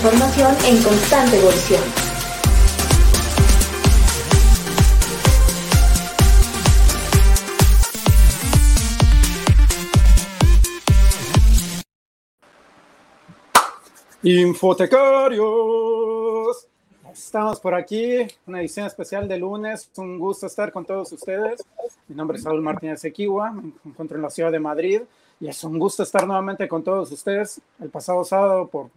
información 0.00 0.56
en 0.64 0.82
constante 0.82 1.36
evolución. 1.36 1.82
Infotecarios. 14.22 16.66
Estamos 17.12 17.60
por 17.60 17.74
aquí, 17.74 18.26
una 18.46 18.60
edición 18.60 18.86
especial 18.86 19.28
de 19.28 19.36
lunes. 19.36 19.90
Un 19.96 20.18
gusto 20.18 20.46
estar 20.46 20.72
con 20.72 20.86
todos 20.86 21.12
ustedes. 21.12 21.62
Mi 22.08 22.16
nombre 22.16 22.38
es 22.38 22.44
Saúl 22.44 22.62
Martínez 22.62 23.04
Equiwa, 23.04 23.50
me 23.50 23.74
encuentro 23.84 24.16
en 24.16 24.22
la 24.22 24.30
ciudad 24.30 24.50
de 24.50 24.60
Madrid 24.60 25.02
y 25.38 25.48
es 25.48 25.62
un 25.62 25.78
gusto 25.78 26.02
estar 26.02 26.26
nuevamente 26.26 26.66
con 26.68 26.82
todos 26.82 27.12
ustedes. 27.12 27.60
El 27.78 27.90
pasado 27.90 28.24
sábado, 28.24 28.66
por 28.66 28.88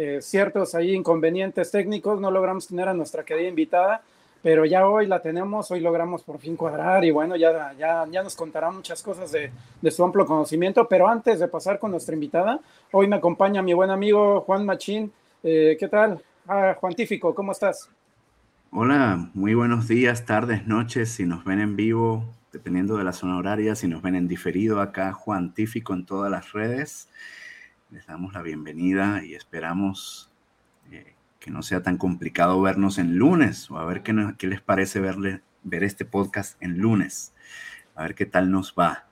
eh, 0.00 0.22
ciertos 0.22 0.74
ahí 0.74 0.94
inconvenientes 0.94 1.70
técnicos, 1.70 2.18
no 2.18 2.30
logramos 2.30 2.66
tener 2.66 2.88
a 2.88 2.94
nuestra 2.94 3.22
querida 3.22 3.48
invitada, 3.48 4.02
pero 4.42 4.64
ya 4.64 4.88
hoy 4.88 5.06
la 5.06 5.20
tenemos, 5.20 5.70
hoy 5.70 5.80
logramos 5.80 6.22
por 6.22 6.38
fin 6.38 6.56
cuadrar 6.56 7.04
y 7.04 7.10
bueno, 7.10 7.36
ya, 7.36 7.74
ya, 7.78 8.06
ya 8.10 8.22
nos 8.22 8.34
contará 8.34 8.70
muchas 8.70 9.02
cosas 9.02 9.30
de, 9.30 9.50
de 9.82 9.90
su 9.90 10.02
amplio 10.02 10.24
conocimiento, 10.24 10.88
pero 10.88 11.06
antes 11.06 11.38
de 11.38 11.48
pasar 11.48 11.78
con 11.78 11.90
nuestra 11.90 12.14
invitada, 12.14 12.60
hoy 12.92 13.08
me 13.08 13.16
acompaña 13.16 13.60
mi 13.60 13.74
buen 13.74 13.90
amigo 13.90 14.40
Juan 14.40 14.64
Machín. 14.64 15.12
Eh, 15.42 15.76
¿Qué 15.78 15.88
tal? 15.88 16.18
Ah, 16.48 16.74
Juan 16.80 16.94
Tífico, 16.94 17.34
¿cómo 17.34 17.52
estás? 17.52 17.90
Hola, 18.72 19.28
muy 19.34 19.52
buenos 19.52 19.86
días, 19.86 20.24
tardes, 20.24 20.66
noches, 20.66 21.10
si 21.10 21.26
nos 21.26 21.44
ven 21.44 21.60
en 21.60 21.76
vivo, 21.76 22.24
dependiendo 22.52 22.96
de 22.96 23.04
la 23.04 23.12
zona 23.12 23.36
horaria, 23.36 23.74
si 23.74 23.86
nos 23.86 24.00
ven 24.00 24.14
en 24.14 24.28
diferido 24.28 24.80
acá, 24.80 25.12
Juan 25.12 25.52
Tífico 25.52 25.92
en 25.92 26.06
todas 26.06 26.30
las 26.30 26.52
redes. 26.52 27.10
Les 27.90 28.06
damos 28.06 28.34
la 28.34 28.42
bienvenida 28.42 29.24
y 29.24 29.34
esperamos 29.34 30.30
eh, 30.92 31.14
que 31.40 31.50
no 31.50 31.60
sea 31.62 31.82
tan 31.82 31.96
complicado 31.96 32.62
vernos 32.62 32.98
en 32.98 33.16
lunes 33.16 33.68
o 33.68 33.78
a 33.78 33.84
ver 33.84 34.02
qué, 34.02 34.14
qué 34.38 34.46
les 34.46 34.60
parece 34.60 35.00
verle, 35.00 35.40
ver 35.64 35.82
este 35.82 36.04
podcast 36.04 36.56
en 36.62 36.78
lunes. 36.78 37.32
A 37.96 38.04
ver 38.04 38.14
qué 38.14 38.26
tal 38.26 38.48
nos 38.52 38.74
va. 38.78 39.06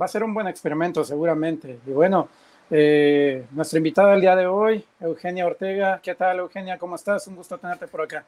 Va 0.00 0.06
a 0.06 0.08
ser 0.08 0.24
un 0.24 0.34
buen 0.34 0.48
experimento 0.48 1.04
seguramente. 1.04 1.78
Y 1.86 1.90
bueno, 1.90 2.28
eh, 2.68 3.46
nuestra 3.52 3.76
invitada 3.76 4.14
el 4.14 4.22
día 4.22 4.34
de 4.34 4.48
hoy, 4.48 4.84
Eugenia 4.98 5.46
Ortega. 5.46 6.00
¿Qué 6.02 6.16
tal, 6.16 6.40
Eugenia? 6.40 6.78
¿Cómo 6.78 6.96
estás? 6.96 7.28
Un 7.28 7.36
gusto 7.36 7.58
tenerte 7.58 7.86
por 7.86 8.02
acá. 8.02 8.24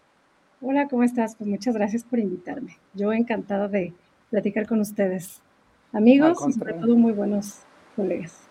Hola, 0.60 0.86
¿cómo 0.88 1.02
estás? 1.02 1.34
Pues 1.34 1.50
muchas 1.50 1.74
gracias 1.74 2.04
por 2.04 2.20
invitarme. 2.20 2.78
Yo 2.94 3.12
encantada 3.12 3.66
de 3.66 3.94
platicar 4.30 4.68
con 4.68 4.78
ustedes. 4.78 5.40
Amigos 5.92 6.38
y 6.48 6.52
sobre 6.52 6.74
todo 6.74 6.94
muy 6.94 7.12
buenos 7.12 7.62
colegas. 7.96 8.49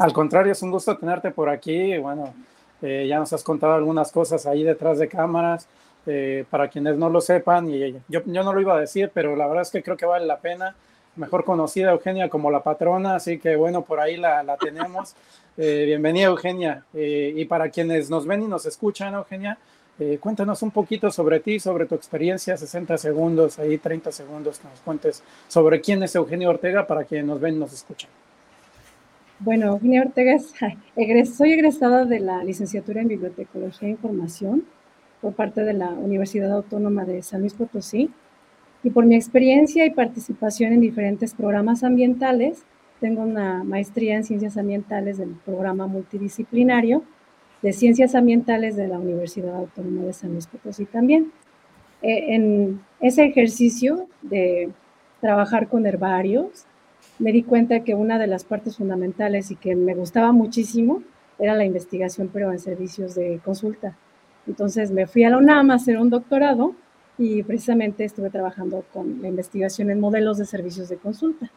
Al 0.00 0.14
contrario, 0.14 0.52
es 0.52 0.62
un 0.62 0.70
gusto 0.70 0.96
tenerte 0.96 1.30
por 1.30 1.50
aquí. 1.50 1.98
Bueno, 1.98 2.32
eh, 2.80 3.06
ya 3.06 3.18
nos 3.18 3.34
has 3.34 3.42
contado 3.42 3.74
algunas 3.74 4.10
cosas 4.10 4.46
ahí 4.46 4.62
detrás 4.62 4.98
de 4.98 5.08
cámaras. 5.08 5.68
Eh, 6.06 6.46
para 6.48 6.68
quienes 6.68 6.96
no 6.96 7.10
lo 7.10 7.20
sepan, 7.20 7.68
y 7.68 7.92
yo, 8.08 8.22
yo 8.24 8.42
no 8.42 8.54
lo 8.54 8.60
iba 8.62 8.74
a 8.74 8.80
decir, 8.80 9.10
pero 9.12 9.36
la 9.36 9.46
verdad 9.46 9.60
es 9.60 9.70
que 9.70 9.82
creo 9.82 9.98
que 9.98 10.06
vale 10.06 10.24
la 10.24 10.38
pena. 10.38 10.74
Mejor 11.16 11.44
conocida 11.44 11.90
Eugenia 11.90 12.30
como 12.30 12.50
la 12.50 12.62
patrona, 12.62 13.16
así 13.16 13.38
que 13.38 13.56
bueno, 13.56 13.82
por 13.82 14.00
ahí 14.00 14.16
la, 14.16 14.42
la 14.42 14.56
tenemos. 14.56 15.14
Eh, 15.58 15.84
bienvenida 15.84 16.28
Eugenia. 16.28 16.84
Eh, 16.94 17.34
y 17.36 17.44
para 17.44 17.68
quienes 17.68 18.08
nos 18.08 18.26
ven 18.26 18.40
y 18.42 18.46
nos 18.46 18.64
escuchan, 18.64 19.12
Eugenia, 19.12 19.58
eh, 19.98 20.16
cuéntanos 20.18 20.62
un 20.62 20.70
poquito 20.70 21.10
sobre 21.10 21.40
ti, 21.40 21.60
sobre 21.60 21.84
tu 21.84 21.94
experiencia, 21.94 22.56
60 22.56 22.96
segundos, 22.96 23.58
ahí 23.58 23.76
30 23.76 24.10
segundos 24.10 24.58
que 24.60 24.68
nos 24.68 24.80
cuentes 24.80 25.22
sobre 25.48 25.82
quién 25.82 26.02
es 26.02 26.14
Eugenia 26.14 26.48
Ortega 26.48 26.86
para 26.86 27.04
quienes 27.04 27.26
nos 27.26 27.38
ven 27.38 27.56
y 27.56 27.58
nos 27.58 27.74
escuchan. 27.74 28.08
Bueno, 29.42 29.68
Eugenia 29.68 30.02
Ortega 30.02 30.34
es, 30.34 31.34
soy 31.34 31.52
egresada 31.52 32.04
de 32.04 32.20
la 32.20 32.44
licenciatura 32.44 33.00
en 33.00 33.08
Bibliotecología 33.08 33.88
e 33.88 33.92
Información 33.92 34.64
por 35.22 35.32
parte 35.32 35.64
de 35.64 35.72
la 35.72 35.88
Universidad 35.88 36.52
Autónoma 36.52 37.06
de 37.06 37.22
San 37.22 37.40
Luis 37.40 37.54
Potosí 37.54 38.10
y 38.82 38.90
por 38.90 39.06
mi 39.06 39.14
experiencia 39.16 39.86
y 39.86 39.90
participación 39.92 40.74
en 40.74 40.82
diferentes 40.82 41.32
programas 41.32 41.84
ambientales, 41.84 42.64
tengo 43.00 43.22
una 43.22 43.64
maestría 43.64 44.16
en 44.16 44.24
ciencias 44.24 44.58
ambientales 44.58 45.16
del 45.16 45.30
programa 45.30 45.86
multidisciplinario 45.86 47.02
de 47.62 47.72
Ciencias 47.72 48.14
Ambientales 48.14 48.76
de 48.76 48.88
la 48.88 48.98
Universidad 48.98 49.56
Autónoma 49.56 50.02
de 50.02 50.12
San 50.12 50.32
Luis 50.32 50.48
Potosí 50.48 50.84
también. 50.84 51.32
Eh, 52.02 52.34
en 52.34 52.82
ese 53.00 53.24
ejercicio 53.24 54.06
de 54.20 54.68
trabajar 55.22 55.68
con 55.68 55.86
herbarios, 55.86 56.66
me 57.20 57.32
di 57.32 57.42
cuenta 57.42 57.84
que 57.84 57.94
una 57.94 58.18
de 58.18 58.26
las 58.26 58.44
partes 58.44 58.78
fundamentales 58.78 59.50
y 59.50 59.56
que 59.56 59.76
me 59.76 59.94
gustaba 59.94 60.32
muchísimo 60.32 61.02
era 61.38 61.54
la 61.54 61.64
investigación, 61.64 62.30
pero 62.32 62.50
en 62.50 62.58
servicios 62.58 63.14
de 63.14 63.40
consulta. 63.44 63.96
Entonces 64.46 64.90
me 64.90 65.06
fui 65.06 65.24
a 65.24 65.30
la 65.30 65.38
UNAM 65.38 65.70
a 65.70 65.74
hacer 65.74 65.98
un 65.98 66.10
doctorado 66.10 66.74
y 67.18 67.42
precisamente 67.42 68.04
estuve 68.04 68.30
trabajando 68.30 68.84
con 68.92 69.20
la 69.20 69.28
investigación 69.28 69.90
en 69.90 70.00
modelos 70.00 70.38
de 70.38 70.46
servicios 70.46 70.88
de 70.88 70.96
consulta. 70.96 71.50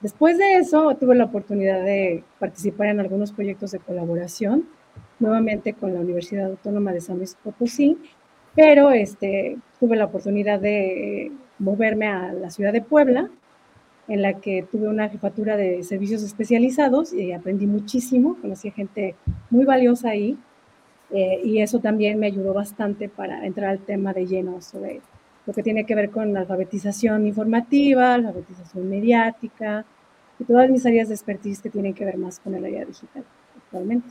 Después 0.00 0.38
de 0.38 0.56
eso, 0.56 0.96
tuve 0.96 1.14
la 1.14 1.24
oportunidad 1.24 1.84
de 1.84 2.24
participar 2.38 2.88
en 2.88 2.98
algunos 2.98 3.30
proyectos 3.30 3.70
de 3.70 3.78
colaboración 3.78 4.66
nuevamente 5.20 5.74
con 5.74 5.94
la 5.94 6.00
Universidad 6.00 6.50
Autónoma 6.50 6.92
de 6.92 7.00
San 7.00 7.18
Luis 7.18 7.36
Potosí, 7.44 7.98
pero 8.56 8.90
este, 8.90 9.58
tuve 9.78 9.96
la 9.96 10.06
oportunidad 10.06 10.58
de 10.58 11.30
moverme 11.58 12.08
a 12.08 12.32
la 12.32 12.50
ciudad 12.50 12.72
de 12.72 12.82
Puebla, 12.82 13.30
en 14.12 14.20
la 14.20 14.34
que 14.34 14.62
tuve 14.70 14.88
una 14.88 15.08
jefatura 15.08 15.56
de 15.56 15.82
servicios 15.84 16.22
especializados 16.22 17.14
y 17.14 17.32
aprendí 17.32 17.66
muchísimo, 17.66 18.36
conocí 18.42 18.68
a 18.68 18.72
gente 18.72 19.14
muy 19.48 19.64
valiosa 19.64 20.10
ahí, 20.10 20.36
eh, 21.10 21.40
y 21.42 21.62
eso 21.62 21.78
también 21.78 22.18
me 22.18 22.26
ayudó 22.26 22.52
bastante 22.52 23.08
para 23.08 23.46
entrar 23.46 23.70
al 23.70 23.78
tema 23.78 24.12
de 24.12 24.26
lleno 24.26 24.60
sobre 24.60 25.00
lo 25.46 25.54
que 25.54 25.62
tiene 25.62 25.86
que 25.86 25.94
ver 25.94 26.10
con 26.10 26.34
la 26.34 26.40
alfabetización 26.40 27.26
informativa, 27.26 28.18
la 28.18 28.28
alfabetización 28.28 28.90
mediática 28.90 29.86
y 30.38 30.44
todas 30.44 30.68
mis 30.68 30.84
áreas 30.84 31.08
de 31.08 31.14
expertise 31.14 31.62
que 31.62 31.70
tienen 31.70 31.94
que 31.94 32.04
ver 32.04 32.18
más 32.18 32.38
con 32.38 32.54
el 32.54 32.66
área 32.66 32.84
digital 32.84 33.24
actualmente. 33.56 34.10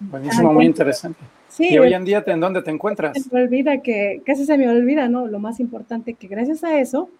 Buenísimo, 0.00 0.52
muy 0.52 0.66
interesante. 0.66 1.20
Sí, 1.46 1.68
y 1.70 1.78
hoy 1.78 1.94
en 1.94 2.04
día, 2.04 2.24
¿en 2.26 2.40
dónde 2.40 2.62
te 2.62 2.72
encuentras? 2.72 3.16
Se 3.16 3.32
me 3.32 3.42
olvida 3.44 3.80
que, 3.80 4.22
casi 4.26 4.44
se 4.44 4.58
me 4.58 4.68
olvida, 4.68 5.08
¿no? 5.08 5.28
Lo 5.28 5.38
más 5.38 5.60
importante 5.60 6.14
que 6.14 6.26
gracias 6.26 6.64
a 6.64 6.76
eso 6.80 7.10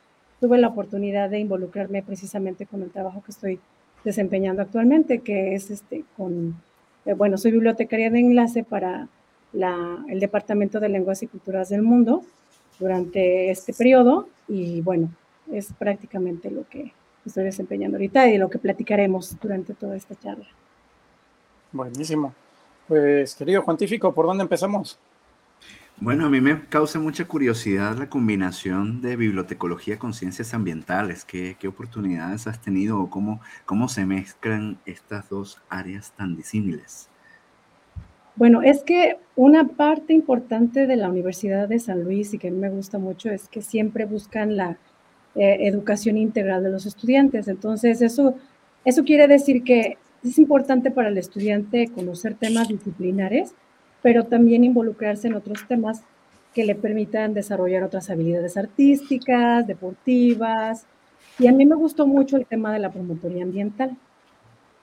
tuve 0.40 0.58
la 0.58 0.68
oportunidad 0.68 1.30
de 1.30 1.38
involucrarme 1.38 2.02
precisamente 2.02 2.66
con 2.66 2.82
el 2.82 2.90
trabajo 2.90 3.22
que 3.22 3.30
estoy 3.30 3.60
desempeñando 4.04 4.62
actualmente, 4.62 5.20
que 5.20 5.54
es 5.54 5.70
este 5.70 6.04
con, 6.16 6.56
eh, 7.04 7.12
bueno, 7.12 7.36
soy 7.36 7.52
bibliotecaria 7.52 8.10
de 8.10 8.20
enlace 8.20 8.64
para 8.64 9.08
la, 9.52 10.04
el 10.08 10.20
Departamento 10.20 10.80
de 10.80 10.88
Lenguas 10.88 11.22
y 11.22 11.26
Culturas 11.26 11.68
del 11.68 11.82
Mundo 11.82 12.22
durante 12.78 13.50
este 13.50 13.74
periodo 13.74 14.28
y 14.48 14.80
bueno, 14.80 15.10
es 15.52 15.72
prácticamente 15.74 16.50
lo 16.50 16.66
que 16.68 16.92
estoy 17.26 17.44
desempeñando 17.44 17.98
ahorita 17.98 18.28
y 18.28 18.38
lo 18.38 18.48
que 18.48 18.58
platicaremos 18.58 19.38
durante 19.40 19.74
toda 19.74 19.96
esta 19.96 20.14
charla. 20.14 20.46
Buenísimo. 21.72 22.32
Pues, 22.88 23.34
querido 23.34 23.62
Juantífico, 23.62 24.12
¿por 24.12 24.26
dónde 24.26 24.42
empezamos? 24.42 24.98
Bueno, 26.02 26.24
a 26.24 26.30
mí 26.30 26.40
me 26.40 26.64
causa 26.66 26.98
mucha 26.98 27.26
curiosidad 27.26 27.98
la 27.98 28.08
combinación 28.08 29.02
de 29.02 29.16
bibliotecología 29.16 29.98
con 29.98 30.14
ciencias 30.14 30.54
ambientales. 30.54 31.26
¿Qué, 31.26 31.54
oportunidades 31.68 32.46
has 32.46 32.58
tenido 32.62 32.98
o 32.98 33.10
cómo, 33.10 33.42
cómo 33.66 33.86
se 33.86 34.06
mezclan 34.06 34.78
estas 34.86 35.28
dos 35.28 35.60
áreas 35.68 36.12
tan 36.16 36.36
disímiles? 36.36 37.10
Bueno, 38.34 38.62
es 38.62 38.82
que 38.82 39.18
una 39.36 39.68
parte 39.68 40.14
importante 40.14 40.86
de 40.86 40.96
la 40.96 41.10
Universidad 41.10 41.68
de 41.68 41.78
San 41.78 42.02
Luis 42.02 42.32
y 42.32 42.38
que 42.38 42.48
a 42.48 42.50
mí 42.50 42.56
me 42.56 42.70
gusta 42.70 42.96
mucho 42.96 43.28
es 43.28 43.48
que 43.48 43.60
siempre 43.60 44.06
buscan 44.06 44.56
la 44.56 44.78
eh, 45.34 45.58
educación 45.60 46.16
integral 46.16 46.62
de 46.62 46.70
los 46.70 46.86
estudiantes. 46.86 47.46
Entonces, 47.46 48.00
eso, 48.00 48.36
eso 48.86 49.04
quiere 49.04 49.28
decir 49.28 49.64
que 49.64 49.98
es 50.24 50.38
importante 50.38 50.90
para 50.90 51.10
el 51.10 51.18
estudiante 51.18 51.88
conocer 51.88 52.36
temas 52.36 52.68
disciplinares, 52.68 53.54
pero 54.02 54.24
también 54.24 54.64
involucrarse 54.64 55.28
en 55.28 55.34
otros 55.34 55.66
temas 55.68 56.02
que 56.54 56.64
le 56.64 56.74
permitan 56.74 57.34
desarrollar 57.34 57.82
otras 57.82 58.10
habilidades 58.10 58.56
artísticas, 58.56 59.66
deportivas. 59.66 60.84
Y 61.38 61.46
a 61.46 61.52
mí 61.52 61.64
me 61.64 61.76
gustó 61.76 62.06
mucho 62.06 62.36
el 62.36 62.46
tema 62.46 62.72
de 62.72 62.80
la 62.80 62.90
promotoría 62.90 63.44
ambiental. 63.44 63.96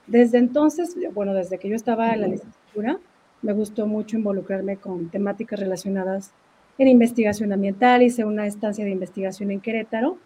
Desde 0.06 0.38
entonces, 0.38 0.96
bueno, 1.12 1.34
desde 1.34 1.58
que 1.58 1.68
yo 1.68 1.76
estaba 1.76 2.12
en 2.14 2.22
la 2.22 2.28
licenciatura, 2.28 2.98
me 3.42 3.52
gustó 3.52 3.86
mucho 3.86 4.16
involucrarme 4.16 4.78
con 4.78 5.10
temáticas 5.10 5.60
relacionadas 5.60 6.32
en 6.78 6.88
investigación 6.88 7.52
ambiental. 7.52 8.02
Hice 8.02 8.24
una 8.24 8.46
estancia 8.46 8.84
de 8.84 8.90
investigación 8.90 9.50
en 9.50 9.60
Querétaro 9.60 10.18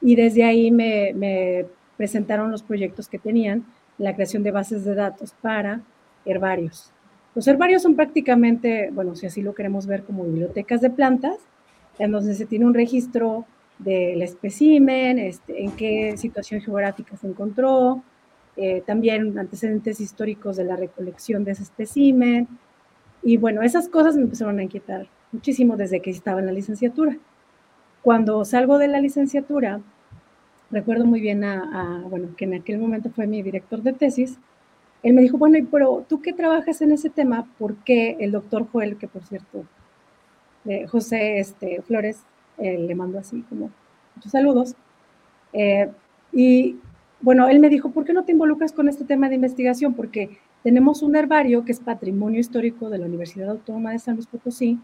y 0.00 0.14
desde 0.14 0.44
ahí 0.44 0.70
me, 0.70 1.12
me 1.14 1.66
presentaron 1.96 2.52
los 2.52 2.62
proyectos 2.62 3.08
que 3.08 3.18
tenían 3.18 3.64
la 3.98 4.14
creación 4.14 4.44
de 4.44 4.52
bases 4.52 4.84
de 4.84 4.94
datos 4.94 5.34
para 5.42 5.80
herbarios. 6.24 6.92
Los 7.38 7.46
herbarios 7.46 7.82
son 7.82 7.94
prácticamente, 7.94 8.90
bueno, 8.92 9.14
si 9.14 9.24
así 9.24 9.42
lo 9.42 9.54
queremos 9.54 9.86
ver, 9.86 10.02
como 10.02 10.24
bibliotecas 10.24 10.80
de 10.80 10.90
plantas, 10.90 11.36
en 12.00 12.10
donde 12.10 12.34
se 12.34 12.46
tiene 12.46 12.66
un 12.66 12.74
registro 12.74 13.44
del 13.78 14.22
espécimen, 14.22 15.20
este, 15.20 15.62
en 15.62 15.70
qué 15.70 16.16
situación 16.16 16.60
geográfica 16.60 17.16
se 17.16 17.28
encontró, 17.28 18.02
eh, 18.56 18.82
también 18.84 19.38
antecedentes 19.38 20.00
históricos 20.00 20.56
de 20.56 20.64
la 20.64 20.74
recolección 20.74 21.44
de 21.44 21.52
ese 21.52 21.62
espécimen. 21.62 22.48
Y 23.22 23.36
bueno, 23.36 23.62
esas 23.62 23.88
cosas 23.88 24.16
me 24.16 24.22
empezaron 24.22 24.58
a 24.58 24.64
inquietar 24.64 25.06
muchísimo 25.30 25.76
desde 25.76 26.02
que 26.02 26.10
estaba 26.10 26.40
en 26.40 26.46
la 26.46 26.52
licenciatura. 26.52 27.18
Cuando 28.02 28.44
salgo 28.44 28.78
de 28.78 28.88
la 28.88 29.00
licenciatura, 29.00 29.80
recuerdo 30.72 31.06
muy 31.06 31.20
bien 31.20 31.44
a, 31.44 32.02
bueno, 32.10 32.30
que 32.36 32.46
en 32.46 32.54
aquel 32.54 32.78
momento 32.78 33.10
fue 33.10 33.28
mi 33.28 33.44
director 33.44 33.80
de 33.82 33.92
tesis, 33.92 34.40
él 35.02 35.14
me 35.14 35.22
dijo, 35.22 35.38
bueno, 35.38 35.58
pero 35.70 36.04
tú 36.08 36.20
que 36.20 36.32
trabajas 36.32 36.82
en 36.82 36.92
ese 36.92 37.10
tema, 37.10 37.46
¿por 37.58 37.76
qué 37.76 38.16
el 38.20 38.32
doctor 38.32 38.66
Joel, 38.70 38.96
que 38.96 39.08
por 39.08 39.24
cierto, 39.24 39.64
eh, 40.64 40.86
José 40.86 41.38
este, 41.38 41.82
Flores, 41.82 42.22
eh, 42.58 42.78
le 42.78 42.94
mando 42.94 43.18
así 43.18 43.42
como 43.48 43.70
muchos 44.16 44.32
saludos, 44.32 44.74
eh, 45.52 45.90
y 46.32 46.76
bueno, 47.20 47.48
él 47.48 47.60
me 47.60 47.68
dijo, 47.68 47.90
¿por 47.90 48.04
qué 48.04 48.12
no 48.12 48.24
te 48.24 48.32
involucras 48.32 48.72
con 48.72 48.88
este 48.88 49.04
tema 49.04 49.28
de 49.28 49.36
investigación? 49.36 49.94
Porque 49.94 50.38
tenemos 50.62 51.02
un 51.02 51.16
herbario 51.16 51.64
que 51.64 51.72
es 51.72 51.80
patrimonio 51.80 52.40
histórico 52.40 52.90
de 52.90 52.98
la 52.98 53.06
Universidad 53.06 53.50
Autónoma 53.50 53.92
de 53.92 53.98
San 53.98 54.16
Luis 54.16 54.26
Potosí, 54.26 54.78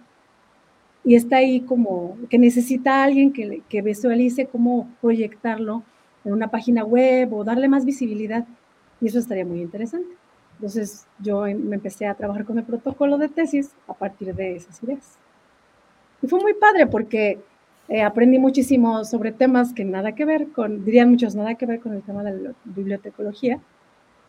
y 1.05 1.17
está 1.17 1.37
ahí 1.37 1.61
como 1.61 2.17
que 2.31 2.39
necesita 2.39 3.05
alguien 3.05 3.33
que, 3.33 3.63
que 3.69 3.83
visualice 3.83 4.47
cómo 4.47 4.89
proyectarlo 5.03 5.83
en 6.25 6.33
una 6.33 6.49
página 6.49 6.83
web 6.85 7.33
o 7.35 7.45
darle 7.45 7.69
más 7.69 7.85
visibilidad. 7.85 8.47
Y 9.01 9.09
eso 9.09 9.19
estaría 9.19 9.45
muy 9.45 9.61
interesante. 9.61 10.15
Entonces 10.57 11.07
yo 11.19 11.43
me 11.43 11.77
empecé 11.77 12.07
a 12.07 12.15
trabajar 12.15 12.45
con 12.45 12.59
el 12.59 12.65
protocolo 12.65 13.19
de 13.19 13.29
tesis 13.29 13.73
a 13.89 13.95
partir 13.95 14.35
de 14.35 14.57
esas 14.57 14.83
ideas. 14.83 15.19
Y 16.23 16.27
fue 16.29 16.41
muy 16.41 16.55
padre 16.55 16.87
porque 16.87 17.41
eh, 17.89 18.03
aprendí 18.03 18.39
muchísimo 18.39 19.05
sobre 19.05 19.33
temas 19.33 19.75
que 19.75 19.85
nada 19.85 20.13
que 20.13 20.25
ver 20.25 20.49
con, 20.53 20.85
dirían 20.85 21.11
muchos, 21.11 21.35
nada 21.35 21.55
que 21.57 21.67
ver 21.67 21.81
con 21.81 21.93
el 21.93 22.03
tema 22.03 22.23
de 22.23 22.41
la 22.41 22.53
bibliotecología, 22.65 23.61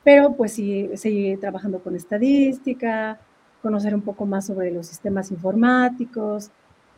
pero 0.03 0.33
pues 0.33 0.53
sí, 0.53 0.89
seguí 0.95 1.37
trabajando 1.37 1.79
con 1.79 1.95
estadística, 1.95 3.17
conocer 3.61 3.95
un 3.95 4.01
poco 4.01 4.25
más 4.25 4.45
sobre 4.45 4.71
los 4.71 4.87
sistemas 4.87 5.31
informáticos, 5.31 6.51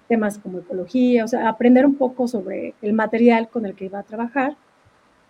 temas 0.08 0.40
como 0.40 0.60
ecología, 0.60 1.26
o 1.26 1.28
sea, 1.28 1.48
aprender 1.48 1.86
un 1.86 1.96
poco 1.96 2.28
sobre 2.28 2.74
el 2.82 2.94
material 2.94 3.50
con 3.50 3.66
el 3.66 3.76
que 3.76 3.86
iba 3.86 4.00
a 4.00 4.04
trabajar 4.04 4.58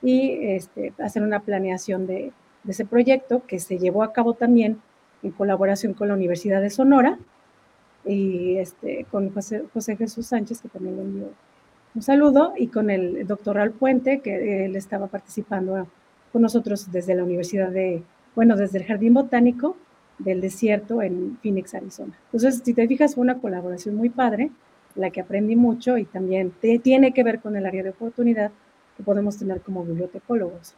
y 0.01 0.45
este, 0.47 0.93
hacer 0.99 1.23
una 1.23 1.41
planeación 1.41 2.07
de, 2.07 2.31
ese 2.67 2.85
proyecto 2.85 3.43
que 3.47 3.59
se 3.59 3.79
llevó 3.79 4.03
a 4.03 4.11
cabo 4.11 4.33
también 4.33 4.81
en 5.23 5.31
colaboración 5.31 5.93
con 5.93 6.09
la 6.09 6.15
Universidad 6.15 6.61
de 6.61 6.69
Sonora 6.69 7.17
y 8.03 8.57
este, 8.57 9.05
con 9.09 9.33
José, 9.33 9.63
José 9.73 9.95
Jesús 9.95 10.27
Sánchez, 10.27 10.61
que 10.61 10.67
también 10.67 10.97
le 10.97 11.01
envió 11.03 11.29
un 11.95 12.01
saludo, 12.01 12.53
y 12.57 12.67
con 12.67 12.89
el 12.89 13.25
doctor 13.25 13.57
Al 13.57 13.71
Puente, 13.71 14.19
que 14.19 14.65
él 14.65 14.75
estaba 14.75 15.07
participando 15.07 15.87
con 16.31 16.41
nosotros 16.41 16.91
desde 16.91 17.15
la 17.15 17.23
Universidad 17.23 17.69
de, 17.69 18.03
bueno, 18.35 18.55
desde 18.55 18.79
el 18.79 18.85
Jardín 18.85 19.13
Botánico 19.13 19.77
del 20.19 20.41
Desierto 20.41 21.01
en 21.01 21.37
Phoenix, 21.41 21.73
Arizona. 21.73 22.13
Entonces, 22.25 22.61
si 22.63 22.73
te 22.73 22.87
fijas, 22.87 23.15
fue 23.15 23.23
una 23.23 23.39
colaboración 23.39 23.95
muy 23.95 24.09
padre 24.09 24.51
la 24.97 25.11
que 25.11 25.21
aprendí 25.21 25.55
mucho 25.55 25.97
y 25.97 26.05
también 26.05 26.51
tiene 26.81 27.13
que 27.13 27.23
ver 27.23 27.39
con 27.39 27.55
el 27.55 27.65
área 27.65 27.83
de 27.83 27.89
oportunidad 27.89 28.51
que 28.97 29.03
podemos 29.03 29.37
tener 29.37 29.61
como 29.61 29.85
bibliotecólogos. 29.85 30.73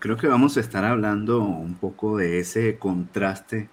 Creo 0.00 0.16
que 0.16 0.26
vamos 0.26 0.56
a 0.56 0.60
estar 0.60 0.84
hablando 0.84 1.40
un 1.40 1.74
poco 1.74 2.18
de 2.18 2.40
ese 2.40 2.78
contraste 2.78 3.70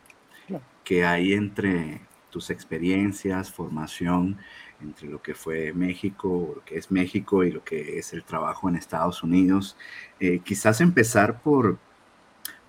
que 0.84 1.06
hay 1.06 1.34
entre 1.34 2.01
tus 2.30 2.50
experiencias, 2.50 3.51
formación, 3.51 4.38
entre 4.81 5.07
lo 5.07 5.22
que 5.22 5.34
fue 5.34 5.74
México, 5.74 6.54
lo 6.56 6.66
que 6.66 6.78
es 6.78 6.92
México 6.92 7.44
y 7.44 7.51
lo 7.51 7.63
que 7.63 7.98
es 8.00 8.13
el 8.13 8.24
trabajo 8.24 8.69
en 8.69 8.75
Estados 8.75 9.24
Unidos. 9.24 9.78
Eh, 10.19 10.40
quizás 10.40 10.81
empezar 10.81 11.42
por, 11.42 11.78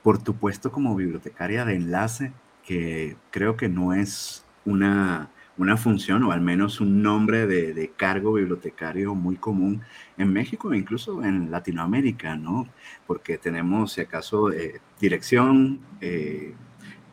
por 0.02 0.22
tu 0.22 0.34
puesto 0.34 0.70
como 0.70 0.94
bibliotecaria 0.94 1.64
de 1.64 1.74
enlace, 1.74 2.32
que 2.64 3.16
creo 3.30 3.56
que 3.56 3.68
no 3.68 3.92
es 3.94 4.44
una 4.64 5.30
una 5.56 5.76
función 5.76 6.22
o 6.24 6.32
al 6.32 6.40
menos 6.40 6.80
un 6.80 7.02
nombre 7.02 7.46
de, 7.46 7.92
cargo 7.96 8.32
bibliotecario 8.32 9.14
muy 9.14 9.36
común 9.36 9.82
en 10.18 10.32
México 10.32 10.72
e 10.72 10.78
incluso 10.78 11.22
en 11.22 11.50
Latinoamérica, 11.50 12.36
¿no? 12.36 12.68
Porque 13.06 13.38
tenemos, 13.38 13.92
si 13.92 14.00
acaso, 14.00 14.52
eh, 14.52 14.80
dirección, 15.00 15.80
eh, 16.00 16.54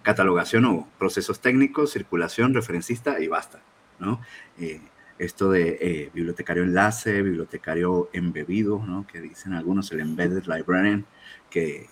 catalogación 0.01 0.65
o 0.65 0.87
procesos 0.97 1.39
técnicos, 1.39 1.91
circulación, 1.91 2.53
referencista 2.53 3.19
y 3.19 3.27
basta, 3.27 3.61
¿no? 3.99 4.21
Eh, 4.57 4.81
esto 5.19 5.51
de 5.51 6.09
bibliotecario 6.15 6.63
enlace, 6.63 7.21
bibliotecario 7.21 8.09
embebido, 8.11 8.83
¿no? 8.83 9.05
Que 9.05 9.21
dicen 9.21 9.53
algunos, 9.53 9.91
el 9.91 9.99
embedded 9.99 10.45
librarian, 10.47 11.05
que 11.51 11.87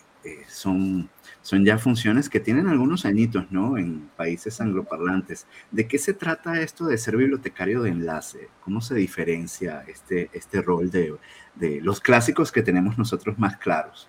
son 0.47 1.09
son 1.41 1.65
ya 1.65 1.77
funciones 1.77 2.29
que 2.29 2.39
tienen 2.39 2.67
algunos 2.67 3.05
añitos, 3.05 3.51
¿no? 3.51 3.77
En 3.77 4.09
países 4.15 4.59
angloparlantes. 4.61 5.47
¿De 5.71 5.87
qué 5.87 5.97
se 5.97 6.13
trata 6.13 6.61
esto 6.61 6.85
de 6.85 6.97
ser 6.97 7.17
bibliotecario 7.17 7.81
de 7.81 7.89
enlace? 7.89 8.49
¿Cómo 8.63 8.81
se 8.81 8.95
diferencia 8.95 9.83
este, 9.87 10.29
este 10.33 10.61
rol 10.61 10.91
de, 10.91 11.15
de 11.55 11.81
los 11.81 12.01
clásicos 12.01 12.51
que 12.51 12.61
tenemos 12.61 12.97
nosotros 12.97 13.39
más 13.39 13.57
claros? 13.57 14.07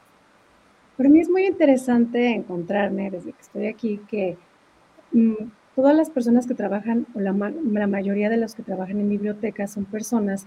Para 0.97 1.09
mí 1.09 1.21
es 1.21 1.31
muy 1.31 1.47
interesante 1.47 2.29
encontrarme 2.29 3.11
desde 3.11 3.33
que 3.33 3.41
estoy 3.41 3.67
aquí 3.69 4.01
que 4.09 4.37
mm, 5.13 5.45
todas 5.75 5.97
las 5.97 6.11
personas 6.11 6.47
que 6.47 6.55
trabajan, 6.55 7.07
o 7.15 7.21
la, 7.21 7.33
la 7.33 7.87
mayoría 7.87 8.29
de 8.29 8.37
los 8.37 8.55
que 8.55 8.63
trabajan 8.63 9.01
en 9.01 9.09
bibliotecas 9.09 9.73
son 9.73 9.87
personas 9.87 10.47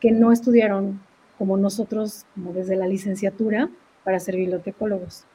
que 0.00 0.10
no 0.10 0.32
estudiaron 0.32 1.00
como 1.36 1.56
nosotros, 1.56 2.24
como 2.34 2.52
desde 2.52 2.76
la 2.76 2.86
licenciatura, 2.86 3.68
para 4.04 4.20
ser 4.20 4.36
bibliotecólogos 4.36 5.26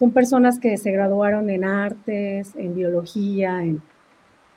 son 0.00 0.12
personas 0.12 0.58
que 0.58 0.78
se 0.78 0.92
graduaron 0.92 1.50
en 1.50 1.62
artes, 1.62 2.56
en 2.56 2.74
biología, 2.74 3.62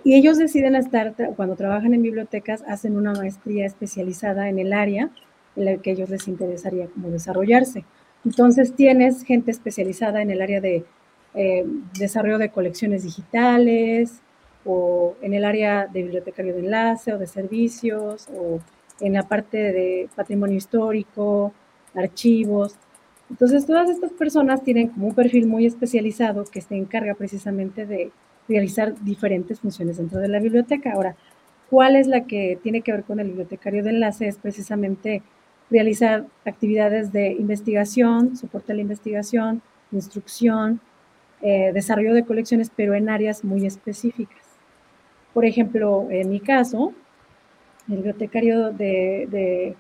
y 0.06 0.16
ellos 0.16 0.38
deciden 0.38 0.76
estar, 0.76 1.14
cuando 1.36 1.58
trabajan 1.58 1.94
en 1.94 2.02
bibliotecas, 2.02 2.64
hacen 2.66 2.96
una 2.96 3.12
maestría 3.12 3.66
especializada 3.66 4.48
en 4.48 4.58
el 4.60 4.72
área 4.72 5.10
en 5.58 5.66
la 5.66 5.78
que 5.78 5.92
ellos 5.92 6.10
les 6.10 6.30
interesaría 6.30 6.88
como 6.88 7.10
desarrollarse. 7.10 7.84
Entonces 8.24 8.74
tienes 8.74 9.24
gente 9.24 9.52
especializada 9.52 10.22
en 10.22 10.32
el 10.32 10.42
área 10.42 10.62
de 10.62 10.86
eh, 11.34 11.66
desarrollo 12.00 12.38
de 12.38 12.50
colecciones 12.50 13.04
digitales 13.04 14.22
o 14.64 15.16
en 15.22 15.34
el 15.34 15.44
área 15.44 15.88
de 15.88 16.04
bibliotecario 16.04 16.54
de 16.54 16.62
enlace 16.62 17.12
o 17.12 17.18
de 17.18 17.28
servicios 17.28 18.30
o 18.34 18.60
en 19.02 19.14
la 19.14 19.24
parte 19.24 19.58
de 19.58 20.10
patrimonio 20.16 20.56
histórico, 20.56 21.54
archivos. 21.96 22.78
Entonces, 23.30 23.66
todas 23.66 23.90
estas 23.90 24.12
personas 24.12 24.64
tienen 24.64 24.90
como 24.90 25.08
un 25.08 25.16
perfil 25.16 25.48
muy 25.48 25.66
especializado 25.66 26.46
que 26.46 26.62
se 26.62 26.76
encarga 26.76 27.16
precisamente 27.16 27.86
de 27.86 28.12
realizar 28.48 28.94
diferentes 29.04 29.60
funciones 29.60 29.98
dentro 29.98 30.20
de 30.20 30.28
la 30.28 30.40
biblioteca. 30.40 30.92
Ahora, 30.94 31.16
¿cuál 31.70 31.96
es 31.96 32.08
la 32.08 32.26
que 32.26 32.60
tiene 32.62 32.82
que 32.82 32.92
ver 32.92 33.04
con 33.04 33.20
el 33.20 33.28
bibliotecario 33.28 33.84
de 33.84 33.92
enlace? 33.92 34.28
Es 34.28 34.38
precisamente 34.38 35.24
realizar 35.70 36.26
actividades 36.46 37.12
de 37.12 37.32
investigación, 37.32 38.36
soporte 38.36 38.74
a 38.74 38.76
la 38.76 38.82
investigación, 38.82 39.62
instrucción, 39.92 40.80
eh, 41.42 41.72
desarrollo 41.74 42.14
de 42.14 42.26
colecciones, 42.26 42.72
pero 42.76 42.94
en 42.94 43.10
áreas 43.10 43.44
muy 43.44 43.66
específicas. 43.66 44.44
Por 45.34 45.46
ejemplo, 45.46 46.08
en 46.10 46.30
mi 46.30 46.40
caso, 46.40 46.94
el 47.90 47.96
bibliotecario 47.96 48.72
de, 48.72 49.76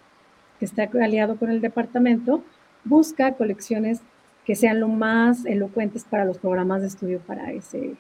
que 0.60 0.66
está 0.66 0.90
aliado 1.02 1.38
con 1.38 1.52
el 1.52 1.62
departamento 1.62 2.44
busca 2.84 3.34
colecciones 3.34 4.02
que 4.46 4.56
sean 4.56 4.80
lo 4.80 4.88
más 4.88 5.46
elocuentes 5.46 6.04
para 6.04 6.26
los 6.26 6.38
programas 6.38 6.82
de 6.82 6.88
estudio 6.88 7.20
para 7.20 7.52
ese, 7.52 7.96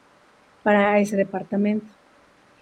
para 0.62 1.00
ese 1.00 1.16
departamento. 1.16 1.88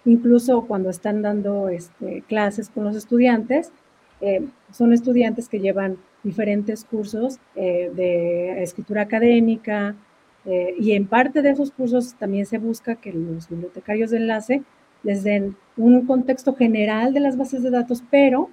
Incluso 0.04 0.62
cuando 0.66 0.90
están 0.90 1.22
dando 1.22 1.68
este, 1.68 2.22
clases 2.28 2.68
con 2.68 2.84
los 2.84 2.96
estudiantes, 2.96 3.72
eh, 4.20 4.46
son 4.72 4.92
estudiantes 4.92 5.48
que 5.48 5.60
llevan 5.60 5.98
diferentes 6.22 6.84
cursos 6.84 7.38
eh, 7.56 7.90
de 7.94 8.62
escritura 8.62 9.02
académica 9.02 9.96
eh, 10.44 10.74
y 10.78 10.92
en 10.92 11.06
parte 11.06 11.42
de 11.42 11.50
esos 11.50 11.72
cursos 11.72 12.14
también 12.14 12.46
se 12.46 12.58
busca 12.58 12.96
que 12.96 13.12
los 13.12 13.48
bibliotecarios 13.48 14.10
de 14.10 14.18
enlace 14.18 14.62
les 15.02 15.24
den 15.24 15.56
un 15.76 16.06
contexto 16.06 16.54
general 16.54 17.12
de 17.12 17.20
las 17.20 17.36
bases 17.36 17.62
de 17.62 17.70
datos, 17.70 18.04
pero 18.10 18.48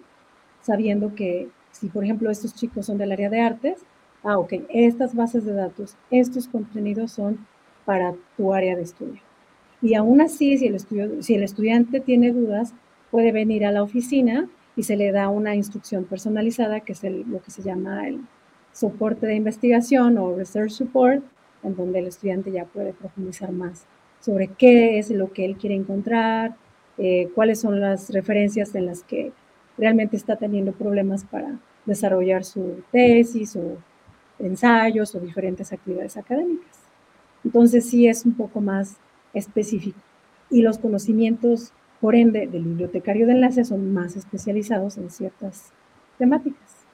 sabiendo 0.61 1.13
que 1.13 1.49
si, 1.71 1.88
por 1.88 2.03
ejemplo, 2.03 2.29
estos 2.29 2.53
chicos 2.55 2.85
son 2.85 2.97
del 2.97 3.11
área 3.11 3.29
de 3.29 3.39
artes, 3.39 3.85
ah, 4.23 4.38
ok, 4.38 4.53
estas 4.69 5.15
bases 5.15 5.45
de 5.45 5.53
datos, 5.53 5.95
estos 6.11 6.47
contenidos 6.47 7.11
son 7.11 7.45
para 7.85 8.13
tu 8.38 8.53
área 8.53 8.75
de 8.75 8.83
estudio. 8.83 9.21
Y 9.81 9.95
aún 9.95 10.21
así, 10.21 10.57
si 10.57 10.67
el, 10.67 10.75
estudio, 10.75 11.23
si 11.23 11.35
el 11.35 11.43
estudiante 11.43 11.99
tiene 11.99 12.31
dudas, 12.31 12.73
puede 13.11 13.31
venir 13.31 13.65
a 13.65 13.71
la 13.71 13.83
oficina 13.83 14.49
y 14.75 14.83
se 14.83 14.97
le 14.97 15.11
da 15.11 15.29
una 15.29 15.55
instrucción 15.55 16.03
personalizada, 16.03 16.81
que 16.81 16.93
es 16.93 17.03
lo 17.03 17.41
que 17.41 17.51
se 17.51 17.63
llama 17.63 18.07
el 18.07 18.19
soporte 18.73 19.25
de 19.25 19.35
investigación 19.35 20.17
o 20.17 20.35
research 20.35 20.71
support, 20.71 21.23
en 21.63 21.75
donde 21.75 21.99
el 21.99 22.07
estudiante 22.07 22.51
ya 22.51 22.65
puede 22.65 22.93
profundizar 22.93 23.51
más 23.51 23.85
sobre 24.19 24.47
qué 24.47 24.99
es 24.99 25.09
lo 25.11 25.31
que 25.31 25.45
él 25.45 25.55
quiere 25.55 25.75
encontrar, 25.75 26.55
eh, 26.97 27.29
cuáles 27.33 27.59
son 27.59 27.79
las 27.79 28.09
referencias 28.09 28.75
en 28.75 28.85
las 28.85 29.03
que 29.03 29.31
realmente 29.79 30.17
está 30.17 30.36
teniendo 30.36 30.74
problemas 30.74 31.24
para 31.24 31.57
desarrollar 31.86 32.43
su 32.43 32.83
tesis 32.91 33.55
o 33.55 33.77
ensayos 34.38 35.15
o 35.15 35.19
diferentes 35.19 35.71
actividades 35.71 36.17
académicas. 36.17 36.79
Entonces 37.43 37.86
sí 37.89 38.07
es 38.07 38.25
un 38.25 38.33
poco 38.33 38.62
más 38.62 38.98
específico. 39.33 40.00
Y 40.50 40.62
los 40.62 40.77
conocimientos, 40.77 41.71
por 42.01 42.15
ende, 42.15 42.48
del 42.48 42.63
bibliotecario 42.63 43.25
de 43.25 43.33
enlace 43.33 43.63
son 43.63 43.93
más 43.93 44.15
especializados 44.15 44.98
en 44.98 45.09
ciertas 45.09 45.71
temáticas. 46.17 46.86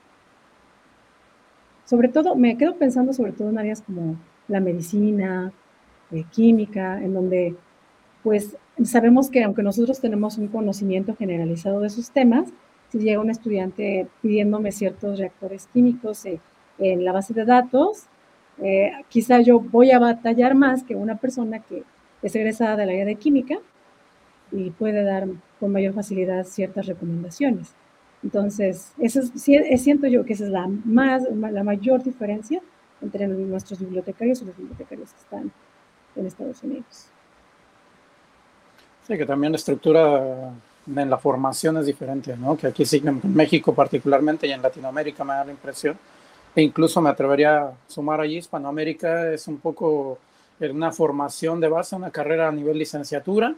Sobre 1.86 2.10
todo, 2.10 2.36
me 2.36 2.58
quedo 2.58 2.75
pensando 2.75 3.13
sobre 3.13 3.32
todo 3.32 3.50
en 3.50 3.60
áreas 3.60 3.82
como 3.82 4.18
la 4.48 4.60
medicina, 4.60 5.51
eh, 6.12 6.24
química, 6.32 7.04
en 7.04 7.13
donde 7.13 7.56
pues 8.24 8.58
sabemos 8.84 9.30
que 9.30 9.44
aunque 9.44 9.62
nosotros 9.62 10.01
tenemos 10.01 10.38
un 10.38 10.48
conocimiento 10.48 11.15
generalizado 11.15 11.80
de 11.80 11.88
esos 11.88 12.10
temas, 12.10 12.50
llega 13.00 13.20
un 13.20 13.30
estudiante 13.30 14.08
pidiéndome 14.22 14.72
ciertos 14.72 15.20
reactores 15.20 15.68
químicos 15.74 16.24
en 16.78 17.06
la 17.06 17.12
base 17.12 17.34
de 17.34 17.46
datos, 17.46 18.06
eh, 18.62 18.92
quizá 19.10 19.42
yo 19.42 19.60
voy 19.60 19.92
a 19.92 20.00
batallar 20.00 20.56
más 20.56 20.84
que 20.84 20.96
una 20.96 21.18
persona 21.18 21.60
que 21.60 21.84
es 22.22 22.36
egresada 22.36 22.78
del 22.78 22.90
área 22.90 23.06
de 23.06 23.16
química 23.16 23.58
y 24.52 24.70
puede 24.72 25.04
dar 25.04 25.28
con 25.60 25.72
mayor 25.72 25.94
facilidad 25.94 26.46
ciertas 26.46 26.86
recomendaciones. 26.86 27.74
Entonces, 28.24 28.94
eso 28.98 29.22
es, 29.22 29.82
siento 29.82 30.08
yo 30.08 30.25
que 30.25 30.34
esa 30.34 30.46
es 30.46 30.50
la, 30.50 30.68
más, 30.68 31.24
la 31.32 31.64
mayor 31.64 32.02
diferencia 32.04 32.62
entre 33.02 33.28
nuestros 33.28 33.80
bibliotecarios 33.80 34.42
y 34.42 34.46
los 34.46 34.58
bibliotecarios 34.58 35.12
que 35.12 35.20
están 35.20 35.52
en 36.16 36.25
Estados 36.25 36.64
Unidos. 36.64 37.08
Sí, 39.06 39.18
que 39.18 39.25
también 39.25 39.52
la 39.52 39.58
estructura 39.58 40.54
en 40.88 41.10
la 41.10 41.18
formación 41.18 41.77
es 41.77 41.86
diferente, 41.86 42.36
¿no? 42.38 42.58
Que 42.58 42.68
aquí 42.68 42.86
sí, 42.86 43.01
en 43.04 43.22
México 43.34 43.74
particularmente 43.74 44.48
y 44.48 44.51
en 44.51 44.62
Latinoamérica 44.62 45.24
me 45.24 45.34
da 45.34 45.46
la 45.46 45.51
impresión, 45.51 45.98
e 46.56 46.62
incluso 46.62 47.01
me 47.01 47.10
atrevería 47.10 47.63
a 47.63 47.74
sumar 47.88 48.22
allí, 48.22 48.38
Hispanoamérica 48.38 49.32
es 49.34 49.48
un 49.48 49.58
poco 49.58 50.20
una 50.60 50.92
formación 50.92 51.60
de 51.60 51.68
base, 51.68 51.96
una 51.96 52.12
carrera 52.12 52.48
a 52.48 52.51
nivel 52.51 52.77
licenciatura, 52.77 53.56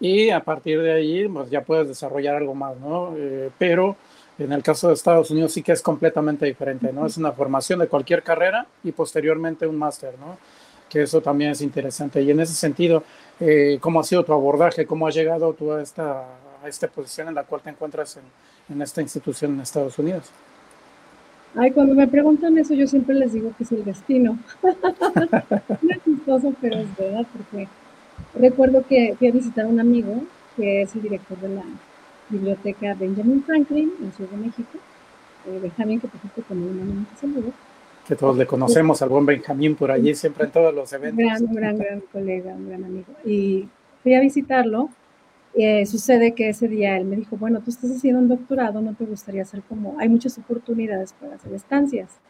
y 0.00 0.30
a 0.30 0.40
partir 0.40 0.80
de 0.80 0.92
allí 0.92 1.28
pues 1.28 1.50
ya 1.50 1.62
puedes 1.62 1.88
desarrollar 1.88 2.36
algo 2.36 2.54
más, 2.54 2.76
¿no? 2.78 3.14
Eh, 3.16 3.50
pero 3.58 3.96
en 4.38 4.52
el 4.52 4.62
caso 4.62 4.88
de 4.88 4.94
Estados 4.94 5.30
Unidos 5.30 5.52
sí 5.52 5.62
que 5.62 5.72
es 5.72 5.82
completamente 5.82 6.46
diferente, 6.46 6.92
¿no? 6.92 7.06
Es 7.06 7.16
una 7.16 7.32
formación 7.32 7.80
de 7.80 7.88
cualquier 7.88 8.22
carrera 8.22 8.66
y 8.84 8.92
posteriormente 8.92 9.66
un 9.66 9.76
máster, 9.76 10.14
¿no? 10.20 10.38
Que 10.88 11.02
eso 11.02 11.20
también 11.20 11.50
es 11.50 11.60
interesante. 11.60 12.22
Y 12.22 12.30
en 12.30 12.40
ese 12.40 12.54
sentido, 12.54 13.02
eh, 13.40 13.78
¿cómo 13.80 14.00
ha 14.00 14.04
sido 14.04 14.24
tu 14.24 14.32
abordaje? 14.32 14.86
¿Cómo 14.86 15.08
has 15.08 15.14
llegado 15.14 15.52
tú 15.54 15.72
a 15.72 15.82
esta, 15.82 16.24
a 16.62 16.68
esta 16.68 16.88
posición 16.88 17.28
en 17.28 17.34
la 17.34 17.44
cual 17.44 17.62
te 17.62 17.70
encuentras 17.70 18.16
en, 18.16 18.24
en 18.74 18.82
esta 18.82 19.00
institución 19.00 19.54
en 19.54 19.60
Estados 19.60 19.98
Unidos? 19.98 20.30
Ay, 21.54 21.70
cuando 21.70 21.94
me 21.94 22.06
preguntan 22.06 22.56
eso, 22.58 22.74
yo 22.74 22.86
siempre 22.86 23.14
les 23.14 23.32
digo 23.32 23.52
que 23.56 23.64
es 23.64 23.72
el 23.72 23.84
destino. 23.84 24.38
no 24.62 25.90
es 25.90 26.04
chistoso, 26.04 26.54
pero 26.60 26.78
es 26.78 26.96
verdad, 26.96 27.26
porque 27.32 27.68
recuerdo 28.34 28.84
que 28.86 29.14
fui 29.18 29.28
a 29.28 29.32
visitar 29.32 29.64
a 29.64 29.68
un 29.68 29.80
amigo 29.80 30.22
que 30.56 30.82
es 30.82 30.94
el 30.94 31.02
director 31.02 31.38
de 31.38 31.48
la 31.48 31.64
biblioteca 32.28 32.94
Benjamin 32.94 33.42
Franklin 33.42 33.92
en 34.02 34.12
Ciudad 34.12 34.30
de 34.30 34.36
México. 34.36 34.78
Eh, 35.46 35.58
Benjamin, 35.62 36.00
que 36.00 36.08
por 36.08 36.16
ejemplo 36.18 36.44
también 36.48 36.80
un 36.80 37.06
saludo. 37.18 37.52
Que 38.06 38.16
todos 38.16 38.36
le 38.36 38.46
conocemos 38.46 39.00
al 39.02 39.08
buen 39.08 39.26
Benjamín 39.26 39.74
por 39.74 39.90
allí, 39.90 40.14
siempre 40.14 40.44
en 40.44 40.50
todos 40.50 40.74
los 40.74 40.92
eventos. 40.92 41.24
Gran, 41.24 41.54
gran, 41.54 41.78
gran 41.78 42.00
colega, 42.12 42.52
un 42.52 42.68
gran 42.68 42.84
amigo. 42.84 43.12
Y 43.24 43.68
fui 44.02 44.14
a 44.14 44.20
visitarlo. 44.20 44.90
Eh, 45.54 45.86
sucede 45.86 46.34
que 46.34 46.50
ese 46.50 46.68
día 46.68 46.96
él 46.96 47.04
me 47.04 47.16
dijo, 47.16 47.36
bueno, 47.36 47.60
tú 47.60 47.70
estás 47.70 47.90
haciendo 47.90 48.20
un 48.20 48.28
doctorado, 48.28 48.80
¿no 48.80 48.94
te 48.94 49.04
gustaría 49.04 49.42
hacer 49.42 49.62
como, 49.62 49.98
hay 49.98 50.08
muchas 50.08 50.38
oportunidades 50.38 51.12
para 51.14 51.36
hacer 51.36 51.52
estancias? 51.52 52.20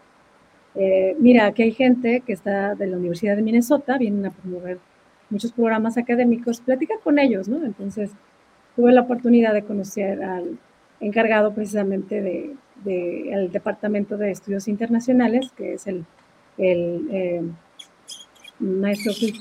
Eh, 0.75 1.17
mira, 1.19 1.47
aquí 1.47 1.63
hay 1.63 1.73
gente 1.73 2.23
que 2.25 2.33
está 2.33 2.75
de 2.75 2.87
la 2.87 2.97
Universidad 2.97 3.37
de 3.37 3.43
Minnesota, 3.43 3.99
vienen 3.99 4.27
a 4.27 4.31
promover 4.31 4.79
muchos 5.31 5.53
programas 5.53 5.99
académicos, 5.99 6.61
platica 6.61 6.95
con 7.03 7.19
ellos, 7.19 7.49
¿no? 7.49 7.65
Entonces, 7.65 8.13
tuve 8.77 8.93
la 8.93 9.03
oportunidad 9.03 9.53
de 9.55 9.65
conocer 9.65 10.23
al 10.23 10.59
encargado 11.01 11.53
precisamente 11.53 12.23
del 12.23 12.57
de, 12.85 13.49
Departamento 13.53 14.17
de 14.17 14.31
Estudios 14.31 14.69
Internacionales, 14.69 15.53
que 15.57 15.75
es 15.75 15.87
el, 15.87 16.05
el 16.57 17.09
eh, 17.11 17.43
maestro 18.61 19.13
Phil 19.13 19.35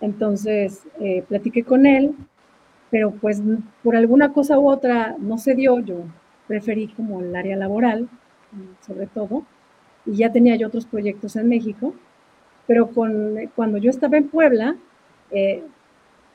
Entonces, 0.00 0.82
eh, 1.00 1.24
platiqué 1.28 1.64
con 1.64 1.86
él, 1.86 2.14
pero 2.90 3.12
pues 3.12 3.42
por 3.82 3.96
alguna 3.96 4.32
cosa 4.32 4.58
u 4.58 4.68
otra 4.68 5.16
no 5.18 5.38
se 5.38 5.54
dio, 5.54 5.78
yo 5.80 6.02
preferí 6.48 6.88
como 6.88 7.20
el 7.20 7.34
área 7.36 7.56
laboral, 7.56 8.08
sobre 8.80 9.06
todo, 9.06 9.44
y 10.06 10.16
ya 10.16 10.32
tenía 10.32 10.56
yo 10.56 10.66
otros 10.66 10.86
proyectos 10.86 11.36
en 11.36 11.48
México, 11.48 11.94
pero 12.66 12.88
con, 12.88 13.36
cuando 13.54 13.78
yo 13.78 13.90
estaba 13.90 14.16
en 14.16 14.28
Puebla, 14.28 14.76
eh, 15.30 15.62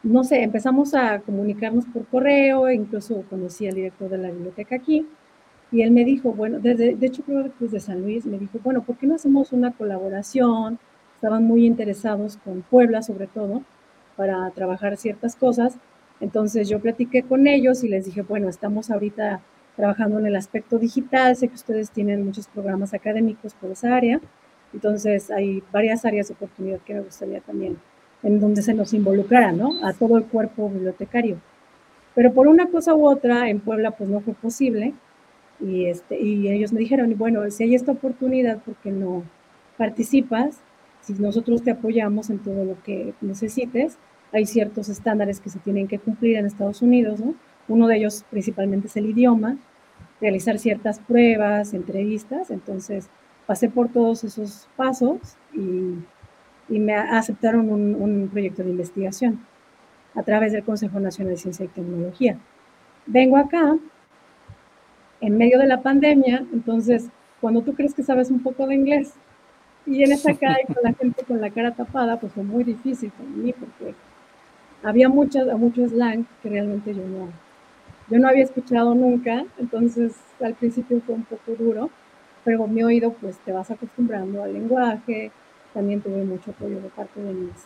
no 0.03 0.23
sé, 0.23 0.43
empezamos 0.43 0.93
a 0.93 1.19
comunicarnos 1.19 1.85
por 1.87 2.05
correo, 2.05 2.69
incluso 2.71 3.23
conocí 3.29 3.67
al 3.67 3.75
director 3.75 4.09
de 4.09 4.17
la 4.17 4.31
biblioteca 4.31 4.75
aquí, 4.75 5.05
y 5.71 5.81
él 5.81 5.91
me 5.91 6.05
dijo, 6.05 6.31
bueno, 6.31 6.59
desde, 6.59 6.95
de 6.95 7.07
hecho 7.07 7.23
creo 7.23 7.43
que 7.43 7.51
desde 7.59 7.79
San 7.79 8.01
Luis, 8.01 8.25
me 8.25 8.37
dijo, 8.37 8.59
bueno, 8.63 8.83
¿por 8.83 8.97
qué 8.97 9.07
no 9.07 9.15
hacemos 9.15 9.51
una 9.51 9.71
colaboración? 9.71 10.79
Estaban 11.15 11.43
muy 11.43 11.65
interesados 11.65 12.37
con 12.37 12.61
Puebla 12.61 13.01
sobre 13.01 13.27
todo, 13.27 13.63
para 14.15 14.49
trabajar 14.51 14.95
ciertas 14.97 15.35
cosas. 15.35 15.77
Entonces 16.19 16.69
yo 16.69 16.79
platiqué 16.79 17.23
con 17.23 17.47
ellos 17.47 17.83
y 17.83 17.89
les 17.89 18.05
dije, 18.05 18.21
bueno, 18.21 18.49
estamos 18.49 18.89
ahorita 18.89 19.41
trabajando 19.75 20.19
en 20.19 20.25
el 20.27 20.35
aspecto 20.35 20.79
digital, 20.79 21.35
sé 21.35 21.49
que 21.49 21.55
ustedes 21.55 21.91
tienen 21.91 22.23
muchos 22.25 22.47
programas 22.47 22.93
académicos 22.93 23.53
por 23.53 23.71
esa 23.71 23.95
área, 23.95 24.21
entonces 24.73 25.29
hay 25.31 25.61
varias 25.71 26.05
áreas 26.05 26.29
de 26.29 26.33
oportunidad 26.33 26.79
que 26.79 26.93
me 26.93 27.01
gustaría 27.01 27.41
también 27.41 27.77
en 28.23 28.39
donde 28.39 28.61
se 28.61 28.73
nos 28.73 28.93
involucrara, 28.93 29.51
¿no? 29.51 29.85
A 29.85 29.93
todo 29.93 30.17
el 30.17 30.25
cuerpo 30.25 30.69
bibliotecario. 30.69 31.37
Pero 32.15 32.33
por 32.33 32.47
una 32.47 32.67
cosa 32.67 32.95
u 32.95 33.07
otra, 33.07 33.49
en 33.49 33.59
Puebla, 33.59 33.91
pues 33.91 34.09
no 34.09 34.19
fue 34.21 34.33
posible. 34.33 34.93
Y, 35.59 35.85
este, 35.85 36.19
y 36.19 36.49
ellos 36.49 36.73
me 36.73 36.79
dijeron, 36.79 37.13
bueno, 37.17 37.49
si 37.51 37.63
hay 37.63 37.75
esta 37.75 37.91
oportunidad, 37.91 38.59
¿por 38.59 38.75
qué 38.77 38.91
no 38.91 39.23
participas? 39.77 40.57
Si 41.01 41.13
nosotros 41.13 41.61
te 41.61 41.71
apoyamos 41.71 42.29
en 42.29 42.39
todo 42.39 42.65
lo 42.65 42.81
que 42.83 43.13
necesites, 43.21 43.97
hay 44.31 44.45
ciertos 44.45 44.89
estándares 44.89 45.39
que 45.39 45.49
se 45.49 45.59
tienen 45.59 45.87
que 45.87 45.99
cumplir 45.99 46.37
en 46.37 46.45
Estados 46.45 46.81
Unidos, 46.81 47.19
¿no? 47.19 47.35
Uno 47.67 47.87
de 47.87 47.97
ellos 47.97 48.25
principalmente 48.29 48.87
es 48.87 48.97
el 48.97 49.07
idioma, 49.07 49.57
realizar 50.21 50.59
ciertas 50.59 50.99
pruebas, 50.99 51.73
entrevistas, 51.73 52.51
entonces 52.51 53.09
pasé 53.47 53.69
por 53.69 53.89
todos 53.89 54.23
esos 54.23 54.67
pasos 54.75 55.37
y 55.53 55.95
y 56.69 56.79
me 56.79 56.95
aceptaron 56.95 57.69
un, 57.69 58.29
proyecto 58.31 58.63
de 58.63 58.71
investigación 58.71 59.45
a 60.15 60.23
través 60.23 60.53
del 60.53 60.63
Consejo 60.63 60.99
Nacional 60.99 61.33
de 61.33 61.39
Ciencia 61.39 61.65
y 61.65 61.69
Tecnología. 61.69 62.37
Vengo 63.05 63.37
acá 63.37 63.77
en 65.21 65.37
medio 65.37 65.59
de 65.59 65.67
la 65.67 65.81
pandemia, 65.81 66.45
entonces 66.53 67.07
cuando 67.41 67.61
tú 67.61 67.73
crees 67.73 67.93
que 67.93 68.03
sabes 68.03 68.31
un 68.31 68.41
poco 68.41 68.65
de 68.67 68.75
inglés 68.75 69.13
y 69.85 69.91
vienes 69.97 70.27
acá 70.27 70.55
y 70.63 70.73
con 70.73 70.83
la 70.83 70.93
gente 70.93 71.23
con 71.23 71.41
la 71.41 71.51
cara 71.51 71.71
tapada, 71.71 72.19
pues 72.19 72.33
fue 72.33 72.43
muy 72.43 72.63
difícil 72.63 73.11
para 73.11 73.29
mí 73.29 73.53
porque 73.53 73.93
había 74.85 75.09
mucho, 75.09 75.39
mucho 75.57 75.87
slang 75.87 76.25
que 76.41 76.49
realmente 76.49 76.93
yo 76.93 77.03
no, 77.07 77.29
yo 78.09 78.19
no 78.19 78.27
había 78.27 78.43
escuchado 78.43 78.93
nunca, 78.93 79.43
entonces 79.57 80.13
al 80.39 80.53
principio 80.53 81.01
fue 81.01 81.15
un 81.15 81.23
poco 81.23 81.53
duro, 81.57 81.89
pero 82.43 82.67
mi 82.67 82.83
oído 82.83 83.13
pues 83.13 83.37
te 83.39 83.51
vas 83.51 83.71
acostumbrando 83.71 84.43
al 84.43 84.53
lenguaje, 84.53 85.31
también 85.73 86.01
tuve 86.01 86.23
mucho 86.23 86.51
apoyo 86.51 86.79
de 86.79 86.89
parte 86.89 87.19
de 87.19 87.33
mis 87.33 87.65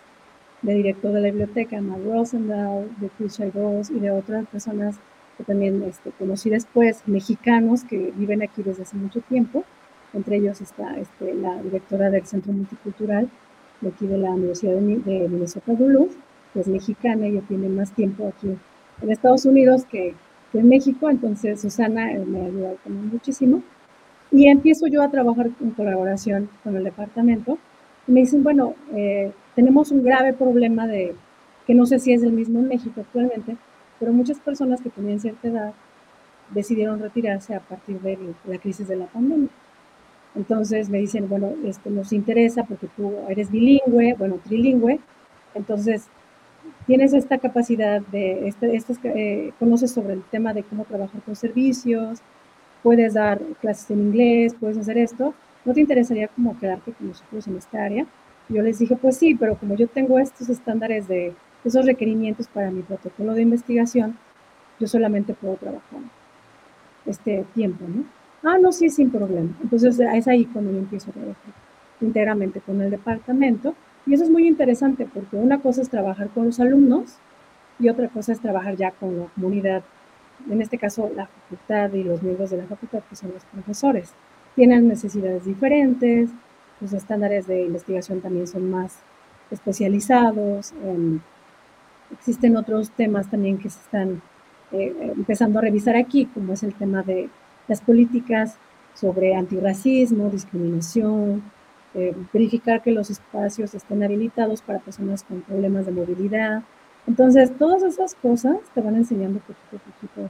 de 0.61 0.73
director 0.73 1.13
de 1.13 1.21
la 1.21 1.27
biblioteca, 1.27 1.79
Matt 1.79 2.03
Rosendahl, 2.05 2.89
de 2.99 3.09
Chris 3.17 3.39
Ross 3.53 3.89
y 3.89 3.99
de 3.99 4.11
otras 4.11 4.45
personas 4.47 4.97
que 5.37 5.43
también 5.43 5.81
este, 5.83 6.11
conocí 6.11 6.49
después, 6.49 7.03
mexicanos 7.05 7.85
que 7.85 8.11
viven 8.15 8.41
aquí 8.41 8.61
desde 8.61 8.83
hace 8.83 8.97
mucho 8.97 9.21
tiempo. 9.21 9.63
Entre 10.13 10.35
ellos 10.35 10.59
está 10.59 10.97
este, 10.97 11.33
la 11.33 11.61
directora 11.61 12.09
del 12.09 12.25
Centro 12.25 12.51
Multicultural 12.51 13.29
de 13.79 13.89
aquí 13.89 14.05
de 14.05 14.17
la 14.17 14.31
Universidad 14.31 14.73
de, 14.73 15.27
Minnesota 15.29 15.73
Duluth, 15.73 16.11
que 16.53 16.61
es 16.61 16.67
mexicana, 16.67 17.27
ella 17.27 17.41
tiene 17.47 17.69
más 17.69 17.91
tiempo 17.91 18.27
aquí 18.27 18.55
en 19.01 19.11
Estados 19.11 19.45
Unidos 19.45 19.85
que, 19.85 20.15
en 20.53 20.67
México, 20.67 21.09
entonces 21.09 21.61
Susana 21.61 22.11
eh, 22.11 22.25
me 22.25 22.41
ha 22.41 22.45
ayudado 22.45 22.77
también 22.83 23.09
muchísimo. 23.09 23.61
Y 24.31 24.47
empiezo 24.47 24.87
yo 24.87 25.01
a 25.03 25.09
trabajar 25.09 25.49
en 25.61 25.71
colaboración 25.71 26.49
con 26.63 26.75
el 26.75 26.83
departamento 26.83 27.57
me 28.09 28.21
dicen, 28.21 28.43
bueno, 28.43 28.75
eh, 28.95 29.31
tenemos 29.55 29.91
un 29.91 30.03
grave 30.03 30.33
problema 30.33 30.87
de, 30.87 31.15
que 31.67 31.75
no 31.75 31.85
sé 31.85 31.99
si 31.99 32.11
es 32.11 32.23
el 32.23 32.31
mismo 32.31 32.59
en 32.59 32.67
México 32.67 33.01
actualmente, 33.01 33.55
pero 33.99 34.11
muchas 34.13 34.39
personas 34.39 34.81
que 34.81 34.89
tenían 34.89 35.19
cierta 35.19 35.47
edad 35.47 35.73
decidieron 36.49 36.99
retirarse 36.99 37.53
a 37.53 37.59
partir 37.59 37.99
de 38.01 38.17
la 38.45 38.57
crisis 38.57 38.87
de 38.87 38.95
la 38.95 39.05
pandemia. 39.05 39.49
Entonces 40.35 40.89
me 40.89 40.97
dicen, 40.97 41.29
bueno, 41.29 41.53
esto 41.65 41.89
nos 41.89 42.11
interesa 42.11 42.63
porque 42.63 42.87
tú 42.95 43.13
eres 43.27 43.51
bilingüe, 43.51 44.15
bueno, 44.17 44.39
trilingüe, 44.43 44.99
entonces 45.53 46.07
tienes 46.87 47.13
esta 47.13 47.37
capacidad 47.37 48.01
de, 48.01 48.47
este, 48.47 48.75
eh, 49.03 49.53
conoces 49.59 49.91
sobre 49.91 50.13
el 50.13 50.23
tema 50.23 50.53
de 50.53 50.63
cómo 50.63 50.85
trabajar 50.85 51.21
con 51.21 51.35
servicios, 51.35 52.19
puedes 52.83 53.13
dar 53.13 53.39
clases 53.61 53.91
en 53.91 53.99
inglés, 53.99 54.55
puedes 54.59 54.77
hacer 54.77 54.97
esto, 54.97 55.33
¿no 55.65 55.73
te 55.73 55.81
interesaría 55.81 56.27
como 56.29 56.57
quedarte 56.57 56.93
con 56.93 57.09
nosotros 57.09 57.47
en 57.47 57.57
esta 57.57 57.83
área? 57.83 58.05
yo 58.49 58.63
les 58.63 58.79
dije, 58.79 58.95
pues 58.95 59.17
sí, 59.17 59.35
pero 59.35 59.55
como 59.57 59.75
yo 59.75 59.87
tengo 59.87 60.17
estos 60.19 60.49
estándares 60.49 61.07
de 61.07 61.33
esos 61.63 61.85
requerimientos 61.85 62.47
para 62.47 62.71
mi 62.71 62.81
protocolo 62.81 63.33
de 63.33 63.43
investigación, 63.43 64.17
yo 64.79 64.87
solamente 64.87 65.33
puedo 65.33 65.55
trabajar 65.55 65.99
este 67.05 67.45
tiempo, 67.53 67.85
¿no? 67.87 68.05
Ah, 68.43 68.57
no, 68.57 68.71
sí, 68.71 68.89
sin 68.89 69.11
problema. 69.11 69.49
Entonces 69.61 69.99
es 69.99 70.27
ahí 70.27 70.45
cuando 70.45 70.71
yo 70.71 70.79
empiezo 70.79 71.11
a 71.11 71.13
trabajar 71.13 71.53
íntegramente 72.01 72.61
con 72.61 72.81
el 72.81 72.89
departamento. 72.89 73.75
Y 74.09 74.15
eso 74.15 74.23
es 74.23 74.31
muy 74.31 74.47
interesante 74.47 75.07
porque 75.13 75.35
una 75.35 75.59
cosa 75.61 75.83
es 75.83 75.89
trabajar 75.89 76.29
con 76.29 76.47
los 76.47 76.59
alumnos 76.59 77.17
y 77.77 77.89
otra 77.89 78.09
cosa 78.09 78.31
es 78.31 78.39
trabajar 78.39 78.75
ya 78.75 78.89
con 78.89 79.19
la 79.19 79.25
comunidad, 79.35 79.83
en 80.49 80.63
este 80.63 80.79
caso 80.79 81.11
la 81.15 81.27
facultad 81.27 81.93
y 81.93 82.03
los 82.03 82.23
miembros 82.23 82.49
de 82.49 82.57
la 82.57 82.65
facultad, 82.65 83.03
que 83.07 83.15
son 83.15 83.31
los 83.31 83.45
profesores. 83.45 84.13
Tienen 84.55 84.87
necesidades 84.87 85.45
diferentes, 85.45 86.31
los 86.81 86.91
estándares 86.93 87.45
de 87.45 87.65
investigación 87.65 88.19
también 88.19 88.47
son 88.47 88.71
más 88.71 88.97
especializados. 89.51 90.73
Em, 90.83 91.19
existen 92.11 92.57
otros 92.57 92.89
temas 92.89 93.29
también 93.29 93.59
que 93.59 93.69
se 93.69 93.79
están 93.79 94.23
eh, 94.71 95.13
empezando 95.15 95.59
a 95.59 95.61
revisar 95.61 95.95
aquí, 95.95 96.25
como 96.25 96.53
es 96.53 96.63
el 96.63 96.73
tema 96.73 97.03
de 97.03 97.29
las 97.67 97.81
políticas 97.81 98.57
sobre 98.95 99.35
antirracismo, 99.35 100.31
discriminación, 100.31 101.43
eh, 101.95 102.15
verificar 102.31 102.81
que 102.81 102.91
los 102.91 103.09
espacios 103.09 103.73
estén 103.73 104.03
habilitados 104.03 104.61
para 104.61 104.79
personas 104.79 105.23
con 105.23 105.41
problemas 105.41 105.85
de 105.85 105.91
movilidad. 105.91 106.63
Entonces, 107.07 107.51
todas 107.57 107.81
esas 107.83 108.15
cosas 108.15 108.57
te 108.73 108.81
van 108.81 108.95
enseñando 108.95 109.39
poquito 109.39 109.77
a 109.77 109.79
poquito 109.79 110.29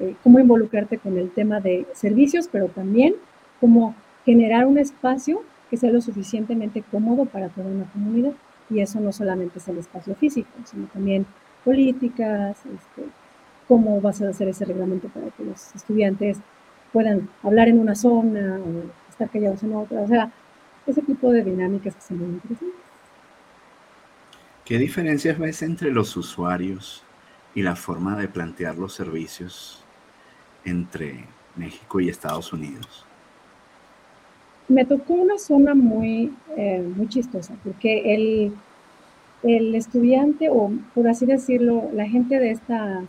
eh, 0.00 0.16
cómo 0.22 0.40
involucrarte 0.40 0.98
con 0.98 1.16
el 1.18 1.30
tema 1.30 1.60
de 1.60 1.86
servicios, 1.92 2.48
pero 2.50 2.68
también 2.68 3.14
cómo 3.60 3.94
generar 4.24 4.66
un 4.66 4.78
espacio 4.78 5.42
que 5.70 5.76
sea 5.76 5.92
lo 5.92 6.00
suficientemente 6.00 6.82
cómodo 6.90 7.26
para 7.26 7.48
toda 7.48 7.68
una 7.68 7.84
comunidad. 7.92 8.32
Y 8.68 8.80
eso 8.80 9.00
no 9.00 9.12
solamente 9.12 9.58
es 9.58 9.68
el 9.68 9.78
espacio 9.78 10.14
físico, 10.16 10.48
sino 10.64 10.86
también 10.86 11.26
políticas, 11.64 12.56
este, 12.58 13.08
cómo 13.68 14.00
vas 14.00 14.20
a 14.22 14.28
hacer 14.28 14.48
ese 14.48 14.64
reglamento 14.64 15.08
para 15.08 15.30
que 15.30 15.44
los 15.44 15.74
estudiantes 15.74 16.38
puedan 16.92 17.28
hablar 17.42 17.68
en 17.68 17.78
una 17.78 17.94
zona 17.94 18.58
o 18.58 19.10
estar 19.10 19.28
callados 19.30 19.62
en 19.62 19.74
otra. 19.74 20.00
O 20.00 20.08
sea, 20.08 20.32
ese 20.86 21.02
tipo 21.02 21.30
de 21.30 21.44
dinámicas 21.44 21.94
que 21.94 22.02
son 22.02 22.18
muy 22.18 22.28
interesantes. 22.28 22.80
¿Qué 24.64 24.78
diferencias 24.78 25.38
ves 25.38 25.62
entre 25.62 25.90
los 25.90 26.16
usuarios 26.16 27.02
y 27.54 27.62
la 27.62 27.76
forma 27.76 28.16
de 28.16 28.28
plantear 28.28 28.76
los 28.78 28.94
servicios 28.94 29.84
entre 30.64 31.24
México 31.56 32.00
y 32.00 32.08
Estados 32.08 32.52
Unidos? 32.52 33.04
me 34.70 34.84
tocó 34.84 35.14
una 35.14 35.36
zona 35.36 35.74
muy, 35.74 36.32
eh, 36.56 36.80
muy 36.96 37.08
chistosa, 37.08 37.54
porque 37.64 38.14
el, 38.14 38.52
el 39.42 39.74
estudiante, 39.74 40.48
o 40.48 40.70
por 40.94 41.08
así 41.08 41.26
decirlo, 41.26 41.90
la 41.92 42.06
gente 42.06 42.38
de 42.38 42.52
esta 42.52 43.02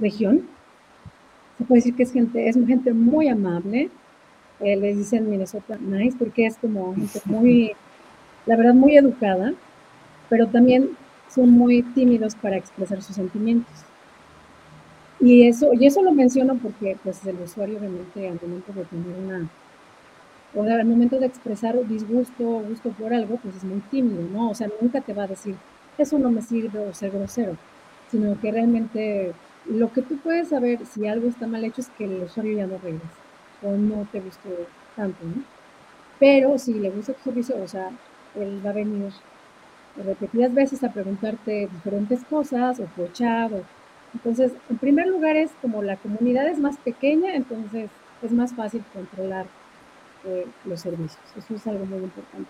región, 0.00 0.42
se 1.56 1.64
puede 1.64 1.78
decir 1.78 1.94
que 1.94 2.02
es 2.02 2.12
gente, 2.12 2.48
es 2.48 2.56
gente 2.66 2.92
muy 2.92 3.28
amable, 3.28 3.90
eh, 4.60 4.76
les 4.76 4.96
dicen 4.96 5.28
Minnesota 5.30 5.76
Nice, 5.80 6.16
porque 6.18 6.46
es 6.46 6.56
como 6.56 6.94
gente 6.94 7.20
muy, 7.24 7.72
la 8.46 8.56
verdad, 8.56 8.74
muy 8.74 8.96
educada, 8.96 9.52
pero 10.28 10.46
también 10.46 10.90
son 11.28 11.50
muy 11.50 11.82
tímidos 11.82 12.34
para 12.36 12.56
expresar 12.56 13.02
sus 13.02 13.16
sentimientos. 13.16 13.74
Y 15.20 15.46
eso, 15.48 15.72
y 15.72 15.86
eso 15.86 16.02
lo 16.02 16.12
menciono 16.12 16.56
porque 16.56 16.96
pues 17.02 17.24
el 17.26 17.36
usuario 17.40 17.78
realmente 17.78 18.28
al 18.28 18.38
momento 18.40 18.72
de 18.72 18.84
tener 18.84 19.16
una 19.24 19.48
o 20.56 20.62
al 20.62 20.84
momento 20.86 21.18
de 21.18 21.26
expresar 21.26 21.76
disgusto 21.88 22.48
o 22.48 22.62
gusto 22.62 22.90
por 22.90 23.12
algo, 23.12 23.38
pues 23.42 23.56
es 23.56 23.64
muy 23.64 23.80
tímido, 23.90 24.22
¿no? 24.32 24.50
O 24.50 24.54
sea, 24.54 24.68
nunca 24.80 25.00
te 25.00 25.12
va 25.12 25.24
a 25.24 25.26
decir, 25.26 25.56
eso 25.98 26.16
no 26.18 26.30
me 26.30 26.42
sirve 26.42 26.78
o 26.78 26.94
ser 26.94 27.10
grosero, 27.10 27.56
sino 28.10 28.40
que 28.40 28.52
realmente 28.52 29.32
lo 29.66 29.92
que 29.92 30.02
tú 30.02 30.16
puedes 30.18 30.48
saber 30.48 30.86
si 30.86 31.08
algo 31.08 31.28
está 31.28 31.48
mal 31.48 31.64
hecho 31.64 31.80
es 31.80 31.88
que 31.88 32.04
el 32.04 32.22
usuario 32.22 32.56
ya 32.56 32.66
no 32.68 32.78
regresa 32.78 33.23
o 33.64 33.72
no 33.76 34.06
te 34.12 34.20
gustó 34.20 34.48
tanto, 34.96 35.24
¿no? 35.24 35.42
Pero 36.20 36.58
si 36.58 36.74
le 36.74 36.90
gusta 36.90 37.14
tu 37.14 37.22
servicio, 37.24 37.56
o 37.62 37.66
sea, 37.66 37.90
él 38.36 38.60
va 38.64 38.70
a 38.70 38.74
venir 38.74 39.12
repetidas 39.96 40.54
veces 40.54 40.82
a 40.84 40.92
preguntarte 40.92 41.68
diferentes 41.72 42.24
cosas 42.24 42.80
o 42.80 42.84
por. 42.86 43.10
Entonces, 44.14 44.52
en 44.70 44.78
primer 44.78 45.08
lugar 45.08 45.36
es 45.36 45.50
como 45.60 45.82
la 45.82 45.96
comunidad 45.96 46.46
es 46.46 46.58
más 46.58 46.76
pequeña, 46.78 47.34
entonces 47.34 47.90
es 48.22 48.32
más 48.32 48.54
fácil 48.54 48.84
controlar 48.92 49.46
los 50.64 50.80
servicios. 50.80 51.20
Eso 51.36 51.54
es 51.54 51.66
algo 51.66 51.84
muy 51.84 51.98
importante. 51.98 52.48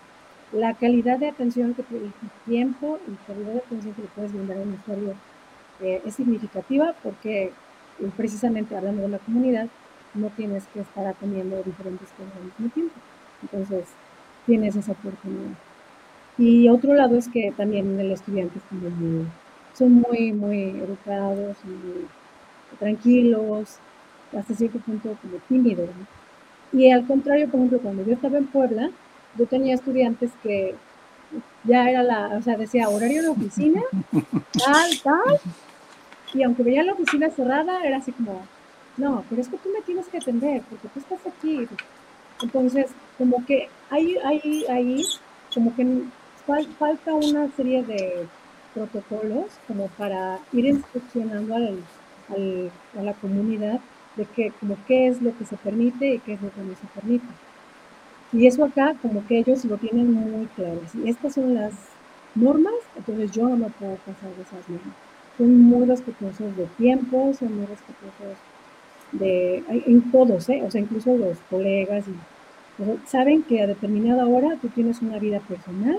La 0.53 0.73
calidad 0.75 1.19
de 1.19 1.27
atención, 1.27 1.73
que 1.73 1.81
el 1.81 2.11
tiempo 2.45 2.99
y 3.07 3.15
calidad 3.27 3.53
de 3.53 3.59
atención 3.59 3.93
que 3.93 4.03
le 4.03 4.07
puedes 4.09 4.31
brindar 4.31 4.57
a 4.57 4.61
un 4.61 4.73
usuario 4.73 5.13
eh, 5.81 6.01
es 6.05 6.15
significativa 6.15 6.95
porque 7.03 7.43
eh, 7.45 7.51
precisamente 8.15 8.77
hablando 8.77 9.01
de 9.01 9.09
la 9.09 9.19
comunidad, 9.19 9.67
no 10.15 10.29
tienes 10.29 10.65
que 10.73 10.81
estar 10.81 11.05
atendiendo 11.05 11.61
diferentes 11.63 12.09
cosas 12.09 12.33
al 12.37 12.45
mismo 12.45 12.69
tiempo. 12.69 12.95
Entonces, 13.41 13.85
tienes 14.45 14.75
esa 14.75 14.93
oportunidad. 14.93 15.55
Y 16.37 16.69
otro 16.69 16.93
lado 16.93 17.17
es 17.17 17.27
que 17.29 17.53
también 17.55 17.97
los 17.97 18.19
estudiantes 18.19 18.61
son 19.73 19.91
muy, 19.93 20.33
muy 20.33 20.61
educados, 20.69 21.57
muy 21.63 22.07
tranquilos, 22.79 23.77
hasta 24.37 24.53
cierto 24.53 24.79
punto 24.79 25.17
como 25.21 25.37
tímidos. 25.47 25.89
Y 26.73 26.91
al 26.91 27.05
contrario, 27.07 27.47
por 27.47 27.59
ejemplo, 27.59 27.79
cuando 27.79 28.03
yo 28.03 28.13
estaba 28.13 28.37
en 28.37 28.47
Puebla, 28.47 28.89
yo 29.37 29.45
tenía 29.45 29.75
estudiantes 29.75 30.31
que 30.43 30.75
ya 31.63 31.89
era 31.89 32.03
la, 32.03 32.37
o 32.37 32.41
sea, 32.41 32.57
decía 32.57 32.89
horario 32.89 33.21
de 33.21 33.29
oficina, 33.29 33.81
tal, 34.11 34.91
tal, 35.03 35.39
y 36.33 36.43
aunque 36.43 36.63
veía 36.63 36.83
la 36.83 36.93
oficina 36.93 37.29
cerrada, 37.29 37.83
era 37.83 37.97
así 37.97 38.11
como, 38.11 38.45
no, 38.97 39.23
pero 39.29 39.41
es 39.41 39.49
que 39.49 39.57
tú 39.57 39.69
me 39.69 39.81
tienes 39.81 40.07
que 40.07 40.17
atender, 40.17 40.61
porque 40.69 40.87
tú 40.87 40.99
estás 40.99 41.19
aquí. 41.27 41.67
Entonces, 42.41 42.91
como 43.17 43.45
que 43.45 43.69
ahí, 43.89 44.17
ahí, 44.23 44.65
ahí, 44.69 45.03
como 45.53 45.75
que 45.75 46.03
falta 46.77 47.13
una 47.13 47.49
serie 47.55 47.83
de 47.83 48.27
protocolos 48.73 49.45
como 49.67 49.87
para 49.89 50.39
ir 50.53 50.65
instruccionando 50.65 51.55
a 51.55 53.01
la 53.01 53.13
comunidad 53.13 53.79
de 54.15 54.25
qué, 54.25 54.51
como 54.59 54.77
qué 54.87 55.07
es 55.07 55.21
lo 55.21 55.37
que 55.37 55.45
se 55.45 55.57
permite 55.57 56.15
y 56.15 56.19
qué 56.19 56.33
es 56.33 56.41
lo 56.41 56.51
que 56.51 56.61
no 56.61 56.75
se 56.75 56.87
permite. 56.93 57.25
Y 58.31 58.47
eso 58.47 58.65
acá 58.65 58.95
como 59.01 59.25
que 59.27 59.39
ellos 59.39 59.63
lo 59.65 59.77
tienen 59.77 60.11
muy 60.11 60.47
claro. 60.55 60.81
Si 60.91 61.07
estas 61.07 61.33
son 61.33 61.53
las 61.55 61.73
normas, 62.33 62.73
entonces 62.95 63.31
yo 63.31 63.47
no 63.49 63.67
puedo 63.69 63.95
pasar 63.97 64.29
de 64.35 64.41
esas 64.43 64.69
normas. 64.69 64.95
Son 65.37 65.61
muy 65.61 65.85
respetuosos 65.85 66.55
de 66.55 66.65
tiempo, 66.77 67.33
son 67.37 67.55
muy 67.57 67.65
respetuosos 67.65 68.37
de, 69.19 69.63
en 69.69 70.11
todos, 70.11 70.49
¿eh? 70.49 70.63
o 70.65 70.71
sea, 70.71 70.81
incluso 70.81 71.15
los 71.17 71.37
colegas. 71.49 72.05
Y, 72.07 72.13
saben 73.07 73.43
que 73.43 73.61
a 73.61 73.67
determinada 73.67 74.25
hora 74.25 74.57
tú 74.61 74.67
tienes 74.69 75.01
una 75.01 75.17
vida 75.17 75.39
personal 75.39 75.97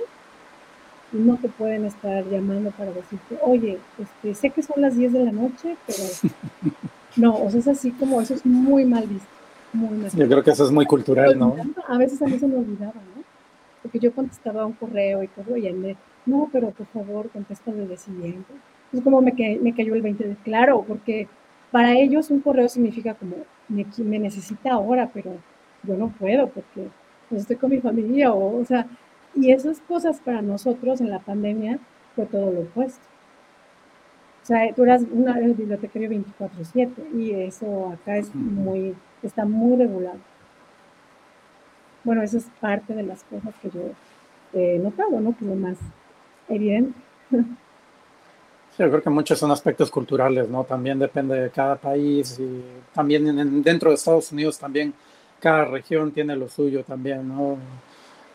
y 1.13 1.17
no 1.17 1.37
te 1.37 1.49
pueden 1.49 1.87
estar 1.87 2.25
llamando 2.27 2.71
para 2.73 2.93
decirte, 2.93 3.39
oye, 3.43 3.79
este, 3.99 4.35
sé 4.35 4.51
que 4.51 4.63
son 4.63 4.83
las 4.83 4.97
10 4.97 5.13
de 5.13 5.25
la 5.25 5.33
noche, 5.33 5.77
pero 5.87 6.03
No, 7.17 7.35
o 7.35 7.51
sea, 7.51 7.61
es 7.61 7.69
así 7.69 7.93
como 7.93 8.21
eso 8.21 8.35
es 8.35 8.45
muy 8.45 8.85
mal 8.85 9.07
visto. 9.07 9.27
Muy 9.73 9.97
mal 9.97 10.11
Yo 10.11 10.27
creo 10.29 10.43
que 10.43 10.51
eso 10.51 10.65
es 10.65 10.71
muy 10.71 10.87
cultural, 10.87 11.39
¿no? 11.39 11.57
A 11.89 11.99
veces 11.99 12.21
a 12.21 12.27
mí 12.27 12.39
se 12.39 12.47
me 12.47 12.57
olvidaba, 12.57 12.95
¿no? 12.95 13.23
Porque 13.83 13.99
yo 13.99 14.13
contestaba 14.13 14.67
un 14.67 14.75
correo 14.75 15.23
y 15.23 15.29
todo, 15.29 15.57
y 15.57 15.67
él 15.67 15.77
me, 15.77 15.97
no, 16.27 16.49
pero 16.53 16.71
por 16.71 16.87
favor, 16.89 17.31
contesta 17.31 17.73
de 17.73 17.97
siguiente. 17.97 18.53
Es 18.93 19.01
como 19.01 19.21
me, 19.23 19.33
me 19.61 19.75
cayó 19.75 19.95
el 19.95 20.03
20 20.03 20.25
de 20.25 20.37
claro, 20.37 20.85
porque 20.87 21.29
para 21.71 21.93
ellos 21.95 22.31
un 22.31 22.41
correo 22.41 22.69
significa 22.69 23.15
como, 23.15 23.37
me, 23.69 23.87
me 23.99 24.19
necesita 24.19 24.73
ahora, 24.73 25.11
pero 25.13 25.33
yo 25.83 25.97
no 25.97 26.09
puedo 26.09 26.49
porque 26.49 26.89
pues, 27.29 27.43
estoy 27.43 27.57
con 27.57 27.71
mi 27.71 27.81
familia, 27.81 28.33
o, 28.33 28.61
o 28.61 28.65
sea, 28.65 28.87
y 29.35 29.51
esas 29.51 29.81
cosas 29.81 30.21
para 30.21 30.43
nosotros 30.43 31.01
en 31.01 31.11
la 31.11 31.19
pandemia 31.19 31.79
fue 32.15 32.27
todo 32.27 32.51
lo 32.51 32.61
opuesto. 32.61 33.05
O 34.43 34.47
sea, 34.47 34.73
tú 34.75 34.85
eras 34.85 35.03
una 35.11 35.39
bibliotecario 35.41 36.09
24/7 36.09 37.03
y 37.15 37.33
eso 37.33 37.91
acá 37.91 38.17
es 38.17 38.35
muy, 38.35 38.95
está 39.23 39.45
muy 39.45 39.77
regulado. 39.77 40.21
Bueno, 42.05 42.23
eso 42.23 42.39
es 42.39 42.47
parte 42.61 42.95
de 42.95 43.03
las 43.03 43.25
cosas 43.25 43.53
que 43.61 43.71
yo 43.71 43.91
he 44.53 44.79
notado, 44.79 45.21
¿no? 45.21 45.37
Que 45.37 45.45
es 45.45 45.51
lo 45.51 45.57
más 45.57 45.77
evidente. 46.49 46.99
Yo 48.79 48.91
creo 48.91 49.03
que 49.03 49.11
muchos 49.11 49.39
son 49.39 49.51
aspectos 49.51 49.91
culturales, 49.91 50.49
¿no? 50.51 50.65
También 50.65 50.99
depende 50.99 51.41
de 51.41 51.51
cada 51.51 51.77
país 51.77 52.39
y 52.39 52.63
también 52.95 53.63
dentro 53.63 53.89
de 53.89 53.97
Estados 53.97 54.31
Unidos 54.33 54.59
también 54.59 54.93
cada 55.41 55.65
región 55.65 56.13
tiene 56.13 56.37
lo 56.37 56.49
suyo 56.49 56.85
también, 56.85 57.27
¿no? 57.27 57.57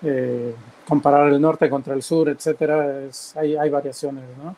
Eh, 0.04 0.56
comparar 0.88 1.32
el 1.32 1.40
norte 1.40 1.70
contra 1.70 1.94
el 1.94 2.02
sur, 2.02 2.28
etcétera, 2.30 3.02
hay, 3.36 3.56
hay 3.56 3.70
variaciones, 3.70 4.24
¿no? 4.44 4.56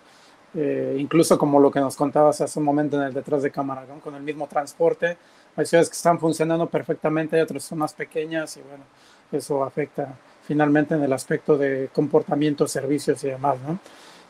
Eh, 0.55 0.95
incluso 0.99 1.37
como 1.37 1.59
lo 1.59 1.69
que 1.71 1.79
nos 1.79 1.95
contabas 1.95 2.39
hace 2.39 2.59
un 2.59 2.65
momento 2.65 2.95
en 2.95 3.07
el 3.07 3.13
detrás 3.13 3.43
de 3.43 3.51
cámara, 3.51 3.85
con 4.01 4.15
el 4.15 4.21
mismo 4.23 4.47
transporte. 4.47 5.17
Hay 5.55 5.65
ciudades 5.65 5.89
que 5.89 5.95
están 5.95 6.19
funcionando 6.19 6.67
perfectamente, 6.67 7.35
hay 7.35 7.41
otras 7.41 7.63
son 7.63 7.79
más 7.79 7.93
pequeñas 7.93 8.55
y 8.57 8.61
bueno, 8.61 8.83
eso 9.31 9.63
afecta 9.63 10.15
finalmente 10.47 10.95
en 10.95 11.03
el 11.03 11.11
aspecto 11.11 11.57
de 11.57 11.89
comportamiento, 11.91 12.67
servicios 12.67 13.23
y 13.23 13.27
demás, 13.27 13.57
¿no? 13.67 13.79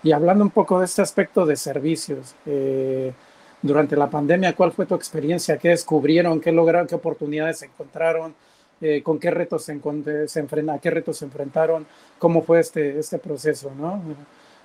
Y 0.03 0.11
hablando 0.11 0.43
un 0.43 0.49
poco 0.49 0.79
de 0.79 0.85
este 0.85 1.01
aspecto 1.01 1.45
de 1.45 1.55
servicios, 1.55 2.35
eh, 2.45 3.13
durante 3.61 3.95
la 3.95 4.09
pandemia, 4.09 4.53
¿cuál 4.53 4.73
fue 4.73 4.85
tu 4.85 4.93
experiencia? 4.93 5.57
¿Qué 5.57 5.69
descubrieron? 5.69 6.41
¿Qué 6.41 6.51
lograron? 6.51 6.85
¿Qué 6.85 6.95
oportunidades 6.95 7.63
encontraron? 7.63 8.35
Eh, 8.81 9.01
¿Con 9.01 9.17
qué 9.17 9.31
retos 9.31 9.63
se, 9.63 9.79
se 10.27 10.39
enfrentaron? 10.41 10.81
¿Qué 10.81 10.89
retos 10.89 11.17
se 11.17 11.25
enfrentaron? 11.25 11.87
¿Cómo 12.19 12.43
fue 12.43 12.59
este, 12.59 12.99
este 12.99 13.17
proceso? 13.17 13.71
¿no? 13.79 14.01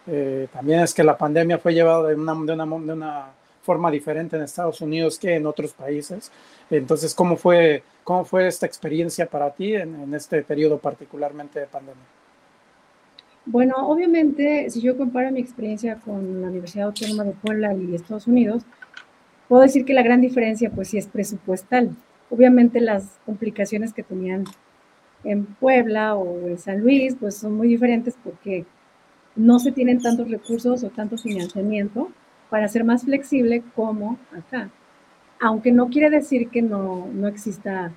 Eh, 0.09 0.49
también 0.53 0.81
es 0.81 0.93
que 0.93 1.05
la 1.05 1.17
pandemia 1.17 1.59
fue 1.59 1.73
llevada 1.73 2.09
de 2.09 2.17
una, 2.17 2.35
de, 2.35 2.53
una, 2.53 2.67
de 2.67 2.93
una 2.93 3.27
forma 3.63 3.93
diferente 3.93 4.37
en 4.37 4.43
Estados 4.43 4.81
Unidos 4.81 5.21
que 5.21 5.37
en 5.37 5.47
otros 5.47 5.73
países. 5.73 6.33
Entonces, 6.69 7.15
¿cómo 7.15 7.37
fue, 7.37 7.85
cómo 8.03 8.25
fue 8.25 8.49
esta 8.49 8.67
experiencia 8.67 9.27
para 9.27 9.53
ti 9.53 9.75
en, 9.75 9.95
en 10.03 10.15
este 10.15 10.43
periodo 10.43 10.79
particularmente 10.79 11.61
de 11.61 11.67
pandemia? 11.67 12.18
Bueno, 13.51 13.77
obviamente, 13.89 14.69
si 14.69 14.83
yo 14.83 14.99
comparo 14.99 15.33
mi 15.33 15.41
experiencia 15.41 15.97
con 15.97 16.43
la 16.43 16.49
Universidad 16.49 16.89
Autónoma 16.89 17.25
de 17.25 17.33
Puebla 17.33 17.73
y 17.73 17.95
Estados 17.95 18.27
Unidos, 18.27 18.67
puedo 19.49 19.63
decir 19.63 19.87
que 19.87 19.95
la 19.95 20.03
gran 20.03 20.21
diferencia, 20.21 20.71
pues 20.71 20.89
sí, 20.89 20.99
es 20.99 21.07
presupuestal. 21.07 21.97
Obviamente 22.29 22.79
las 22.83 23.19
complicaciones 23.25 23.95
que 23.95 24.03
tenían 24.03 24.45
en 25.25 25.47
Puebla 25.47 26.15
o 26.15 26.47
en 26.47 26.59
San 26.59 26.81
Luis, 26.83 27.17
pues 27.19 27.37
son 27.37 27.57
muy 27.57 27.69
diferentes 27.69 28.19
porque 28.23 28.67
no 29.35 29.59
se 29.59 29.73
tienen 29.73 30.03
tantos 30.03 30.31
recursos 30.31 30.85
o 30.85 30.91
tanto 30.91 31.17
financiamiento 31.17 32.11
para 32.51 32.69
ser 32.69 32.85
más 32.85 33.05
flexible 33.05 33.63
como 33.75 34.19
acá. 34.31 34.69
Aunque 35.41 35.73
no 35.73 35.89
quiere 35.89 36.11
decir 36.11 36.51
que 36.51 36.61
no, 36.61 37.09
no 37.15 37.27
exista, 37.27 37.93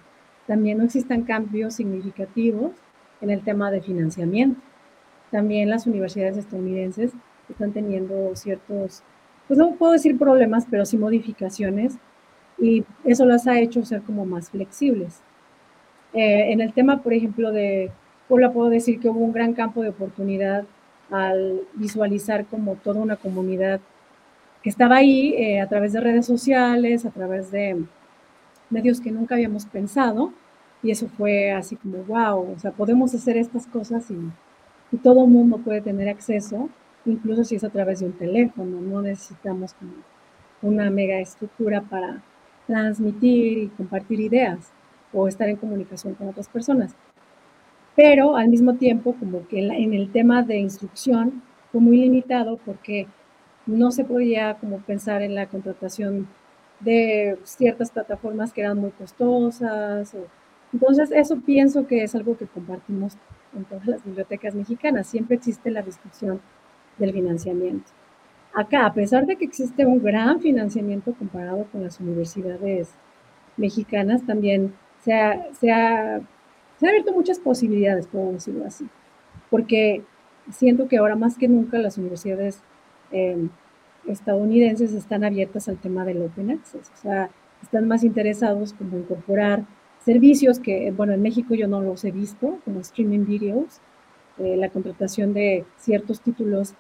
también 0.48 0.78
no 0.78 0.86
existan 0.86 1.24
cambios 1.24 1.74
significativos 1.74 2.72
en 3.20 3.32
el 3.32 3.44
tema 3.44 3.70
de 3.70 3.82
financiamiento. 3.82 4.71
También 5.32 5.70
las 5.70 5.88
universidades 5.88 6.38
estadounidenses 6.38 7.13
están 7.50 7.72
teniendo 7.72 8.36
ciertos, 8.36 9.04
pues 9.48 9.58
no 9.58 9.76
puedo 9.76 9.94
decir 9.94 10.17
problemas, 10.17 10.65
pero 10.70 10.86
sí 10.86 10.98
modificaciones 10.98 11.98
y 12.60 12.84
eso 13.04 13.26
las 13.26 13.48
ha 13.48 13.60
hecho 13.60 13.84
ser 13.84 14.02
como 14.02 14.26
más 14.26 14.50
flexibles. 14.50 15.22
Eh, 16.13 16.52
en 16.52 16.62
el 16.62 16.74
tema, 16.74 17.02
por 17.02 17.13
ejemplo, 17.13 17.52
de 17.52 17.91
Puebla, 18.28 18.52
puedo 18.52 18.70
decir 18.70 19.00
que 19.00 19.10
hubo 19.10 19.20
un 19.20 19.34
gran 19.34 19.54
campo 19.54 19.82
de 19.82 19.89
oportunidad 19.89 20.65
al 21.10 21.62
visualizar 21.74 22.46
como 22.46 22.76
toda 22.76 23.02
una 23.02 23.15
comunidad 23.17 23.82
que 24.63 24.70
estaba 24.70 24.98
ahí 24.98 25.34
eh, 25.36 25.60
a 25.60 25.67
través 25.67 25.94
de 25.94 26.02
redes 26.02 26.26
sociales, 26.26 27.06
a 27.06 27.10
través 27.10 27.52
de 27.52 27.84
medios 28.70 29.02
que 29.02 29.12
nunca 29.12 29.36
habíamos 29.36 29.65
pensado. 29.65 30.34
Y 30.84 30.91
eso 30.91 31.08
fue 31.08 31.52
así 31.52 31.76
como, 31.76 31.98
wow, 32.04 32.54
o 32.56 32.60
sea, 32.60 32.72
podemos 32.72 33.13
hacer 33.13 33.38
estas 33.38 33.67
cosas 33.67 34.10
y, 34.12 34.17
y 34.91 34.97
todo 34.97 35.27
mundo 35.27 35.58
puede 35.58 35.82
tener 35.82 36.10
acceso, 36.10 36.69
incluso 37.06 37.43
si 37.43 37.56
es 37.56 37.63
a 37.63 37.69
través 37.69 37.99
de 37.99 38.08
un 38.08 38.13
teléfono. 38.13 38.82
No 38.82 39.01
necesitamos 39.01 39.73
como 39.73 39.93
una 40.62 40.89
mega 40.89 41.19
estructura 41.19 41.82
para 41.82 42.21
transmitir 42.67 43.58
y 43.58 43.67
compartir 43.69 44.19
ideas 44.19 44.71
o 45.13 45.27
estar 45.27 45.49
en 45.49 45.58
comunicación 45.58 46.13
con 46.15 46.30
otras 46.30 46.47
personas 46.47 46.95
pero 47.95 48.36
al 48.36 48.49
mismo 48.49 48.75
tiempo 48.75 49.15
como 49.19 49.47
que 49.47 49.60
en, 49.60 49.93
el 49.93 50.12
tema 50.12 50.43
de 50.43 50.58
instrucción 50.58 51.43
fue 51.71 51.82
muy 51.82 51.97
limitado 51.97 52.58
porque 52.65 53.08
no 53.65 53.91
se 53.91 54.04
podía 54.04 54.56
como 54.56 54.80
pensar 54.80 55.21
en 55.21 55.36
la 55.36 55.47
contratación 55.47 56.27
de 56.80 57.38
ciertas 57.43 57.91
plataformas 57.91 58.54
que 58.54 58.62
eran 58.62 58.77
muy 58.80 58.91
costosas. 58.91 60.15
entonces, 60.73 61.12
eso 61.12 61.39
pienso 61.41 61.86
que 61.86 62.04
es 62.04 62.15
algo 62.15 62.38
que 62.38 62.47
compartimos 62.47 63.17
en 63.56 63.66
todas 63.66 63.88
las 63.88 64.04
bibliotecas 64.04 64.56
mexicanas. 64.56 65.08
Siempre 65.08 65.38
existe 65.38 65.72
la 65.72 65.82
restricción 65.82 66.42
del 66.98 67.14
financiamiento. 67.14 67.92
Acá, 68.54 68.86
a 68.86 68.94
pesar 68.94 69.26
de 69.26 69.38
que 69.38 69.46
existe 69.46 69.86
un 69.86 70.04
gran 70.04 70.42
financiamiento 70.42 71.14
comparado 71.14 71.66
con 71.72 71.84
las 71.84 72.00
universidades 72.00 72.90
mexicanas, 73.58 74.26
también 74.26 74.74
se 75.04 75.14
ha 75.14 76.22
se 76.82 76.88
han 76.88 76.94
abierto 76.94 77.14
muchas 77.14 77.38
posibilidades, 77.38 78.08
puedo 78.08 78.32
decirlo 78.32 78.66
así, 78.66 78.88
porque 79.52 80.04
siento 80.52 80.88
que 80.88 80.98
ahora 80.98 81.16
más 81.16 81.38
que 81.38 81.48
nunca 81.48 81.78
las 81.78 82.00
universidades 82.00 82.64
em, 83.12 83.50
estadounidenses 84.08 84.92
están 84.94 85.24
abiertas 85.24 85.70
al 85.70 85.78
tema 85.78 86.06
del 86.06 86.24
open 86.24 86.50
access, 86.50 86.92
o 86.92 86.98
sea, 86.98 87.30
están 87.62 87.88
más 87.88 88.04
interesados 88.04 88.74
como 88.74 88.98
incorporar 88.98 89.64
servicios 90.04 90.60
que, 90.60 90.92
bueno, 90.92 91.14
en 91.14 91.22
México 91.22 91.54
yo 91.54 91.68
no 91.68 91.82
los 91.82 92.04
he 92.04 92.12
visto, 92.12 92.60
como 92.66 92.80
streaming 92.80 93.26
videos, 93.26 93.80
eh, 94.40 94.56
la 94.58 94.70
contratación 94.70 95.34
de 95.34 95.66
ciertos 95.78 96.22
títulos, 96.22 96.74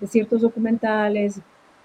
de 0.00 0.06
ciertos 0.06 0.42
documentales. 0.42 1.40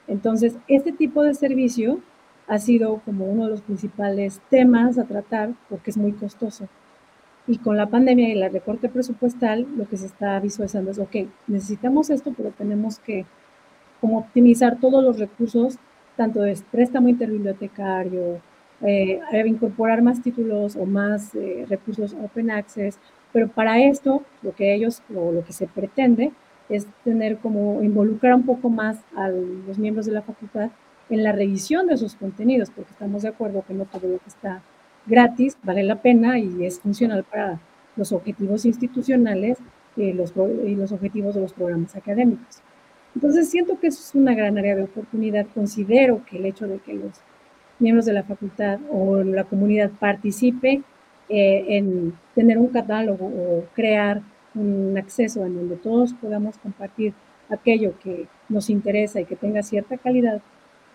Entonces, 0.08 0.58
este 0.67 0.91
tipo 0.91 1.23
de 1.23 1.34
servicio 1.34 1.99
ha 2.47 2.58
sido 2.60 3.01
como 3.06 3.25
uno 3.25 3.45
de 3.45 3.51
los 3.51 3.62
principales 3.62 4.41
temas 4.49 4.97
a 4.97 5.06
tratar 5.06 5.54
porque 5.69 5.91
es 5.91 5.97
muy 5.97 6.12
costoso. 6.12 6.67
Y 7.47 7.58
con 7.58 7.77
la 7.77 7.88
pandemia 7.88 8.30
y 8.30 8.32
el 8.34 8.51
recorte 8.51 8.89
presupuestal, 8.89 9.67
lo 9.77 9.88
que 9.88 9.97
se 9.97 10.06
está 10.06 10.39
visualizando 10.39 10.91
es, 10.91 10.99
ok, 10.99 11.15
necesitamos 11.47 12.10
esto, 12.10 12.34
pero 12.36 12.51
tenemos 12.51 12.99
que 12.99 13.25
como 13.99 14.19
optimizar 14.19 14.80
todos 14.80 15.04
los 15.04 15.19
recursos, 15.19 15.77
tanto 16.17 16.41
de 16.41 16.58
préstamo 16.71 17.08
interbibliotecario, 17.08 18.41
eh, 18.83 19.19
incorporar 19.45 20.01
más 20.01 20.21
títulos 20.21 20.75
o 20.75 20.85
más 20.85 21.35
eh, 21.35 21.65
recursos 21.69 22.13
open 22.13 22.51
access, 22.51 22.99
pero 23.31 23.47
para 23.47 23.79
esto 23.79 24.23
lo 24.41 24.53
que 24.53 24.73
ellos, 24.73 25.01
o 25.15 25.31
lo 25.31 25.43
que 25.43 25.53
se 25.53 25.67
pretende 25.67 26.31
es 26.69 26.87
tener 27.03 27.37
como 27.37 27.83
involucrar 27.83 28.33
un 28.33 28.45
poco 28.45 28.69
más 28.69 28.99
a 29.15 29.29
los 29.29 29.77
miembros 29.77 30.05
de 30.05 30.13
la 30.13 30.21
facultad 30.21 30.71
en 31.09 31.23
la 31.23 31.31
revisión 31.33 31.87
de 31.87 31.95
esos 31.95 32.15
contenidos, 32.15 32.69
porque 32.69 32.91
estamos 32.91 33.23
de 33.23 33.29
acuerdo 33.29 33.63
que 33.67 33.73
no 33.73 33.85
todo 33.85 34.07
lo 34.07 34.17
que 34.19 34.29
está 34.29 34.61
gratis, 35.05 35.57
vale 35.63 35.83
la 35.83 36.01
pena 36.01 36.39
y 36.39 36.65
es 36.65 36.79
funcional 36.79 37.23
para 37.23 37.59
los 37.95 38.11
objetivos 38.13 38.65
institucionales 38.65 39.57
y 39.97 40.13
los, 40.13 40.33
y 40.65 40.75
los 40.75 40.91
objetivos 40.91 41.35
de 41.35 41.41
los 41.41 41.53
programas 41.53 41.95
académicos. 41.95 42.61
Entonces 43.15 43.49
siento 43.49 43.77
que 43.79 43.87
eso 43.87 44.01
es 44.01 44.15
una 44.15 44.33
gran 44.33 44.57
área 44.57 44.75
de 44.75 44.83
oportunidad. 44.83 45.45
Considero 45.53 46.23
que 46.25 46.37
el 46.37 46.45
hecho 46.45 46.67
de 46.67 46.79
que 46.79 46.93
los 46.93 47.19
miembros 47.81 48.05
de 48.05 48.13
la 48.13 48.23
facultad 48.23 48.79
o 48.89 49.23
la 49.23 49.43
comunidad 49.43 49.91
participe 49.99 50.81
eh, 51.29 51.65
en 51.77 52.13
tener 52.35 52.57
un 52.57 52.67
catálogo 52.67 53.25
o 53.25 53.65
crear 53.73 54.21
un 54.53 54.97
acceso 54.97 55.45
en 55.45 55.55
donde 55.55 55.77
todos 55.77 56.13
podamos 56.13 56.57
compartir 56.57 57.13
aquello 57.49 57.93
que 57.99 58.27
nos 58.49 58.69
interesa 58.69 59.19
y 59.19 59.25
que 59.25 59.35
tenga 59.35 59.63
cierta 59.63 59.97
calidad, 59.97 60.41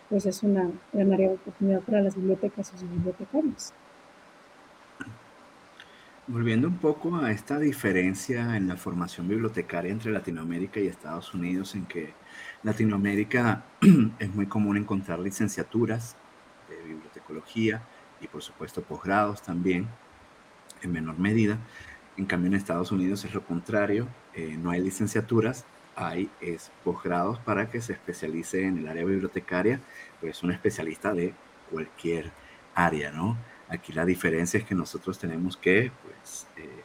pues 0.09 0.27
es 0.27 0.43
una 0.43 0.71
gran 0.93 1.13
área 1.13 1.29
de 1.29 1.35
oportunidad 1.35 1.81
para 1.81 2.03
las 2.03 2.17
bibliotecas 2.17 2.73
y 2.75 2.79
sus 2.79 2.91
bibliotecarios. 2.91 3.73
Volviendo 6.29 6.67
un 6.67 6.79
poco 6.79 7.17
a 7.17 7.31
esta 7.31 7.59
diferencia 7.59 8.57
en 8.57 8.67
la 8.67 8.77
formación 8.77 9.29
bibliotecaria 9.29 9.93
entre 9.93 10.11
Latinoamérica 10.11 10.81
y 10.81 10.89
Estados 10.89 11.33
Unidos, 11.35 11.75
en 11.77 11.87
que 11.87 12.15
Latinoamérica 12.65 13.65
es 14.19 14.35
muy 14.35 14.47
común 14.47 14.77
encontrar 14.77 15.21
licenciaturas 15.21 16.17
y 18.21 18.27
por 18.29 18.43
supuesto 18.43 18.83
posgrados 18.83 19.43
también, 19.43 19.89
en 20.83 20.93
menor 20.93 21.19
medida. 21.19 21.59
En 22.17 22.27
cambio 22.27 22.49
en 22.49 22.55
Estados 22.55 22.93
Unidos 22.93 23.25
es 23.25 23.35
lo 23.35 23.45
contrario, 23.45 24.09
eh, 24.35 24.57
no 24.59 24.71
hay 24.71 24.81
licenciaturas, 24.81 25.67
hay 25.95 26.31
posgrados 26.85 27.39
para 27.41 27.71
que 27.71 27.81
se 27.81 27.95
especialice 27.95 28.65
en 28.65 28.79
el 28.79 28.89
área 28.89 29.05
bibliotecaria, 29.05 29.81
pues 30.21 30.43
un 30.43 30.53
especialista 30.53 31.13
de 31.13 31.35
cualquier 31.71 32.33
área, 32.75 33.11
¿no? 33.11 33.37
Aquí 33.69 33.93
la 33.93 34.05
diferencia 34.05 34.59
es 34.59 34.65
que 34.65 34.75
nosotros 34.75 35.19
tenemos 35.19 35.57
que 35.57 35.91
pues, 36.05 36.47
eh, 36.57 36.85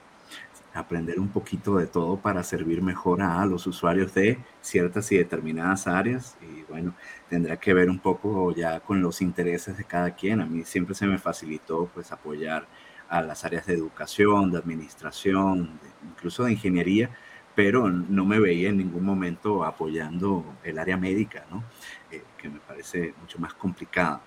aprender 0.73 1.19
un 1.19 1.29
poquito 1.29 1.77
de 1.77 1.87
todo 1.87 2.17
para 2.17 2.43
servir 2.43 2.81
mejor 2.81 3.21
a 3.21 3.45
los 3.45 3.67
usuarios 3.67 4.13
de 4.13 4.39
ciertas 4.61 5.11
y 5.11 5.17
determinadas 5.17 5.87
áreas. 5.87 6.37
Y 6.41 6.63
bueno, 6.63 6.93
tendrá 7.29 7.57
que 7.57 7.73
ver 7.73 7.89
un 7.89 7.99
poco 7.99 8.53
ya 8.53 8.79
con 8.79 9.01
los 9.01 9.21
intereses 9.21 9.77
de 9.77 9.83
cada 9.83 10.15
quien. 10.15 10.41
A 10.41 10.45
mí 10.45 10.63
siempre 10.63 10.95
se 10.95 11.07
me 11.07 11.17
facilitó 11.17 11.89
pues 11.93 12.11
apoyar 12.11 12.67
a 13.09 13.21
las 13.21 13.43
áreas 13.43 13.65
de 13.65 13.73
educación, 13.73 14.51
de 14.51 14.57
administración, 14.57 15.79
incluso 16.09 16.45
de 16.45 16.53
ingeniería, 16.53 17.09
pero 17.55 17.89
no 17.89 18.25
me 18.25 18.39
veía 18.39 18.69
en 18.69 18.77
ningún 18.77 19.03
momento 19.03 19.65
apoyando 19.65 20.45
el 20.63 20.79
área 20.79 20.95
médica, 20.95 21.45
¿no? 21.51 21.63
Eh, 22.09 22.23
que 22.37 22.49
me 22.49 22.59
parece 22.59 23.13
mucho 23.19 23.37
más 23.39 23.53
complicado. 23.53 24.21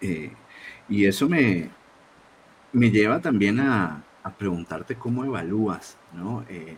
Eh, 0.00 0.32
y 0.88 1.04
eso 1.04 1.28
me, 1.28 1.70
me 2.72 2.90
lleva 2.90 3.20
también 3.20 3.58
a, 3.58 4.04
a 4.22 4.30
preguntarte 4.30 4.96
cómo 4.96 5.24
evalúas 5.24 5.96
¿no? 6.12 6.44
Eh, 6.48 6.76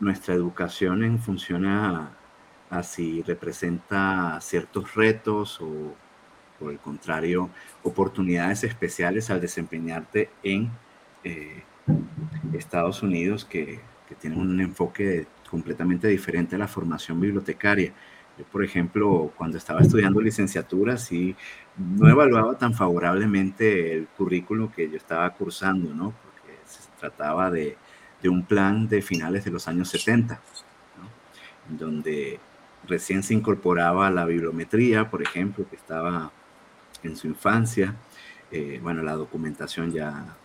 nuestra 0.00 0.34
educación 0.34 1.04
en 1.04 1.18
función 1.18 1.66
a, 1.66 2.12
si 2.82 3.22
representa 3.22 4.38
ciertos 4.40 4.94
retos 4.94 5.60
o, 5.60 5.94
por 6.58 6.72
el 6.72 6.78
contrario, 6.78 7.50
oportunidades 7.82 8.64
especiales 8.64 9.30
al 9.30 9.40
desempeñarte 9.40 10.30
en, 10.42 10.70
eh, 11.24 11.62
Estados 12.52 13.02
Unidos 13.02 13.44
que, 13.44 13.80
que 14.08 14.14
tienen 14.14 14.40
un 14.40 14.60
enfoque 14.60 15.26
completamente 15.50 16.08
diferente 16.08 16.56
a 16.56 16.58
la 16.58 16.68
formación 16.68 17.20
bibliotecaria. 17.20 17.92
Yo, 18.38 18.44
por 18.44 18.64
ejemplo, 18.64 19.32
cuando 19.36 19.56
estaba 19.56 19.80
estudiando 19.80 20.20
licenciatura, 20.20 20.96
sí, 20.98 21.34
no 21.76 22.08
evaluaba 22.08 22.58
tan 22.58 22.74
favorablemente 22.74 23.94
el 23.94 24.08
currículo 24.08 24.70
que 24.72 24.90
yo 24.90 24.96
estaba 24.96 25.32
cursando, 25.32 25.94
¿no? 25.94 26.12
Trataba 26.98 27.50
de, 27.50 27.76
de 28.22 28.28
un 28.28 28.44
plan 28.44 28.88
de 28.88 29.02
finales 29.02 29.44
de 29.44 29.50
los 29.50 29.68
años 29.68 29.88
70, 29.90 30.34
¿no? 30.98 31.78
donde 31.78 32.40
recién 32.86 33.22
se 33.22 33.34
incorporaba 33.34 34.10
la 34.10 34.24
bibliometría, 34.24 35.10
por 35.10 35.22
ejemplo, 35.22 35.68
que 35.68 35.76
estaba 35.76 36.30
en 37.02 37.16
su 37.16 37.26
infancia. 37.26 37.94
Eh, 38.50 38.80
bueno, 38.82 39.02
la 39.02 39.14
documentación 39.14 39.92
ya, 39.92 40.36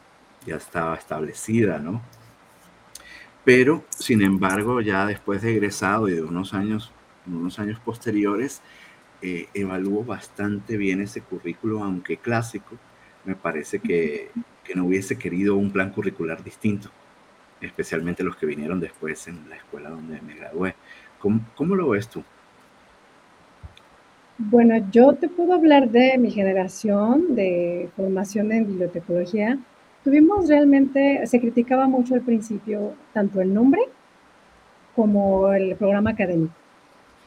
ya 0.46 0.56
estaba 0.56 0.96
establecida, 0.96 1.80
¿no? 1.80 2.02
Pero, 3.44 3.86
sin 3.90 4.22
embargo, 4.22 4.82
ya 4.82 5.06
después 5.06 5.42
de 5.42 5.52
egresado 5.52 6.08
y 6.08 6.14
de 6.14 6.22
unos 6.22 6.54
años, 6.54 6.92
unos 7.26 7.58
años 7.60 7.80
posteriores, 7.80 8.62
eh, 9.22 9.48
evalúo 9.54 10.04
bastante 10.04 10.78
bien 10.78 11.02
ese 11.02 11.22
currículo, 11.22 11.84
aunque 11.84 12.18
clásico, 12.18 12.78
me 13.26 13.36
parece 13.36 13.80
que, 13.80 14.30
que, 14.64 14.76
no 14.76 14.86
hubiese 14.86 15.18
querido 15.18 15.56
un 15.56 15.72
plan 15.72 15.92
curricular 15.92 16.44
distinto, 16.44 16.90
especialmente 17.60 18.24
los 18.24 18.36
que 18.36 18.46
vinieron 18.46 18.80
después 18.80 19.28
en 19.28 19.50
la 19.50 19.56
escuela 19.58 19.90
donde 19.90 20.22
me 20.22 20.36
gradué. 20.36 20.76
¿Cómo, 21.20 21.42
cómo 21.56 21.76
lo 21.76 21.90
ves 21.90 22.08
tú? 22.08 22.24
Bueno, 24.38 24.76
yo 24.92 25.14
te 25.14 25.28
puedo 25.28 25.54
hablar 25.54 25.90
de 25.90 26.18
mi 26.18 26.32
generación 26.32 27.36
de 27.36 27.90
formación 27.96 28.52
en 28.52 28.66
bibliotecología 28.66 29.60
Tuvimos 30.04 30.50
realmente, 30.50 31.28
se 31.28 31.40
criticaba 31.40 31.88
mucho 31.88 32.16
al 32.16 32.22
principio 32.22 32.94
tanto 33.14 33.40
el 33.40 33.54
nombre 33.54 33.82
como 34.96 35.54
el 35.54 35.76
programa 35.76 36.10
académico. 36.10 36.54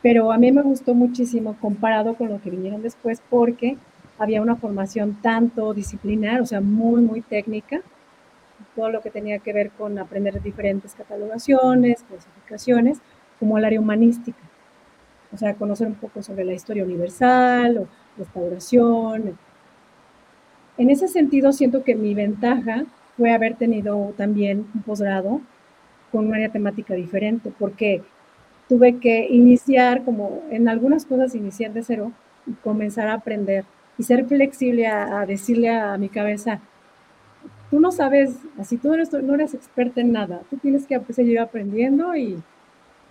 Pero 0.02 0.32
a 0.32 0.38
mí 0.38 0.50
me 0.50 0.62
gustó 0.62 0.92
muchísimo 0.92 1.56
comparado 1.60 2.14
con 2.14 2.30
lo 2.30 2.40
que 2.40 2.50
vinieron 2.50 2.82
después 2.82 3.22
porque 3.30 3.76
había 4.18 4.42
una 4.42 4.56
formación 4.56 5.18
tanto 5.20 5.74
disciplinar, 5.74 6.40
o 6.40 6.46
sea, 6.46 6.60
muy, 6.60 7.02
muy 7.02 7.20
técnica, 7.20 7.82
todo 8.74 8.90
lo 8.90 9.00
que 9.00 9.10
tenía 9.10 9.38
que 9.38 9.52
ver 9.52 9.70
con 9.70 9.98
aprender 9.98 10.40
diferentes 10.42 10.94
catalogaciones, 10.94 12.02
clasificaciones, 12.04 12.98
como 13.38 13.58
el 13.58 13.64
área 13.64 13.80
humanística. 13.80 14.38
O 15.32 15.36
sea, 15.36 15.54
conocer 15.54 15.86
un 15.86 15.94
poco 15.94 16.22
sobre 16.22 16.44
la 16.44 16.52
historia 16.52 16.84
universal 16.84 17.78
o 17.78 17.88
restauración, 18.16 19.36
en 20.76 20.90
ese 20.90 21.06
sentido, 21.06 21.52
siento 21.52 21.84
que 21.84 21.94
mi 21.94 22.14
ventaja 22.14 22.84
fue 23.16 23.32
haber 23.32 23.54
tenido 23.54 24.12
también 24.16 24.66
un 24.74 24.82
posgrado 24.82 25.40
con 26.10 26.26
una 26.26 26.36
área 26.36 26.48
temática 26.48 26.94
diferente, 26.94 27.52
porque 27.56 28.02
tuve 28.68 28.98
que 28.98 29.28
iniciar, 29.28 30.04
como 30.04 30.42
en 30.50 30.68
algunas 30.68 31.06
cosas, 31.06 31.34
iniciar 31.36 31.72
de 31.72 31.84
cero 31.84 32.12
y 32.46 32.52
comenzar 32.54 33.06
a 33.06 33.14
aprender 33.14 33.64
y 33.98 34.02
ser 34.02 34.26
flexible 34.26 34.86
a, 34.86 35.24
decirle 35.26 35.70
a, 35.70 35.96
mi 35.98 36.08
cabeza, 36.08 36.60
tú 37.70 37.80
no 37.80 37.92
sabes, 37.92 38.36
así 38.58 38.76
tú 38.76 38.88
no 39.22 39.34
eres 39.34 39.54
experta 39.54 40.00
en 40.00 40.12
nada, 40.12 40.42
tú 40.50 40.56
tienes 40.56 40.86
que 40.86 41.00
seguir 41.12 41.38
aprendiendo 41.38 42.14
y 42.16 42.42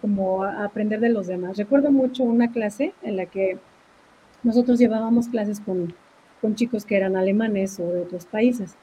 como 0.01 0.43
aprender 0.43 0.99
de 0.99 1.09
los 1.09 1.27
demás. 1.27 1.57
Recuerdo 1.57 1.91
mucho 1.91 2.23
una 2.23 2.51
clase 2.51 2.93
en 3.03 3.17
la 3.17 3.25
que 3.25 3.57
nosotros 4.43 4.77
llevábamos 4.77 5.29
clases 5.29 5.61
con 5.61 5.93
con 6.43 6.55
chicos 6.55 6.83
que 6.83 6.97
eran 6.97 7.15
alemanes 7.15 7.79
o 7.79 7.87
de 7.87 8.01
otros 8.01 8.25
países. 8.25 8.75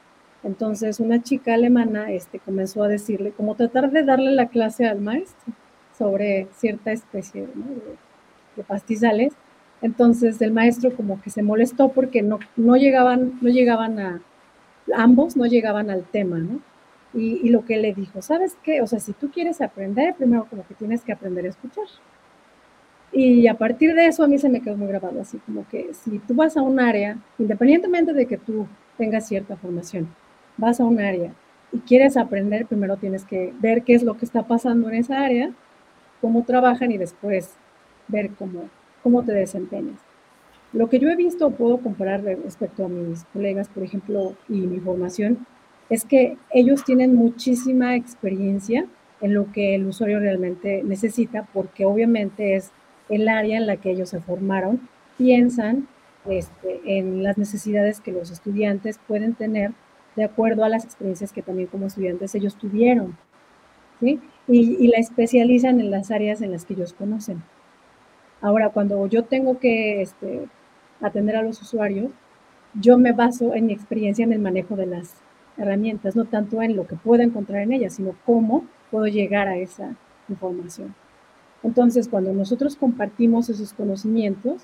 Entonces 0.43 0.99
una 0.99 1.21
chica 1.21 1.53
alemana 1.53 2.11
este, 2.11 2.39
comenzó 2.39 2.83
a 2.83 2.87
decirle, 2.87 3.31
como 3.33 3.53
tratar 3.53 3.91
de 3.91 4.01
darle 4.01 4.31
la 4.31 4.47
clase 4.47 4.87
al 4.87 4.99
maestro 4.99 5.53
sobre 5.95 6.47
cierta 6.55 6.91
especie 6.91 7.43
de, 8.55 8.63
pastizales. 8.63 9.33
Entonces 9.81 10.41
el 10.41 10.51
maestro 10.51 10.95
como 10.95 11.21
que 11.21 11.29
se 11.29 11.43
molestó 11.43 11.89
porque 11.89 12.21
no, 12.21 12.39
no, 12.55 12.75
llegaban, 12.77 13.39
no 13.41 13.49
llegaban 13.49 13.99
a, 13.99 14.21
ambos 14.95 15.35
no 15.35 15.45
llegaban 15.45 15.89
al 15.89 16.03
tema, 16.03 16.39
¿no? 16.39 16.59
Y, 17.13 17.45
y, 17.45 17.49
lo 17.49 17.65
que 17.65 17.77
le 17.77 17.93
dijo, 17.93 18.21
¿sabes 18.21 18.55
qué? 18.63 18.81
O 18.81 18.87
sea, 18.87 18.99
si 19.01 19.11
tú 19.11 19.29
quieres 19.31 19.59
aprender, 19.61 20.15
primero 20.15 20.45
como 20.49 20.65
que 20.65 20.75
tienes 20.75 21.01
que 21.01 21.11
aprender 21.11 21.45
a 21.45 21.49
escuchar. 21.49 21.83
Y 23.11 23.47
a 23.47 23.55
partir 23.55 23.93
de 23.93 24.07
eso 24.07 24.23
a 24.23 24.27
mí 24.27 24.37
se 24.37 24.47
me 24.47 24.61
quedó 24.61 24.77
muy 24.77 24.87
grabado, 24.87 25.19
así 25.19 25.37
como 25.39 25.67
que 25.67 25.93
si 25.93 26.19
tú 26.19 26.33
vas 26.33 26.55
a 26.55 26.61
un 26.61 26.79
área, 26.79 27.17
independientemente 27.37 28.13
de 28.13 28.25
que 28.25 28.37
tú 28.37 28.67
tengas 28.97 29.27
cierta 29.27 29.57
formación, 29.57 30.07
vas 30.57 30.79
a 30.79 30.85
un 30.85 30.99
área 30.99 31.33
y 31.73 31.79
quieres 31.79 32.15
aprender, 32.15 32.65
primero 32.65 32.95
tienes 32.97 33.25
que 33.25 33.53
ver 33.59 33.83
qué 33.83 33.95
es 33.95 34.03
lo 34.03 34.17
que 34.17 34.25
está 34.25 34.43
pasando 34.43 34.89
en 34.89 34.95
esa 34.95 35.21
área, 35.21 35.51
cómo 36.21 36.43
trabajan 36.43 36.91
y 36.91 36.97
después 36.97 37.53
ver 38.07 38.29
cómo, 38.37 38.69
cómo 39.03 39.23
te 39.23 39.31
desempeñas. 39.31 39.99
Lo 40.73 40.89
que 40.89 40.99
yo 40.99 41.09
he 41.09 41.15
visto, 41.15 41.51
puedo 41.51 41.77
comparar 41.79 42.23
respecto 42.23 42.85
a 42.85 42.89
mis 42.89 43.25
colegas, 43.25 43.67
por 43.67 43.83
ejemplo, 43.83 44.35
y 44.47 44.53
mi 44.53 44.79
formación, 44.79 45.45
es 45.89 46.05
que 46.05 46.37
ellos 46.51 46.85
tienen 46.85 47.15
muchísima 47.15 47.95
experiencia 47.95 48.85
en 49.19 49.33
lo 49.33 49.51
que 49.51 49.75
el 49.75 49.85
usuario 49.85 50.19
realmente 50.19 50.83
necesita, 50.83 51.47
porque 51.53 51.85
obviamente 51.85 52.55
es 52.55 52.71
el 53.09 53.27
área 53.27 53.57
en 53.57 53.67
la 53.67 53.77
que 53.77 53.91
ellos 53.91 54.09
se 54.09 54.21
formaron, 54.21 54.79
piensan 55.17 55.87
este, 56.25 56.81
en 56.85 57.23
las 57.23 57.37
necesidades 57.37 57.99
que 57.99 58.11
los 58.11 58.31
estudiantes 58.31 58.99
pueden 59.07 59.33
tener 59.33 59.71
de 60.15 60.23
acuerdo 60.23 60.63
a 60.63 60.69
las 60.69 60.85
experiencias 60.85 61.31
que 61.31 61.41
también 61.41 61.67
como 61.67 61.87
estudiantes 61.87 62.35
ellos 62.35 62.55
tuvieron, 62.55 63.17
¿sí? 63.99 64.19
Y, 64.47 64.87
la 64.87 64.97
especializan 64.97 65.79
en 65.79 65.91
las 65.91 66.11
áreas 66.11 66.41
en 66.41 66.51
las 66.51 66.65
que 66.65 66.73
ellos 66.73 66.93
conocen. 66.93 67.43
Ahora, 68.41 68.69
cuando 68.69 69.07
yo 69.07 69.23
tengo 69.23 69.59
que 69.59 70.01
este, 70.01 70.47
atender 70.99 71.35
a 71.35 71.43
los 71.43 71.61
usuarios, 71.61 72.11
yo 72.73 72.97
me 72.97 73.11
baso 73.11 73.53
en 73.53 73.67
mi 73.67 73.73
experiencia 73.73 74.23
en 74.23 74.33
el 74.33 74.39
manejo 74.39 74.75
de 74.75 74.87
las 74.87 75.15
herramientas, 75.57 76.15
no 76.15 76.25
tanto 76.25 76.61
en 76.61 76.75
lo 76.75 76.87
que 76.87 76.95
puedo 76.95 77.21
encontrar 77.21 77.61
en 77.61 77.73
ellas, 77.73 77.93
sino 77.93 78.15
cómo 78.25 78.65
puedo 78.89 79.07
llegar 79.07 79.47
a 79.47 79.57
esa 79.57 79.95
información. 80.29 80.95
Entonces, 81.63 82.07
cuando 82.07 82.33
nosotros 82.33 82.75
compartimos 82.75 83.49
esos 83.49 83.73
conocimientos, 83.73 84.63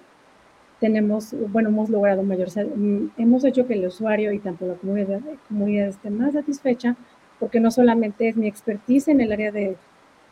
tenemos, 0.80 1.36
bueno, 1.52 1.70
hemos 1.70 1.90
logrado 1.90 2.24
mayor, 2.24 2.50
mm, 2.50 3.12
hemos 3.18 3.44
hecho 3.44 3.68
que 3.68 3.74
el 3.74 3.86
usuario 3.86 4.32
y 4.32 4.40
tanto 4.40 4.66
la 4.66 4.76
comunidad, 4.76 5.22
comunidad 5.48 5.90
esté 5.90 6.10
más 6.10 6.34
satisfecha, 6.34 6.96
porque 7.40 7.60
no 7.60 7.72
solamente 7.72 8.30
es 8.30 8.38
mi 8.38 8.48
expertise 8.48 9.10
en 9.10 9.22
el 9.22 9.32
área 9.32 9.52
de, 9.52 9.76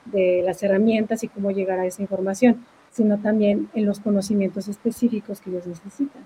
de 0.05 0.41
las 0.43 0.62
herramientas 0.63 1.23
y 1.23 1.27
cómo 1.27 1.51
llegar 1.51 1.79
a 1.79 1.86
esa 1.86 2.01
información, 2.01 2.65
sino 2.95 3.17
también 3.17 3.67
en 3.73 3.86
los 3.86 3.99
conocimientos 3.99 4.69
específicos 4.69 5.41
que 5.41 5.49
ellos 5.49 5.67
necesitan. 5.67 6.23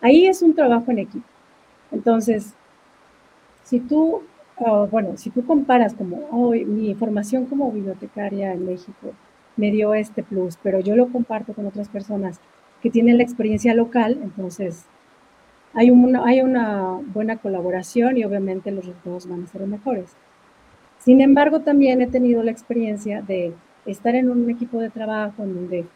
Ahí 0.00 0.26
es 0.26 0.42
un 0.42 0.52
trabajo 0.52 0.90
en 0.90 0.98
equipo. 0.98 1.26
Entonces, 1.92 2.54
si 3.62 3.78
tú, 3.78 4.22
ah, 4.56 4.88
bueno, 4.90 5.16
si 5.16 5.30
tú 5.30 5.46
comparas 5.46 5.94
como 5.94 6.26
hoy 6.32 6.64
mi 6.64 6.96
formación 6.96 7.46
como 7.46 7.70
bibliotecaria 7.70 8.52
en 8.52 8.66
México 8.66 9.12
me 9.56 9.70
dio 9.70 9.94
este 9.94 10.24
plus, 10.24 10.58
pero 10.60 10.80
yo 10.80 10.96
lo 10.96 11.12
comparto 11.12 11.52
con 11.52 11.66
otras 11.66 11.88
personas 11.88 12.40
que 12.82 12.90
tienen 12.90 13.16
la 13.16 13.22
experiencia 13.22 13.72
local, 13.72 14.18
entonces 14.20 14.84
hay 15.74 15.90
una, 15.92 16.24
hay 16.24 16.40
una 16.40 16.98
buena 17.14 17.36
colaboración 17.36 18.16
y 18.16 18.24
obviamente 18.24 18.72
los 18.72 18.84
resultados 18.84 19.28
van 19.28 19.44
a 19.44 19.46
ser 19.46 19.64
mejores. 19.68 20.16
Sin 20.98 21.20
embargo, 21.20 21.60
también 21.60 22.02
he 22.02 22.08
tenido 22.08 22.42
la 22.42 22.50
experiencia 22.50 23.22
de 23.22 23.54
estar 23.90 24.14
en 24.14 24.30
un 24.30 24.48
equipo 24.50 24.80
de 24.80 24.90
trabajo 24.90 25.42
en 25.42 25.54
donde 25.54 25.86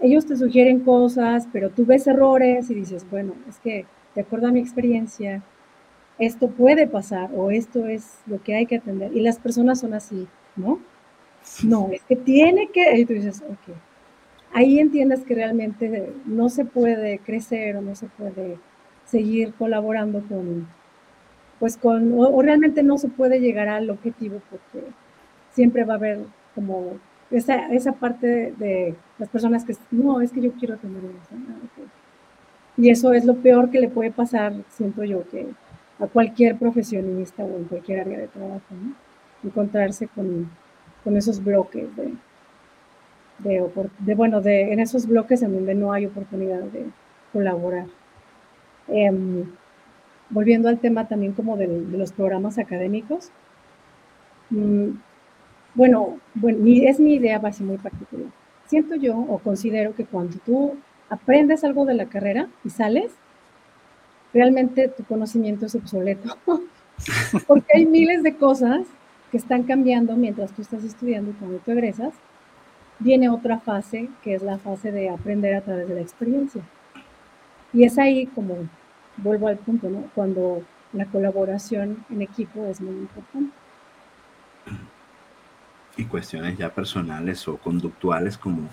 ellos 0.00 0.26
te 0.26 0.36
sugieren 0.36 0.80
cosas, 0.80 1.48
pero 1.52 1.70
tú 1.70 1.86
ves 1.86 2.06
errores 2.06 2.70
y 2.70 2.74
dices, 2.74 3.06
bueno, 3.10 3.34
es 3.48 3.58
que 3.58 3.86
de 4.14 4.20
acuerdo 4.22 4.48
a 4.48 4.52
mi 4.52 4.60
experiencia, 4.60 5.42
esto 6.18 6.48
puede 6.50 6.86
pasar 6.86 7.30
o 7.34 7.50
esto 7.50 7.86
es 7.86 8.18
lo 8.26 8.42
que 8.42 8.54
hay 8.54 8.66
que 8.66 8.76
atender. 8.76 9.16
Y 9.16 9.20
las 9.20 9.38
personas 9.38 9.80
son 9.80 9.94
así, 9.94 10.26
¿no? 10.56 10.80
No, 11.64 11.88
es 11.92 12.02
que 12.02 12.16
tiene 12.16 12.68
que, 12.72 12.98
y 12.98 13.04
tú 13.04 13.14
dices, 13.14 13.42
ok, 13.48 13.74
ahí 14.52 14.78
entiendes 14.78 15.24
que 15.24 15.34
realmente 15.34 16.12
no 16.26 16.48
se 16.48 16.64
puede 16.64 17.18
crecer 17.18 17.76
o 17.76 17.82
no 17.82 17.94
se 17.94 18.06
puede 18.06 18.58
seguir 19.04 19.52
colaborando 19.54 20.22
con, 20.28 20.68
pues 21.58 21.76
con, 21.76 22.12
o, 22.16 22.42
realmente 22.42 22.82
no 22.82 22.98
se 22.98 23.08
puede 23.08 23.40
llegar 23.40 23.68
al 23.68 23.90
objetivo 23.90 24.40
porque 24.50 24.86
siempre 25.52 25.84
va 25.84 25.94
a 25.94 25.96
haber 25.96 26.20
como 26.54 26.98
esa, 27.30 27.72
esa 27.72 27.92
parte 27.92 28.52
de, 28.58 28.94
las 29.18 29.28
personas 29.28 29.64
que, 29.64 29.74
no, 29.90 30.20
es 30.20 30.32
que 30.32 30.40
yo 30.40 30.52
quiero 30.52 30.76
tener 30.76 31.02
eso. 31.04 31.34
Ah, 31.34 31.82
y 32.76 32.90
eso 32.90 33.12
es 33.12 33.24
lo 33.24 33.36
peor 33.36 33.70
que 33.70 33.80
le 33.80 33.88
puede 33.88 34.10
pasar, 34.10 34.54
siento 34.70 35.04
yo, 35.04 35.28
que 35.28 35.46
a 35.98 36.06
cualquier 36.06 36.56
profesionista 36.56 37.44
o 37.44 37.56
en 37.56 37.64
cualquier 37.64 38.00
área 38.00 38.18
de 38.18 38.28
trabajo, 38.28 38.64
¿no? 38.70 38.94
Encontrarse 39.44 40.08
con 40.08 40.48
con 41.04 41.16
esos 41.16 41.42
bloques 41.42 41.88
de, 41.96 42.12
de, 43.38 44.14
bueno, 44.14 44.40
de, 44.40 44.72
en 44.72 44.80
esos 44.80 45.06
bloques 45.06 45.42
en 45.42 45.52
donde 45.54 45.74
no 45.74 45.92
hay 45.92 46.06
oportunidad 46.06 46.60
de 46.60 46.86
colaborar. 47.32 47.86
Em, 48.88 49.44
volviendo 50.30 50.68
al 50.68 50.78
tema 50.78 51.08
también 51.08 51.32
como 51.32 51.56
de, 51.56 51.66
los 51.66 52.12
programas 52.12 52.58
académicos, 52.58 53.30
mm, 54.50 54.90
bueno, 55.74 56.18
bueno, 56.34 56.58
es 56.66 57.00
mi 57.00 57.14
idea 57.14 57.38
base 57.38 57.64
muy 57.64 57.78
particular. 57.78 58.28
Siento 58.66 58.94
yo 58.96 59.16
o 59.16 59.38
considero 59.38 59.94
que 59.94 60.04
cuando 60.04 60.38
tú 60.44 60.76
aprendes 61.08 61.64
algo 61.64 61.84
de 61.84 61.94
la 61.94 62.06
carrera 62.06 62.48
y 62.64 62.70
sales, 62.70 63.12
realmente 64.32 64.88
tu 64.88 65.04
conocimiento 65.04 65.66
es 65.66 65.74
obsoleto, 65.74 66.36
porque 67.46 67.66
hay 67.74 67.86
miles 67.86 68.22
de 68.22 68.36
cosas 68.36 68.86
que 69.30 69.36
están 69.36 69.62
cambiando 69.62 70.16
mientras 70.16 70.52
tú 70.52 70.62
estás 70.62 70.84
estudiando 70.84 71.30
y 71.30 71.34
cuando 71.34 71.58
tú 71.58 71.70
egresas, 71.70 72.12
viene 72.98 73.28
otra 73.28 73.58
fase 73.58 74.08
que 74.22 74.34
es 74.34 74.42
la 74.42 74.58
fase 74.58 74.92
de 74.92 75.08
aprender 75.08 75.54
a 75.54 75.62
través 75.62 75.88
de 75.88 75.94
la 75.94 76.00
experiencia. 76.00 76.62
Y 77.72 77.84
es 77.84 77.98
ahí 77.98 78.26
como, 78.26 78.56
vuelvo 79.16 79.48
al 79.48 79.56
punto, 79.56 79.88
¿no? 79.88 80.04
Cuando 80.14 80.62
la 80.92 81.06
colaboración 81.06 82.04
en 82.10 82.22
equipo 82.22 82.66
es 82.66 82.80
muy 82.80 82.94
importante. 82.94 83.61
Y 85.96 86.04
cuestiones 86.04 86.56
ya 86.56 86.72
personales 86.72 87.46
o 87.48 87.56
conductuales 87.56 88.38
como 88.38 88.70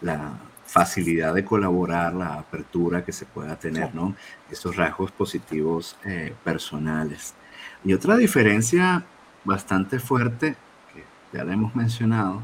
la 0.00 0.32
facilidad 0.64 1.34
de 1.34 1.44
colaborar, 1.44 2.14
la 2.14 2.34
apertura 2.34 3.04
que 3.04 3.12
se 3.12 3.26
pueda 3.26 3.56
tener, 3.58 3.94
¿no? 3.94 4.16
Esos 4.50 4.76
rasgos 4.76 5.12
positivos 5.12 5.98
eh, 6.04 6.34
personales. 6.44 7.34
Y 7.84 7.92
otra 7.92 8.16
diferencia 8.16 9.04
bastante 9.44 9.98
fuerte, 9.98 10.56
que 10.94 11.04
ya 11.36 11.44
la 11.44 11.52
hemos 11.52 11.74
mencionado, 11.76 12.42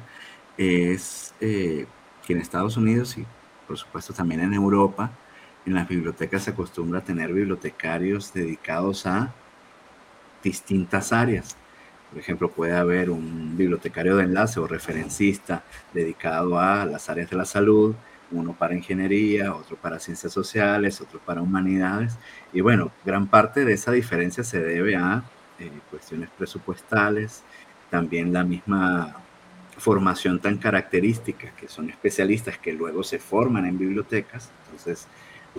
es 0.58 1.32
eh, 1.40 1.86
que 2.26 2.32
en 2.34 2.40
Estados 2.40 2.76
Unidos 2.76 3.16
y 3.16 3.24
por 3.66 3.76
supuesto 3.76 4.12
también 4.12 4.40
en 4.40 4.54
Europa, 4.54 5.10
en 5.66 5.74
las 5.74 5.86
bibliotecas 5.86 6.44
se 6.44 6.50
acostumbra 6.50 7.00
a 7.00 7.04
tener 7.04 7.32
bibliotecarios 7.32 8.32
dedicados 8.32 9.06
a 9.06 9.32
distintas 10.42 11.12
áreas. 11.12 11.56
Por 12.10 12.18
ejemplo, 12.18 12.50
puede 12.50 12.74
haber 12.74 13.10
un 13.10 13.56
bibliotecario 13.56 14.16
de 14.16 14.24
enlace 14.24 14.60
o 14.60 14.66
referencista 14.66 15.62
dedicado 15.92 16.58
a 16.58 16.84
las 16.86 17.10
áreas 17.10 17.30
de 17.30 17.36
la 17.36 17.44
salud, 17.44 17.94
uno 18.30 18.52
para 18.54 18.74
ingeniería, 18.74 19.54
otro 19.54 19.76
para 19.76 19.98
ciencias 19.98 20.32
sociales, 20.32 21.00
otro 21.00 21.18
para 21.18 21.42
humanidades. 21.42 22.16
Y 22.52 22.60
bueno, 22.60 22.90
gran 23.04 23.26
parte 23.26 23.64
de 23.64 23.74
esa 23.74 23.92
diferencia 23.92 24.44
se 24.44 24.60
debe 24.60 24.96
a 24.96 25.22
eh, 25.58 25.70
cuestiones 25.90 26.28
presupuestales, 26.36 27.42
también 27.90 28.32
la 28.32 28.44
misma 28.44 29.16
formación 29.78 30.40
tan 30.40 30.58
característica, 30.58 31.50
que 31.56 31.68
son 31.68 31.90
especialistas 31.90 32.58
que 32.58 32.72
luego 32.72 33.02
se 33.02 33.18
forman 33.18 33.66
en 33.66 33.78
bibliotecas. 33.78 34.50
Entonces, 34.66 35.06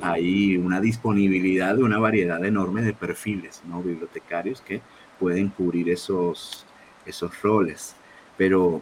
hay 0.01 0.57
una 0.57 0.79
disponibilidad 0.79 1.75
de 1.75 1.83
una 1.83 1.99
variedad 1.99 2.43
enorme 2.45 2.81
de 2.81 2.93
perfiles 2.93 3.61
¿no? 3.67 3.81
bibliotecarios 3.81 4.61
que 4.61 4.81
pueden 5.19 5.49
cubrir 5.49 5.89
esos, 5.89 6.65
esos 7.05 7.41
roles. 7.41 7.95
Pero, 8.37 8.81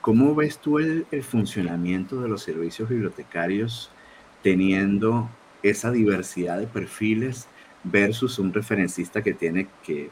¿cómo 0.00 0.34
ves 0.34 0.58
tú 0.58 0.78
el, 0.78 1.06
el 1.10 1.22
funcionamiento 1.22 2.20
de 2.20 2.28
los 2.28 2.42
servicios 2.42 2.88
bibliotecarios 2.88 3.90
teniendo 4.42 5.28
esa 5.62 5.90
diversidad 5.90 6.58
de 6.58 6.66
perfiles 6.66 7.48
versus 7.82 8.38
un 8.38 8.52
referencista 8.52 9.22
que 9.22 9.34
tiene 9.34 9.68
que, 9.82 10.10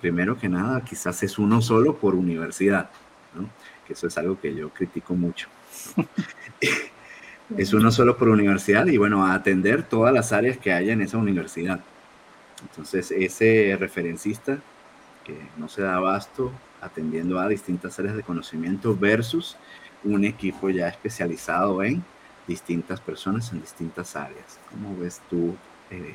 primero 0.00 0.38
que 0.38 0.48
nada, 0.48 0.82
quizás 0.84 1.22
es 1.22 1.38
uno 1.38 1.60
solo 1.60 1.96
por 1.96 2.14
universidad, 2.14 2.90
¿no? 3.34 3.48
que 3.86 3.94
eso 3.94 4.06
es 4.06 4.18
algo 4.18 4.40
que 4.40 4.54
yo 4.54 4.68
critico 4.70 5.14
mucho. 5.14 5.48
es 7.56 7.72
uno 7.72 7.90
solo 7.90 8.16
por 8.16 8.28
universidad 8.28 8.86
y 8.86 8.98
bueno, 8.98 9.26
a 9.26 9.34
atender 9.34 9.82
todas 9.82 10.12
las 10.12 10.32
áreas 10.32 10.58
que 10.58 10.72
haya 10.72 10.92
en 10.92 11.00
esa 11.00 11.18
universidad. 11.18 11.80
Entonces, 12.62 13.10
ese 13.10 13.76
referencista 13.78 14.58
no 15.56 15.68
se 15.68 15.82
da 15.82 15.96
abasto 15.96 16.52
atendiendo 16.80 17.38
a 17.38 17.48
distintas 17.48 17.98
áreas 17.98 18.16
de 18.16 18.22
conocimiento 18.22 18.96
versus 18.96 19.56
un 20.04 20.24
equipo 20.24 20.70
ya 20.70 20.88
especializado 20.88 21.82
en 21.82 22.02
distintas 22.46 23.00
personas 23.00 23.52
en 23.52 23.60
distintas 23.60 24.16
áreas. 24.16 24.58
¿Cómo 24.70 24.96
ves 24.96 25.20
tú 25.28 25.54
eh, 25.90 26.14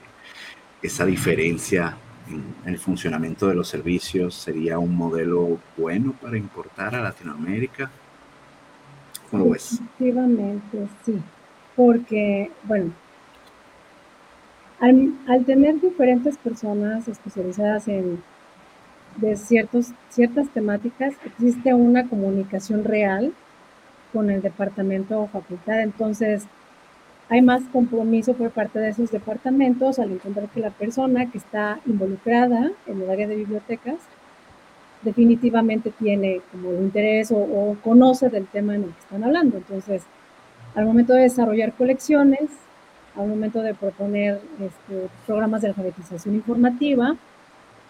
esa 0.82 1.06
diferencia 1.06 1.96
en 2.28 2.44
el 2.66 2.80
funcionamiento 2.80 3.48
de 3.48 3.56
los 3.56 3.68
servicios? 3.68 4.34
¿Sería 4.36 4.80
un 4.80 4.96
modelo 4.96 5.60
bueno 5.78 6.14
para 6.20 6.38
importar 6.38 6.96
a 6.96 7.02
Latinoamérica? 7.02 7.92
¿Cómo 9.30 9.52
ves? 9.52 9.74
Efectivamente, 9.74 10.88
sí. 11.06 11.22
Porque, 11.76 12.52
bueno, 12.64 12.92
al, 14.80 15.46
tener 15.46 15.80
diferentes 15.80 16.38
personas 16.38 17.08
especializadas 17.08 17.88
en 17.88 18.22
de 19.18 19.36
ciertos, 19.36 19.88
ciertas 20.10 20.50
temáticas, 20.50 21.14
existe 21.26 21.74
una 21.74 22.08
comunicación 22.08 22.84
real 22.84 23.34
con 24.12 24.30
el 24.30 24.42
departamento 24.42 25.20
o 25.20 25.28
facultad. 25.28 25.82
Entonces, 25.82 26.46
hay 27.30 27.42
más 27.42 27.64
compromiso 27.72 28.34
por 28.34 28.52
parte 28.52 28.80
de 28.80 28.90
esos 28.90 29.12
departamentos 29.12 29.98
al 30.00 30.12
encontrar 30.12 30.50
que 30.50 30.60
la 30.60 30.70
persona 30.70 31.32
que 31.32 31.38
está 31.38 31.80
involucrada 31.86 32.72
en 32.86 33.02
el 33.02 33.10
área 33.10 33.28
de 33.28 33.36
bibliotecas 33.36 33.98
definitivamente 35.02 35.92
tiene 35.92 36.42
como 36.52 36.74
interés 36.74 37.32
o, 37.32 37.76
conoce 37.84 38.30
del 38.30 38.46
tema 38.48 38.76
en 38.76 38.84
el 38.84 38.90
que 38.90 39.00
están 39.00 39.24
hablando. 39.24 39.58
Entonces, 39.58 40.04
al 40.76 40.86
momento 40.86 41.14
de 41.14 41.24
desarrollar 41.24 41.74
colecciones, 41.74 42.50
al 43.16 43.28
momento 43.28 43.62
de 43.62 43.74
proponer 43.74 44.40
este, 44.60 45.10
programas 45.26 45.62
de 45.62 45.70
alfabetización 45.70 46.36
informativa 46.36 47.16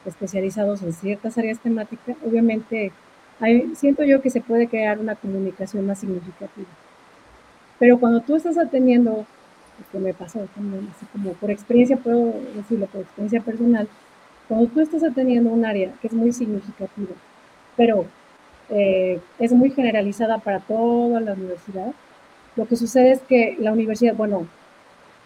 especializados 0.05 0.81
en 0.81 0.93
ciertas 0.93 1.37
áreas 1.37 1.59
temáticas, 1.59 2.15
obviamente 2.25 2.91
siento 3.75 4.03
yo 4.03 4.21
que 4.21 4.29
se 4.29 4.41
puede 4.41 4.67
crear 4.67 4.99
una 4.99 5.15
comunicación 5.15 5.85
más 5.85 5.99
significativa. 5.99 6.67
Pero 7.79 7.99
cuando 7.99 8.21
tú 8.21 8.35
estás 8.35 8.57
atendiendo, 8.57 9.25
que 9.91 9.99
me 9.99 10.13
pasó 10.13 10.39
así 10.39 11.05
como 11.11 11.33
por 11.33 11.51
experiencia, 11.51 11.97
puedo 11.97 12.33
decirlo 12.55 12.85
por 12.87 13.01
experiencia 13.01 13.41
personal, 13.41 13.87
cuando 14.47 14.67
tú 14.67 14.79
estás 14.79 15.03
atendiendo 15.03 15.49
un 15.49 15.65
área 15.65 15.91
que 16.01 16.07
es 16.07 16.13
muy 16.13 16.31
significativa, 16.31 17.13
pero 17.75 18.05
eh, 18.69 19.19
es 19.39 19.51
muy 19.51 19.71
generalizada 19.71 20.37
para 20.37 20.59
toda 20.59 21.19
la 21.19 21.33
universidad, 21.33 21.93
lo 22.55 22.67
que 22.67 22.75
sucede 22.75 23.11
es 23.11 23.21
que 23.21 23.57
la 23.59 23.73
universidad, 23.73 24.15
bueno, 24.15 24.47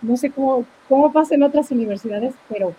no 0.02 0.18
sé 0.18 0.32
cómo, 0.32 0.66
cómo 0.88 1.12
pasa 1.12 1.36
en 1.36 1.44
otras 1.44 1.70
universidades, 1.72 2.34
pero 2.50 2.74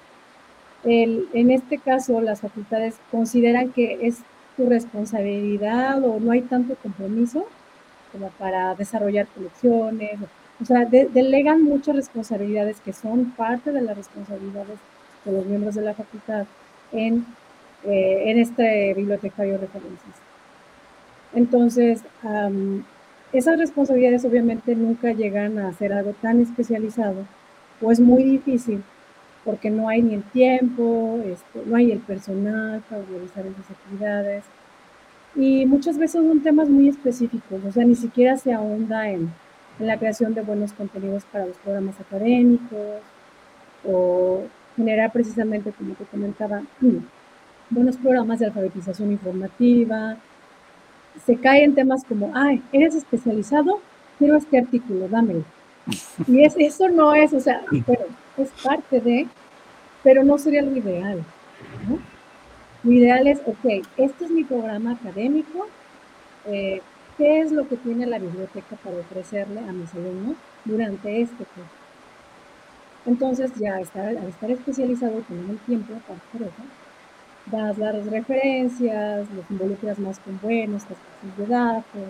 en 0.85 1.51
este 1.51 1.79
caso 1.79 2.21
las 2.21 2.41
facultades 2.41 2.97
consideran 3.11 3.71
que 3.71 4.07
es 4.07 4.19
tu 4.57 4.69
responsabilidad 4.69 6.03
o 6.05 6.19
no 6.21 6.33
hay 6.33 6.43
tanto 6.43 6.75
compromiso 6.77 7.47
como 8.13 8.29
para 8.31 8.75
desarrollar 8.75 9.27
colecciones, 9.29 10.19
o 10.61 10.65
sea, 10.65 10.85
delegan 10.85 11.63
muchas 11.63 11.95
responsabilidades 11.95 12.81
que 12.81 12.93
son 12.93 13.31
parte 13.33 13.71
de 13.71 13.81
las 13.81 13.97
responsabilidades 13.97 14.79
de 15.25 15.33
los 15.33 15.47
miembros 15.47 15.75
de 15.75 15.83
la 15.83 15.95
facultad 15.95 16.47
en, 16.91 17.25
eh, 17.85 18.25
en 18.27 18.39
este 18.39 18.93
bibliotecario 18.95 19.59
referencista. 19.59 20.23
Entonces, 21.35 22.03
esas 23.33 23.59
responsabilidades 23.59 24.25
obviamente 24.25 24.75
nunca 24.75 25.13
llegan 25.13 25.59
a 25.59 25.73
ser 25.75 25.93
algo 25.93 26.13
tan 26.21 26.41
especializado 26.41 27.27
o 27.81 27.93
es 27.93 28.01
muy 28.01 28.25
difícil 28.25 28.83
porque 29.49 29.71
no 29.71 29.89
hay 29.89 30.03
ni 30.03 30.13
el 30.13 30.23
tiempo, 30.25 31.19
este, 31.25 31.63
no 31.65 31.77
hay 31.77 31.91
el 31.91 32.01
personal 32.01 32.83
para 32.91 33.03
realizar 33.07 33.47
esas 33.47 33.71
actividades. 33.71 34.45
Y 35.35 35.65
muchas 35.65 35.97
veces 35.97 36.21
son 36.23 36.43
temas 36.43 36.69
muy 36.69 36.91
específicos, 36.91 37.65
o 37.67 37.73
sea, 37.73 37.87
ni 37.87 37.95
siquiera 37.95 38.37
se 38.37 38.53
ahonda 38.53 39.09
en, 39.09 39.33
en 39.79 39.87
la 39.87 39.99
creación 39.99 40.35
de 40.35 40.43
buenos 40.43 40.75
contenidos 40.75 41.25
para 41.33 41.47
los 41.47 41.57
programas 41.57 41.99
académicos 41.99 43.01
o 43.87 44.43
generar 44.77 45.13
precisamente, 45.13 45.73
como 45.73 45.95
te 45.95 46.05
comentaba, 46.05 46.61
buenos 47.71 47.97
programas 47.97 48.41
de 48.41 48.47
alfabetización 48.47 49.13
informativa. 49.13 50.19
Se 51.25 51.37
cae 51.37 51.65
en 51.65 51.75
temas 51.75 52.05
como, 52.05 52.33
ay, 52.35 52.63
eres 52.71 52.95
especializado, 52.95 53.81
quiero 54.19 54.37
este 54.37 54.59
artículo, 54.59 55.09
dámelo. 55.09 55.45
Y 56.27 56.45
es, 56.45 56.55
eso 56.59 56.91
no 56.91 57.15
es, 57.15 57.33
o 57.33 57.41
sea, 57.41 57.63
bueno, 57.71 58.05
es 58.37 58.51
parte 58.63 59.01
de, 59.01 59.27
pero 60.09 60.25
no 60.25 60.39
sería 60.39 60.63
lo 60.63 60.75
ideal. 60.75 61.23
¿no? 61.87 61.99
Lo 62.83 62.93
ideal 62.93 63.27
es, 63.27 63.41
ok, 63.45 63.85
este 63.99 64.25
es 64.25 64.31
mi 64.31 64.43
programa 64.43 64.93
académico, 64.93 65.67
eh, 66.47 66.81
¿qué 67.19 67.43
es 67.43 67.53
lo 67.53 67.69
que 67.69 67.77
tiene 67.77 68.07
la 68.07 68.19
biblioteca 68.19 68.77
para 68.83 68.97
ofrecerle 68.97 69.61
a 69.61 69.71
mis 69.71 69.93
alumnos 69.93 70.37
durante 70.65 71.21
este 71.21 71.45
curso? 71.45 71.71
Entonces, 73.05 73.53
ya 73.57 73.81
estar, 73.81 74.09
al 74.09 74.29
estar 74.29 74.51
especializado, 74.51 75.21
con 75.29 75.51
el 75.51 75.59
tiempo 75.67 75.93
para 76.07 76.47
eso, 76.47 76.63
das 77.45 77.77
las 77.77 78.07
referencias, 78.07 79.27
los 79.37 79.51
involucras 79.51 79.99
más 79.99 80.21
con 80.21 80.41
buenos 80.41 80.85
casos 80.85 81.37
de 81.37 81.47
datos, 81.49 82.09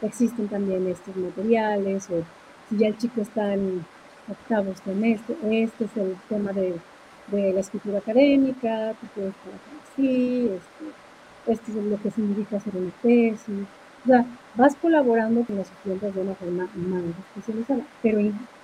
existen 0.00 0.48
también 0.48 0.86
estos 0.86 1.14
materiales, 1.14 2.08
o 2.08 2.24
si 2.70 2.78
ya 2.78 2.86
el 2.86 2.96
chico 2.96 3.20
está 3.20 3.52
en 3.52 3.84
octavos 4.30 4.78
este, 4.78 5.62
este 5.62 5.84
es 5.84 5.96
el 5.98 6.16
tema 6.30 6.54
de, 6.54 6.80
de 7.28 7.52
la 7.52 7.60
escritura 7.60 7.98
académica, 7.98 8.94
tú 9.00 9.06
puedes 9.14 9.34
trabajar 9.34 9.74
así, 9.92 10.50
este, 10.50 11.52
esto 11.52 11.78
es 11.78 11.84
lo 11.84 12.00
que 12.00 12.10
significa 12.10 12.56
hacer 12.56 12.76
una 12.76 12.90
tesis. 13.02 13.66
O 14.04 14.08
sea, 14.08 14.24
vas 14.56 14.74
colaborando 14.76 15.44
con 15.44 15.56
los 15.56 15.70
estudiantes 15.70 16.14
de 16.14 16.20
una 16.20 16.34
forma 16.34 16.68
más 16.74 17.02
especializada. 17.36 17.82
Pero, 18.02 18.18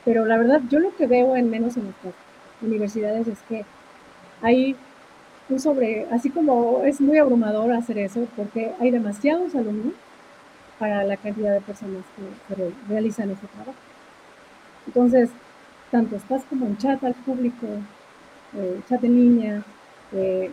pero 0.05 0.27
la 0.27 0.37
verdad, 0.37 0.61
yo 0.69 0.81
lo 0.81 0.95
que 0.97 1.07
veo 1.07 1.37
en 1.37 1.51
menos 1.51 1.77
en 1.77 1.85
nuestras 1.85 2.15
universidades 2.61 3.29
es 3.29 3.39
que 3.49 3.65
hay 4.43 4.77
un 5.49 5.61
sobre, 5.61 6.07
así 6.11 6.31
como 6.31 6.83
es 6.85 7.01
muy 7.01 7.19
abrumador 7.19 7.73
hacer 7.73 7.99
eso, 7.99 8.27
porque 8.37 8.73
hay 8.81 8.91
demasiados 8.91 9.55
alumnos 9.55 9.95
para 10.79 11.05
la 11.05 11.17
cantidad 11.17 11.53
de 11.53 11.61
personas 11.61 12.05
que, 12.17 12.73
realizan 12.89 13.31
ese 13.31 13.47
trabajo. 13.47 13.75
Entonces, 14.87 15.31
tanto 15.91 16.17
estás 16.17 16.43
como 16.45 16.67
en 16.67 16.77
chat 16.77 17.03
al 17.03 17.15
público, 17.15 17.67
eh, 18.55 18.81
chat 18.89 19.03
en 19.05 19.17
línea, 19.17 19.63
eh, 20.13 20.51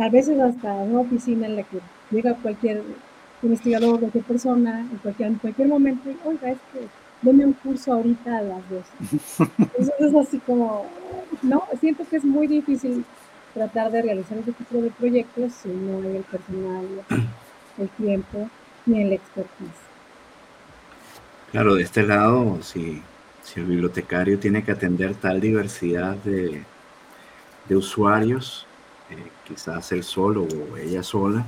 a 0.00 0.08
veces 0.10 0.38
hasta 0.38 0.72
una 0.74 1.00
oficina 1.00 1.46
en 1.46 1.56
la 1.56 1.62
que 1.62 1.78
llega 2.10 2.34
cualquier 2.34 2.82
investigador, 3.42 3.98
cualquier 3.98 4.24
persona, 4.24 4.80
en 4.80 4.98
cualquier, 4.98 5.28
en 5.28 5.34
cualquier 5.36 5.68
momento, 5.68 6.10
y, 6.10 6.16
oiga, 6.24 6.50
es 6.50 6.58
que 6.72 6.80
denme 7.22 7.46
un 7.46 7.54
curso 7.54 7.92
ahorita 7.92 8.38
a 8.38 8.42
las 8.42 8.70
dos. 8.70 8.84
Entonces 9.58 9.94
es 9.98 10.14
así 10.14 10.38
como, 10.40 10.86
no, 11.42 11.64
siento 11.80 12.04
que 12.08 12.16
es 12.16 12.24
muy 12.24 12.46
difícil 12.46 13.04
tratar 13.54 13.90
de 13.90 14.02
realizar 14.02 14.38
ese 14.38 14.52
tipo 14.52 14.82
de 14.82 14.90
proyectos 14.90 15.52
si 15.62 15.68
no 15.68 15.98
hay 15.98 16.16
el 16.16 16.22
personal, 16.22 16.86
el 17.78 17.88
tiempo 17.90 18.48
ni 18.86 19.02
el 19.02 19.12
expertise. 19.12 19.70
Claro, 21.50 21.74
de 21.74 21.82
este 21.82 22.02
lado, 22.02 22.62
si, 22.62 23.02
si 23.42 23.60
el 23.60 23.66
bibliotecario 23.66 24.38
tiene 24.38 24.64
que 24.64 24.72
atender 24.72 25.14
tal 25.14 25.40
diversidad 25.40 26.16
de, 26.16 26.62
de 27.68 27.76
usuarios, 27.76 28.66
eh, 29.10 29.30
quizás 29.46 29.92
él 29.92 30.02
solo 30.02 30.42
o 30.42 30.76
ella 30.76 31.02
sola, 31.02 31.44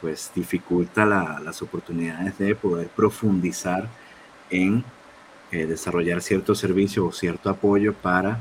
pues 0.00 0.30
dificulta 0.34 1.06
las 1.06 1.62
oportunidades 1.62 2.36
de 2.38 2.54
poder 2.54 2.88
profundizar 2.88 3.88
en 4.50 4.84
eh, 5.52 5.66
desarrollar 5.66 6.22
cierto 6.22 6.54
servicio 6.54 7.06
o 7.06 7.12
cierto 7.12 7.50
apoyo 7.50 7.94
para 7.94 8.40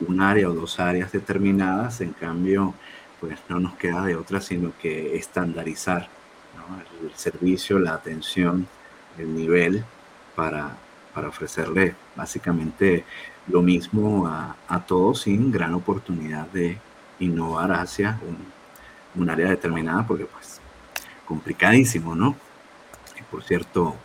un 0.00 0.20
área 0.20 0.48
o 0.48 0.54
dos 0.54 0.78
áreas 0.78 1.12
determinadas. 1.12 2.00
En 2.00 2.12
cambio, 2.12 2.74
pues 3.20 3.38
no 3.48 3.60
nos 3.60 3.74
queda 3.74 4.04
de 4.04 4.16
otra 4.16 4.40
sino 4.40 4.72
que 4.80 5.16
estandarizar 5.16 6.08
el, 7.02 7.10
servicio, 7.14 7.78
la 7.78 7.94
atención, 7.94 8.66
el 9.18 9.34
nivel 9.34 9.84
para, 10.34 10.76
para 11.14 11.28
ofrecerle 11.28 11.94
básicamente 12.16 13.04
lo 13.48 13.62
mismo 13.62 14.26
a, 14.26 14.56
a, 14.68 14.80
todos 14.86 15.22
sin 15.22 15.50
gran 15.50 15.74
oportunidad 15.74 16.46
de 16.46 16.78
innovar 17.18 17.72
hacia 17.72 18.18
un, 18.26 19.20
un 19.20 19.30
área 19.30 19.48
determinada, 19.48 20.06
porque 20.06 20.26
pues 20.26 20.60
complicadísimo, 21.26 22.14
¿no? 22.14 22.36
Y 23.18 23.22
por 23.22 23.42
cierto, 23.42 23.96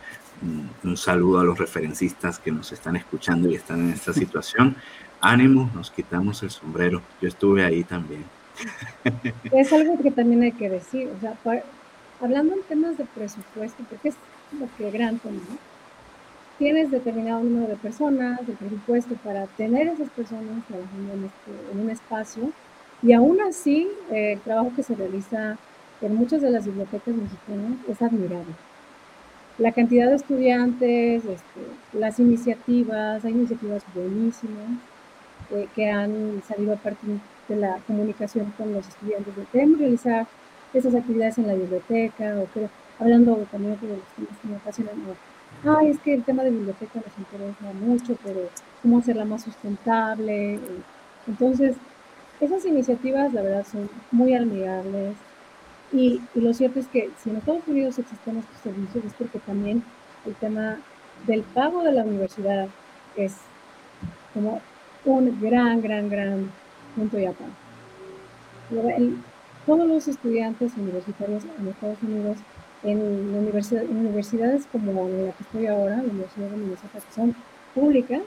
un, 0.84 0.96
saludo 0.96 1.40
a 1.40 1.44
los 1.44 1.58
referencistas 1.58 2.38
que 2.38 2.52
nos 2.52 2.72
están 2.72 2.96
escuchando 2.96 3.50
y 3.50 3.54
están 3.54 3.80
en 3.80 3.90
esta 3.90 4.12
situación. 4.22 4.76
Ánimo, 5.20 5.70
nos 5.74 5.90
quitamos 5.90 6.42
el 6.42 6.50
sombrero. 6.50 7.02
Yo 7.20 7.28
estuve 7.28 7.64
ahí 7.64 7.84
también. 7.84 8.24
Es 9.50 9.72
algo 9.72 9.98
que 10.02 10.10
también 10.10 10.42
hay 10.42 10.52
que 10.52 10.68
decir, 10.68 11.10
o 11.16 11.20
sea, 11.20 11.34
hablando 12.20 12.54
en 12.54 12.62
temas 12.62 12.96
de 12.96 13.04
presupuesto, 13.04 13.82
porque 13.88 14.10
es 14.10 14.14
lo 14.58 14.68
que 14.76 14.90
gran 14.90 15.18
tema, 15.18 15.40
¿no? 15.48 15.75
Tienes 16.58 16.90
determinado 16.90 17.42
número 17.42 17.68
de 17.68 17.76
personas, 17.76 18.46
de 18.46 18.54
presupuesto 18.54 19.14
para 19.16 19.46
tener 19.46 19.88
esas 19.88 20.08
personas 20.10 20.64
trabajando 20.66 21.12
en, 21.12 21.24
este, 21.24 21.72
en 21.72 21.80
un 21.80 21.90
espacio, 21.90 22.50
y 23.02 23.12
aún 23.12 23.40
así 23.42 23.88
el 24.10 24.40
trabajo 24.40 24.72
que 24.74 24.82
se 24.82 24.94
realiza 24.94 25.58
en 26.00 26.14
muchas 26.14 26.40
de 26.40 26.50
las 26.50 26.64
bibliotecas 26.64 27.14
mexicanas 27.14 27.78
es 27.88 28.00
admirable 28.00 28.54
la 29.58 29.72
cantidad 29.72 30.08
de 30.08 30.16
estudiantes, 30.16 31.24
este, 31.24 31.60
las 31.94 32.18
iniciativas, 32.18 33.24
hay 33.24 33.32
iniciativas 33.32 33.82
buenísimas 33.94 34.78
eh, 35.50 35.68
que 35.74 35.90
han 35.90 36.42
salido 36.46 36.74
a 36.74 36.76
partir 36.76 37.18
de 37.48 37.56
la 37.56 37.78
comunicación 37.86 38.52
con 38.58 38.72
los 38.72 38.86
estudiantes 38.86 39.34
de 39.34 39.44
queremos 39.46 39.78
realizar 39.78 40.26
esas 40.74 40.94
actividades 40.94 41.38
en 41.38 41.46
la 41.46 41.54
biblioteca 41.54 42.36
o 42.38 42.48
hablando 43.02 43.36
también 43.50 43.78
de 43.80 43.88
los 43.88 43.98
temas 44.14 44.38
que 44.42 44.48
me 44.48 44.56
apasionan. 44.56 44.94
Ay, 45.68 45.88
es 45.88 45.98
que 45.98 46.14
el 46.14 46.22
tema 46.22 46.44
de 46.44 46.50
biblioteca 46.50 47.00
nos 47.04 47.18
interesa 47.18 47.72
mucho, 47.80 48.16
pero 48.22 48.48
cómo 48.82 48.98
hacerla 48.98 49.24
más 49.24 49.42
sustentable. 49.42 50.60
Entonces, 51.26 51.76
esas 52.40 52.64
iniciativas, 52.64 53.32
la 53.32 53.42
verdad, 53.42 53.66
son 53.70 53.90
muy 54.12 54.34
admirables. 54.34 55.16
Y, 55.92 56.20
lo 56.34 56.54
cierto 56.54 56.78
es 56.78 56.86
que 56.86 57.10
si 57.18 57.30
en 57.30 57.36
Estados 57.36 57.66
Unidos 57.66 57.98
existen 57.98 58.38
estos 58.38 58.58
servicios 58.58 59.04
es 59.04 59.14
porque 59.14 59.40
también 59.40 59.82
el 60.24 60.34
tema 60.36 60.78
del 61.26 61.42
pago 61.42 61.82
de 61.82 61.92
la 61.92 62.04
universidad 62.04 62.68
es 63.16 63.34
como 64.34 64.60
un 65.04 65.40
gran, 65.40 65.80
gran, 65.82 66.08
gran 66.08 66.50
punto 66.94 67.18
y 67.18 67.24
aparte. 67.24 67.52
Todos 69.64 69.88
los 69.88 70.06
estudiantes 70.06 70.76
universitarios 70.76 71.42
en 71.58 71.68
Estados 71.68 72.00
Unidos, 72.02 72.36
en, 72.86 73.34
universidad, 73.34 73.84
universidades 73.84 74.66
como 74.70 75.08
la 75.08 75.32
que 75.32 75.42
estoy 75.42 75.66
ahora, 75.66 75.96
la 75.96 76.02
Universidad 76.02 76.48
de 76.48 76.56
Minnesota, 76.56 77.00
que 77.06 77.14
son 77.14 77.34
públicas, 77.74 78.20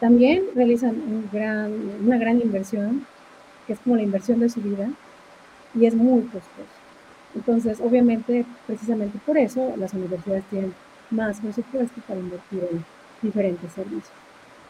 también 0.00 0.44
realizan 0.54 0.90
un 0.90 1.28
gran, 1.32 1.72
una 2.04 2.18
gran 2.18 2.40
inversión, 2.40 3.06
que 3.66 3.72
es 3.72 3.80
como 3.80 3.96
la 3.96 4.02
inversión 4.02 4.38
de 4.40 4.48
su 4.48 4.60
vida, 4.60 4.88
y 5.74 5.86
es 5.86 5.94
muy 5.94 6.22
costoso. 6.22 6.78
Entonces, 7.34 7.80
obviamente, 7.80 8.46
precisamente 8.66 9.18
por 9.26 9.36
eso, 9.36 9.74
las 9.76 9.92
universidades 9.92 10.44
tienen 10.44 10.74
más 11.10 11.40
presupuesto 11.40 12.00
para 12.06 12.20
invertir 12.20 12.66
en 12.70 12.84
diferentes 13.20 13.72
servicios. 13.72 14.12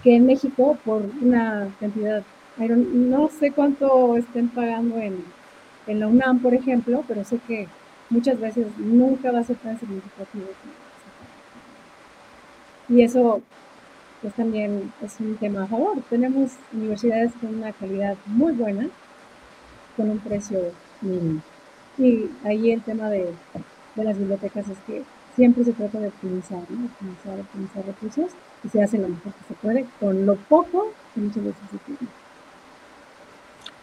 Que 0.02 0.16
en 0.16 0.26
México, 0.26 0.78
por 0.84 1.02
una 1.20 1.68
cantidad, 1.78 2.22
no 2.56 3.28
sé 3.28 3.52
cuánto 3.52 4.16
estén 4.16 4.48
pagando 4.48 4.96
en, 4.96 5.22
en 5.86 6.00
la 6.00 6.08
UNAM, 6.08 6.40
por 6.40 6.54
ejemplo, 6.54 7.04
pero 7.06 7.24
sé 7.24 7.38
que 7.46 7.68
muchas 8.10 8.40
veces 8.40 8.66
nunca 8.78 9.32
va 9.32 9.40
a 9.40 9.44
ser 9.44 9.56
tan 9.56 9.78
significativo. 9.78 10.46
Y 12.88 13.02
eso 13.02 13.42
pues 14.20 14.34
también 14.34 14.92
es 15.02 15.20
un 15.20 15.36
tema 15.36 15.64
a 15.64 15.66
favor. 15.66 15.98
Tenemos 16.10 16.52
universidades 16.72 17.32
con 17.40 17.54
una 17.54 17.72
calidad 17.72 18.16
muy 18.26 18.52
buena, 18.52 18.88
con 19.96 20.10
un 20.10 20.18
precio 20.18 20.58
mínimo. 21.00 21.40
Y 21.98 22.30
ahí 22.44 22.72
el 22.72 22.82
tema 22.82 23.10
de, 23.10 23.32
de, 23.94 24.04
las 24.04 24.18
bibliotecas 24.18 24.68
es 24.68 24.78
que 24.86 25.02
siempre 25.36 25.64
se 25.64 25.72
trata 25.72 25.98
de 26.00 26.08
optimizar, 26.08 26.62
¿no? 26.70 26.86
Optimizar, 26.86 27.40
optimizar 27.40 27.86
recursos 27.86 28.32
y 28.64 28.68
se 28.68 28.82
hace 28.82 28.98
lo 28.98 29.08
mejor 29.08 29.32
que 29.32 29.44
se 29.48 29.54
puede 29.54 29.86
con 30.00 30.26
lo 30.26 30.36
poco 30.36 30.92
que 31.14 31.20
muchas 31.20 31.44
veces 31.44 31.62
se 31.70 31.78
tiene. 31.78 32.12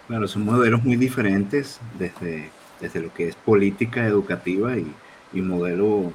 Claro, 0.07 0.27
son 0.27 0.45
modelos 0.45 0.83
muy 0.83 0.97
diferentes 0.97 1.79
desde, 1.97 2.51
desde 2.79 3.01
lo 3.01 3.13
que 3.13 3.27
es 3.27 3.35
política 3.35 4.05
educativa 4.05 4.77
y, 4.77 4.91
y 5.33 5.41
modelo 5.41 6.11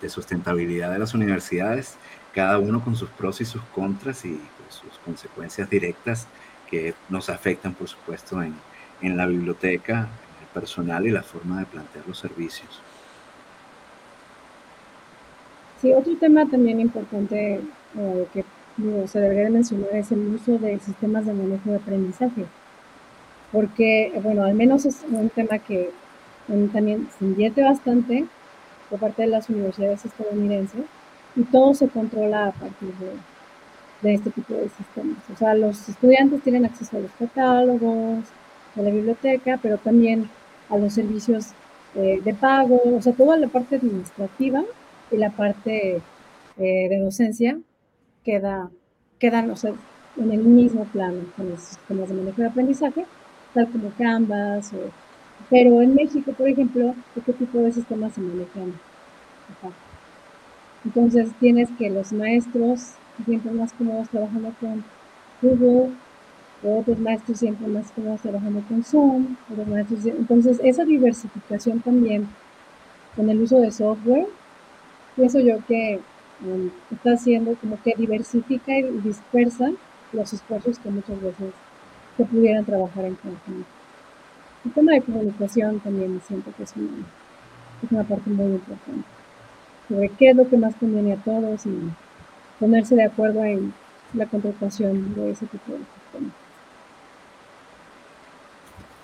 de 0.00 0.08
sustentabilidad 0.08 0.92
de 0.92 0.98
las 0.98 1.14
universidades, 1.14 1.96
cada 2.34 2.58
uno 2.58 2.82
con 2.82 2.96
sus 2.96 3.08
pros 3.10 3.40
y 3.40 3.44
sus 3.44 3.62
contras 3.74 4.24
y 4.24 4.40
sus 4.68 4.98
consecuencias 5.04 5.70
directas 5.70 6.26
que 6.68 6.94
nos 7.08 7.28
afectan, 7.30 7.74
por 7.74 7.88
supuesto, 7.88 8.42
en, 8.42 8.54
en 9.00 9.16
la 9.16 9.26
biblioteca, 9.26 10.08
personal 10.54 11.06
y 11.06 11.10
la 11.10 11.22
forma 11.22 11.58
de 11.58 11.66
plantear 11.66 12.06
los 12.06 12.18
servicios. 12.18 12.80
Sí, 15.82 15.92
otro 15.92 16.16
tema 16.16 16.48
también 16.48 16.80
importante 16.80 17.60
eh, 17.98 18.26
que 18.32 18.44
se 19.06 19.20
debería 19.20 19.50
mencionar 19.50 19.94
es 19.94 20.10
el 20.12 20.20
uso 20.34 20.56
de 20.58 20.78
sistemas 20.78 21.26
de 21.26 21.34
manejo 21.34 21.70
de 21.70 21.76
aprendizaje, 21.76 22.46
porque, 23.54 24.12
bueno, 24.20 24.42
al 24.42 24.54
menos 24.54 24.84
es 24.84 25.04
un 25.08 25.30
tema 25.30 25.60
que 25.60 25.90
también 26.72 27.08
se 27.16 27.24
invierte 27.24 27.62
bastante 27.62 28.26
por 28.90 28.98
parte 28.98 29.22
de 29.22 29.28
las 29.28 29.48
universidades 29.48 30.04
estadounidenses 30.04 30.82
y 31.36 31.44
todo 31.44 31.72
se 31.72 31.88
controla 31.88 32.48
a 32.48 32.52
partir 32.52 32.92
de, 32.94 33.12
de 34.02 34.14
este 34.14 34.30
tipo 34.30 34.54
de 34.54 34.68
sistemas. 34.70 35.18
O 35.32 35.36
sea, 35.36 35.54
los 35.54 35.88
estudiantes 35.88 36.42
tienen 36.42 36.64
acceso 36.64 36.96
a 36.96 37.00
los 37.00 37.12
catálogos, 37.12 38.24
a 38.76 38.82
la 38.82 38.90
biblioteca, 38.90 39.60
pero 39.62 39.78
también 39.78 40.28
a 40.68 40.76
los 40.76 40.92
servicios 40.92 41.52
eh, 41.94 42.20
de 42.24 42.34
pago, 42.34 42.80
o 42.84 43.00
sea, 43.00 43.12
toda 43.12 43.36
la 43.36 43.46
parte 43.46 43.76
administrativa 43.76 44.64
y 45.12 45.16
la 45.16 45.30
parte 45.30 46.02
eh, 46.58 46.88
de 46.88 46.98
docencia 46.98 47.56
queda, 48.24 48.68
quedan 49.20 49.52
o 49.52 49.56
sea, 49.56 49.74
en 50.16 50.32
el 50.32 50.40
mismo 50.40 50.86
plano 50.86 51.20
con 51.36 51.50
los 51.50 51.60
sistemas 51.60 52.08
de 52.08 52.14
manejo 52.16 52.42
de 52.42 52.48
aprendizaje, 52.48 53.06
tal 53.54 53.70
como 53.70 53.90
Canvas, 53.96 54.72
pero 55.48 55.80
en 55.80 55.94
México, 55.94 56.32
por 56.32 56.48
ejemplo, 56.48 56.94
¿qué 57.24 57.32
tipo 57.32 57.58
de 57.58 57.72
sistemas 57.72 58.12
se 58.14 58.20
manejan? 58.20 58.74
Entonces 60.84 61.30
tienes 61.40 61.70
que 61.78 61.88
los 61.88 62.12
maestros 62.12 62.94
siempre 63.24 63.52
más 63.52 63.72
cómodos 63.72 64.08
trabajando 64.08 64.52
con 64.60 64.84
Google, 65.40 65.92
otros 66.62 66.98
maestros 66.98 67.38
siempre 67.38 67.68
más 67.68 67.96
más 67.98 68.20
trabajando 68.20 68.62
con 68.68 68.82
Zoom, 68.82 69.36
otros 69.50 69.66
maestros, 69.68 70.06
entonces 70.06 70.60
esa 70.62 70.84
diversificación 70.84 71.80
también 71.80 72.28
con 73.14 73.30
el 73.30 73.40
uso 73.40 73.60
de 73.60 73.70
software, 73.70 74.26
pienso 75.14 75.40
yo 75.40 75.58
que 75.66 76.00
um, 76.42 76.70
está 76.90 77.12
haciendo 77.12 77.54
como 77.56 77.80
que 77.82 77.94
diversifica 77.96 78.76
y 78.78 78.82
dispersa 79.00 79.70
los 80.12 80.32
esfuerzos 80.32 80.78
que 80.78 80.90
muchas 80.90 81.20
veces 81.20 81.52
se 82.16 82.24
pudieran 82.24 82.64
trabajar 82.64 83.04
en 83.04 83.14
conjunto. 83.16 83.68
El 84.64 84.72
tema 84.72 84.92
de 84.92 85.02
comunicación 85.02 85.80
también 85.80 86.20
siento 86.26 86.52
que 86.56 86.62
es 86.62 86.72
una, 86.76 87.06
es 87.82 87.92
una 87.92 88.04
parte 88.04 88.30
muy 88.30 88.46
importante, 88.46 89.04
sobre 89.88 90.08
qué 90.10 90.30
es 90.30 90.36
lo 90.36 90.48
que 90.48 90.56
más 90.56 90.74
conviene 90.76 91.12
a 91.12 91.16
todos 91.16 91.66
y 91.66 91.90
ponerse 92.58 92.94
de 92.94 93.04
acuerdo 93.04 93.44
en 93.44 93.74
la 94.14 94.26
contratación 94.26 95.14
de 95.14 95.30
ese 95.32 95.46
tipo 95.46 95.72
de 95.72 95.78
sistemas. 95.78 96.32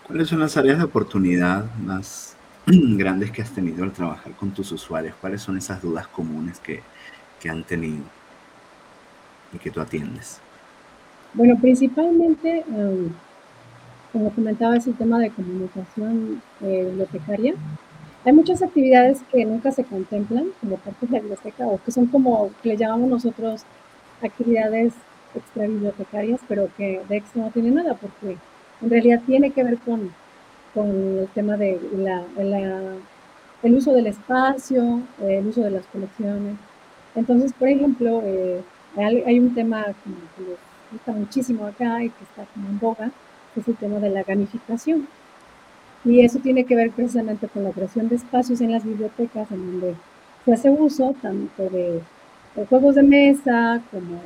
¿Cuáles 0.07 0.29
son 0.29 0.41
las 0.41 0.57
áreas 0.57 0.79
de 0.79 0.85
oportunidad 0.85 1.73
más 1.77 2.37
grandes 2.67 3.31
que 3.31 3.43
has 3.43 3.51
tenido 3.51 3.85
al 3.85 3.93
trabajar 3.93 4.33
con 4.33 4.51
tus 4.51 4.73
usuarios? 4.73 5.15
¿Cuáles 5.21 5.43
son 5.43 5.57
esas 5.59 5.83
dudas 5.83 6.09
comunes 6.09 6.59
que, 6.59 6.83
que 7.39 7.51
han 7.51 7.65
tenido 7.65 8.05
y 9.53 9.59
que 9.59 9.71
tú 9.71 9.81
atiendes? 9.81 10.41
Bueno, 11.33 11.57
principalmente, 11.61 12.65
um, 12.69 13.13
como 14.13 14.31
comentaba, 14.31 14.77
es 14.77 14.87
el 14.87 14.97
tema 14.97 15.21
de 15.21 15.31
comunicación 15.31 16.43
eh, 16.61 16.87
bibliotecaria. 16.89 17.55
Hay 18.25 18.33
muchas 18.33 18.63
actividades 18.63 19.23
que 19.31 19.45
nunca 19.45 19.71
se 19.71 19.85
contemplan 19.85 20.47
como 20.61 20.77
parte 20.77 21.07
de 21.07 21.13
la 21.13 21.19
biblioteca 21.21 21.67
o 21.67 21.81
que 21.83 21.93
son 21.93 22.07
como 22.07 22.51
que 22.63 22.71
le 22.71 22.77
llamamos 22.77 23.09
nosotros 23.09 23.63
actividades 24.23 24.93
extra 25.35 25.67
bibliotecarias, 25.67 26.41
pero 26.49 26.69
que 26.77 27.01
de 27.09 27.17
extra 27.17 27.43
no 27.45 27.51
tiene 27.51 27.71
nada 27.71 27.95
porque 27.95 28.37
en 28.83 28.91
realidad 28.91 29.23
tiene 29.25 29.53
que 29.53 29.63
ver 29.63 29.79
con, 29.79 30.11
con 30.75 30.89
el 30.89 31.29
tema 31.29 31.57
de 31.57 31.81
la, 31.97 32.25
el 33.63 33.75
uso 33.75 33.93
del 33.93 34.09
espacio, 34.09 35.01
el 35.23 35.47
uso 35.47 35.63
de 35.63 35.71
las 35.71 35.87
colecciones. 35.87 36.57
Entonces, 37.15 37.53
por 37.53 37.69
ejemplo, 37.69 38.21
eh, 38.25 38.61
hay, 38.97 39.39
un 39.39 39.55
tema 39.55 39.87
les 39.87 40.59
gusta 40.93 41.13
muchísimo 41.13 41.67
acá 41.67 42.03
y 42.03 42.11
que 42.11 42.25
está 42.25 42.45
como 42.53 42.69
en 42.69 42.79
boga, 42.79 43.11
es 43.57 43.69
el 43.69 43.77
tema 43.77 43.99
de 43.99 44.11
la 44.11 44.23
gamificación. 44.23 45.09
Y 46.05 46.21
eso 46.21 46.39
tiene 46.39 46.65
que 46.65 46.77
ver 46.77 46.91
precisamente 46.91 47.49
con 47.49 47.65
la 47.65 47.71
creación 47.71 48.09
de 48.09 48.17
espacios 48.17 48.61
en 48.61 48.73
las 48.73 48.85
bibliotecas 48.85 49.51
en 49.51 49.67
donde 49.73 49.95
se 50.45 50.53
hace 50.53 50.71
uso 50.71 51.15
tanto 51.21 51.65
de, 51.69 52.01
de 52.57 52.67
juegos 52.67 52.95
de 52.95 53.03
mesa 53.03 53.83
como 53.91 54.21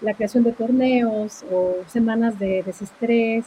la 0.00 0.14
creación 0.14 0.44
de 0.44 0.52
torneos 0.52 1.44
o 1.50 1.76
semanas 1.86 2.38
de 2.38 2.62
desestrés, 2.64 3.44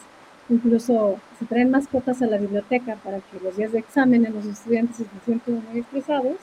Incluso 0.50 1.20
se 1.38 1.45
traen 1.45 1.70
mascotas 1.70 2.24
a 2.24 2.26
la 2.26 2.38
biblioteca 2.38 2.95
para 3.04 3.20
que 3.20 3.39
los 3.43 3.56
días 3.56 3.72
de 3.72 3.80
examen 3.80 4.26
en 4.26 4.34
los 4.34 4.45
estudiantes 4.45 4.97
se 4.97 5.06
sientan 5.24 5.64
muy 5.70 5.82
estresados, 5.82 6.38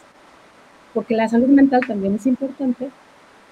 porque 0.95 1.17
la 1.17 1.29
salud 1.29 1.49
mental 1.49 1.81
también 1.87 2.15
es 2.15 2.27
importante. 2.27 2.91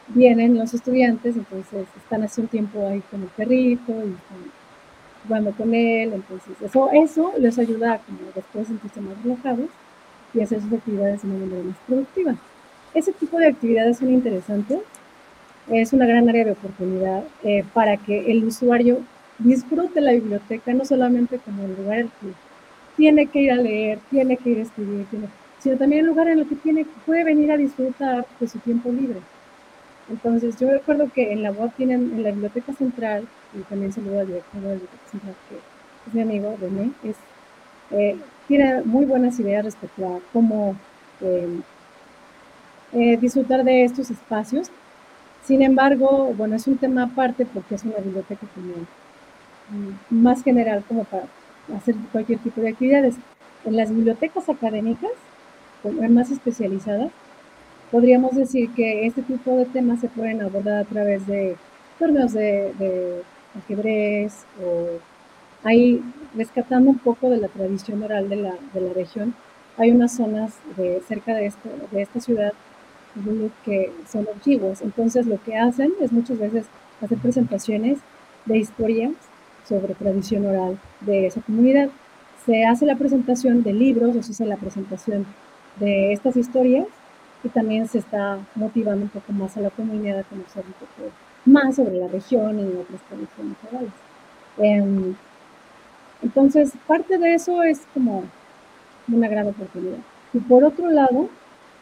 Vienen 0.09 0.59
los 0.59 0.75
estudiantes, 0.75 1.37
entonces 1.37 1.87
están 1.97 2.23
hace 2.23 2.43
un 2.43 2.49
tiempo 2.49 2.87
ahí 2.87 3.03
con 3.11 3.23
el 3.23 3.29
perrito 3.29 3.93
y 4.05 4.15
jugando 5.27 5.53
con 5.53 5.75
él, 5.75 6.13
entonces 6.13 6.55
eso, 6.63 6.91
eso 6.93 7.33
les 7.39 7.59
ayuda 7.59 7.95
a 7.95 7.99
como 7.99 8.19
después 8.35 8.69
sentirse 8.69 9.01
más 9.01 9.15
relajados 9.23 9.71
y 10.35 10.41
hacer 10.41 10.61
sus 10.61 10.73
actividades 10.73 11.23
de 11.23 11.29
una 11.29 11.47
manera 11.47 11.65
más 11.65 11.77
productiva. 11.87 12.35
Ese 12.93 13.13
tipo 13.13 13.39
de 13.39 13.49
actividades 13.49 13.99
son 13.99 14.13
interesantes, 14.13 14.81
es 15.69 15.93
una 15.95 16.07
gran 16.07 16.29
área 16.29 16.45
de 16.45 16.53
oportunidad 16.53 17.25
eh, 17.43 17.65
para 17.73 17.97
que 17.97 18.31
el 18.31 18.45
usuario 18.45 19.01
disfrute 19.39 20.01
la 20.01 20.13
biblioteca 20.13 20.73
no 20.75 20.85
solamente 20.85 21.39
como 21.39 21.65
el 21.65 21.77
lugar 21.77 22.05
que 22.05 22.29
tiene 22.97 23.27
que 23.27 23.41
ir 23.41 23.53
a 23.53 23.57
leer, 23.57 23.99
tiene 24.11 24.37
que 24.37 24.51
ir 24.51 24.59
a 24.59 24.63
escribir, 24.63 25.07
sino 25.59 25.77
también 25.77 26.01
el 26.03 26.07
lugar 26.07 26.29
en 26.29 26.41
el 26.41 26.49
que 26.49 26.55
tiene, 26.57 26.87
puede 27.07 27.25
venir 27.25 27.51
a 27.51 27.57
disfrutar 27.57 28.27
de 28.39 28.49
su 28.49 28.59
tiempo 28.59 28.93
libre. 28.93 29.21
Entonces, 30.11 30.59
yo 30.59 30.71
recuerdo 30.71 31.11
que 31.13 31.33
en 31.33 31.43
la 31.43 31.53
UAP 31.53 31.77
tienen, 31.77 32.13
en 32.13 32.23
la 32.23 32.31
Biblioteca 32.31 32.73
Central, 32.75 33.27
y 33.55 33.63
también 33.63 33.93
saludo 33.93 34.21
al 34.21 34.27
director 34.27 34.61
de 34.61 34.67
la 34.67 34.73
Biblioteca 34.75 35.11
Central, 35.11 35.35
que 35.49 35.57
es 36.09 36.15
mi 36.15 36.21
amigo 36.21 36.57
René, 36.61 36.91
es, 37.03 37.17
eh, 37.91 38.19
tiene 38.47 38.83
muy 38.83 39.07
buenas 39.07 39.39
ideas 39.41 39.65
respecto 39.65 40.07
a 40.07 40.21
cómo 40.33 40.77
eh, 41.23 41.61
eh, 42.93 43.17
disfrutar 43.17 43.65
de 43.65 43.85
estos 43.85 44.11
espacios. 44.11 44.71
Sin 45.45 45.63
embargo, 45.63 46.33
bueno, 46.37 46.57
es 46.57 46.67
un 46.67 46.77
tema 46.77 47.05
aparte 47.05 47.47
porque 47.47 47.75
es 47.75 47.85
una 47.85 47.99
biblioteca 47.99 48.47
común 48.55 48.87
más 50.11 50.43
general 50.43 50.85
como 50.87 51.05
para 51.05 51.25
hacer 51.77 51.95
cualquier 52.13 52.39
tipo 52.39 52.61
de 52.61 52.71
actividades. 52.71 53.17
En 53.65 53.77
las 53.77 53.91
bibliotecas 53.91 54.49
académicas, 54.51 55.11
más 56.11 56.31
especializadas, 56.31 57.11
podríamos 57.91 58.35
decir 58.35 58.70
que 58.74 59.07
este 59.07 59.22
tipo 59.22 59.57
de 59.57 59.66
temas 59.66 60.01
se 60.01 60.09
pueden 60.09 60.43
abordar 60.43 60.78
a 60.78 60.85
través 60.85 61.26
de 61.26 61.57
torneos 61.99 62.32
de, 62.32 63.22
ajedrez 63.57 64.45
o 64.64 64.99
ahí 65.62 66.03
rescatando 66.35 66.91
un 66.91 66.99
poco 66.99 67.30
de 67.30 67.37
la 67.37 67.49
tradición 67.49 68.03
oral 68.03 68.28
de 68.28 68.37
la, 68.37 68.55
de 68.72 68.80
la 68.80 68.93
región. 68.93 69.35
Hay 69.76 69.91
unas 69.91 70.16
zonas 70.16 70.55
de, 70.76 71.01
cerca 71.07 71.35
de, 71.35 71.47
esto, 71.47 71.68
de 71.91 72.03
esta 72.03 72.20
ciudad 72.20 72.53
que 73.64 73.93
son 74.11 74.26
antiguos, 74.32 74.82
entonces 74.82 75.26
lo 75.26 75.41
que 75.41 75.57
hacen 75.57 75.93
es 76.01 76.11
muchas 76.11 76.37
veces 76.39 76.66
hacer 77.01 77.16
presentaciones 77.18 77.99
de 78.45 78.59
historias 78.59 79.12
sobre 79.68 79.95
tradición 79.95 80.47
oral 80.47 80.78
de 81.01 81.26
esa 81.26 81.41
comunidad. 81.41 81.91
Se 82.45 82.64
hace 82.64 82.87
la 82.87 82.97
presentación 82.97 83.62
de 83.62 83.72
libros 83.72 84.16
o 84.16 84.22
se 84.22 84.32
hace 84.32 84.47
la 84.47 84.57
presentación 84.57 85.26
de 85.78 86.12
estas 86.12 86.37
historias 86.37 86.87
y 87.45 87.49
también 87.51 87.86
se 87.86 87.99
está 87.99 88.38
motivando 88.55 89.05
un 89.05 89.11
poco 89.11 89.32
más 89.32 89.57
a 89.57 89.61
la 89.61 89.70
comunidad 89.70 90.20
a 90.20 90.24
conocer 90.24 90.64
un 90.66 90.72
poco 90.72 91.12
más 91.45 91.76
sobre 91.76 91.99
la 91.99 92.09
región 92.09 92.59
y 92.59 92.62
otras 92.62 93.01
tradiciones 93.03 93.57
orales. 93.70 93.92
Em, 94.59 95.14
entonces, 96.22 96.72
parte 96.86 97.18
de 97.18 97.34
eso 97.34 97.62
es 97.62 97.82
como 97.92 98.24
una 99.09 99.28
gran 99.28 99.47
oportunidad. 99.49 99.99
Y 100.32 100.38
por 100.38 100.64
otro 100.64 100.90
lado, 100.90 101.28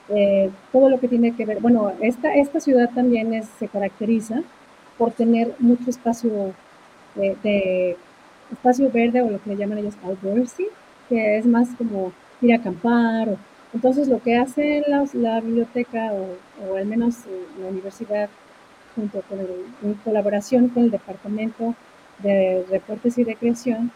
eh, 0.08 0.50
todo 0.72 0.90
lo 0.90 0.98
que 0.98 1.08
tiene 1.08 1.34
que 1.36 1.46
ver, 1.46 1.60
bueno, 1.60 1.92
esta, 2.00 2.34
esta 2.34 2.60
ciudad 2.60 2.90
también 2.92 3.42
se 3.58 3.68
caracteriza 3.68 4.42
por 4.98 5.12
tener 5.12 5.54
mucho 5.58 5.90
espacio 5.90 6.52
de, 7.14 7.96
espacio 8.50 8.90
verde 8.90 9.22
o 9.22 9.30
lo 9.30 9.42
que 9.42 9.50
le 9.50 9.56
llaman 9.56 9.78
ellos 9.78 9.94
outdoorsy, 10.02 10.66
que 11.08 11.38
es 11.38 11.46
más 11.46 11.68
como 11.78 12.12
ir 12.40 12.52
a 12.52 12.56
acampar. 12.56 13.36
Entonces 13.74 14.08
lo 14.08 14.22
que 14.22 14.36
hace 14.36 14.82
la, 14.86 15.40
biblioteca 15.40 16.12
o, 16.12 16.76
al 16.76 16.86
menos 16.86 17.26
eh, 17.26 17.46
la 17.60 17.68
universidad 17.68 18.28
junto 18.94 19.22
con 19.22 19.38
en 19.40 19.94
colaboración 20.04 20.68
con 20.68 20.84
el 20.84 20.90
departamento 20.90 21.74
de 22.22 22.64
reportes 22.70 23.16
y 23.18 23.24
recreación 23.24 23.90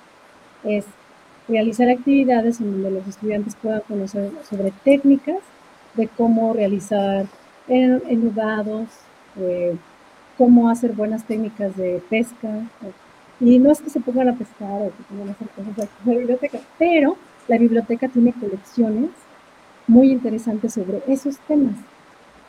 es 0.64 0.86
realizar 1.48 1.88
actividades 1.88 2.60
en 2.60 2.72
donde 2.72 2.90
los 2.90 3.06
estudiantes 3.06 3.54
puedan 3.56 3.80
conocer 3.82 4.30
sobre 4.48 4.72
técnicas 4.84 5.38
de 5.94 6.08
cómo 6.08 6.52
realizar 6.52 7.26
enudados, 7.68 8.88
eh, 9.38 9.76
cómo 10.36 10.68
hacer 10.68 10.92
buenas 10.92 11.24
técnicas 11.24 11.76
de 11.76 12.02
pesca, 12.08 12.62
y 13.40 13.58
no 13.58 13.70
es 13.70 13.80
que 13.80 13.90
se 13.90 14.00
pongan 14.00 14.28
a 14.28 14.34
pescar 14.34 14.82
o 14.82 14.86
que 14.86 15.02
pongan 15.08 15.28
a 15.28 15.32
hacer 15.32 15.48
cosas 15.48 15.88
en 16.04 16.12
la 16.12 16.18
biblioteca, 16.18 16.58
pero 16.78 17.16
la 17.48 17.58
biblioteca 17.58 18.08
tiene 18.08 18.32
colecciones 18.32 19.10
muy 19.86 20.10
interesantes 20.10 20.74
sobre 20.74 21.02
esos 21.06 21.38
temas, 21.38 21.76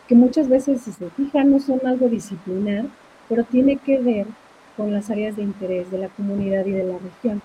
que 0.07 0.15
muchas 0.15 0.47
veces, 0.47 0.81
si 0.81 0.91
se 0.91 1.09
fijan, 1.11 1.51
no 1.51 1.59
son 1.59 1.85
algo 1.85 2.07
disciplinar, 2.07 2.85
pero 3.29 3.43
tiene 3.43 3.77
que 3.77 3.99
ver 3.99 4.25
con 4.75 4.93
las 4.93 5.09
áreas 5.09 5.35
de 5.35 5.43
interés 5.43 5.91
de 5.91 5.97
la 5.97 6.07
comunidad 6.09 6.65
y 6.65 6.71
de 6.71 6.83
la 6.83 6.97
región. 6.97 7.41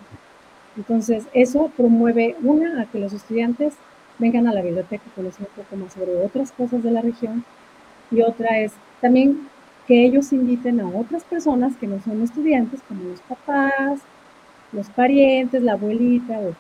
Entonces, 0.77 1.25
eso 1.35 1.71
promueve, 1.77 2.37
una, 2.43 2.81
a 2.81 2.87
que 2.87 2.99
los 2.99 3.13
estudiantes 3.13 3.75
vengan 4.19 4.47
a 4.47 4.55
la 4.55 4.63
biblioteca 4.63 5.03
a 5.11 5.15
conocer 5.15 5.47
un 5.49 5.63
poco 5.63 5.77
más 5.77 5.93
sobre 5.93 6.17
otras 6.25 6.53
cosas 6.53 6.83
de 6.83 6.91
la 6.91 7.03
región, 7.03 7.45
y 8.11 8.23
otra 8.23 8.59
es 8.61 8.73
también 9.01 9.49
que 9.87 10.05
ellos 10.05 10.33
inviten 10.33 10.81
a 10.81 10.89
otras 10.89 11.25
personas 11.25 11.77
que 11.77 11.87
no 11.87 12.01
son 12.01 12.23
estudiantes, 12.23 12.81
como 12.87 13.05
los 13.05 13.21
papás, 13.23 14.01
los 14.71 14.89
parientes, 14.91 15.63
la 15.63 15.73
abuelita, 15.73 16.39
o, 16.39 16.55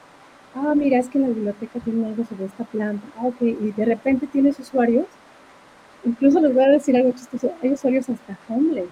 ah, 0.54 0.74
mira, 0.74 0.98
es 0.98 1.08
que 1.08 1.18
la 1.18 1.28
biblioteca 1.28 1.80
tienen 1.80 2.04
algo 2.04 2.24
sobre 2.24 2.46
esta 2.46 2.64
planta, 2.64 3.06
ah, 3.18 3.26
ok, 3.26 3.42
y 3.42 3.72
de 3.72 3.84
repente 3.84 4.26
tienes 4.26 4.58
usuarios, 4.58 5.06
incluso 6.04 6.40
les 6.40 6.54
voy 6.54 6.64
a 6.64 6.68
decir 6.68 6.96
algo 6.96 7.12
chistoso, 7.12 7.52
hay 7.62 7.72
usuarios 7.72 8.08
hasta 8.08 8.38
homeless, 8.48 8.90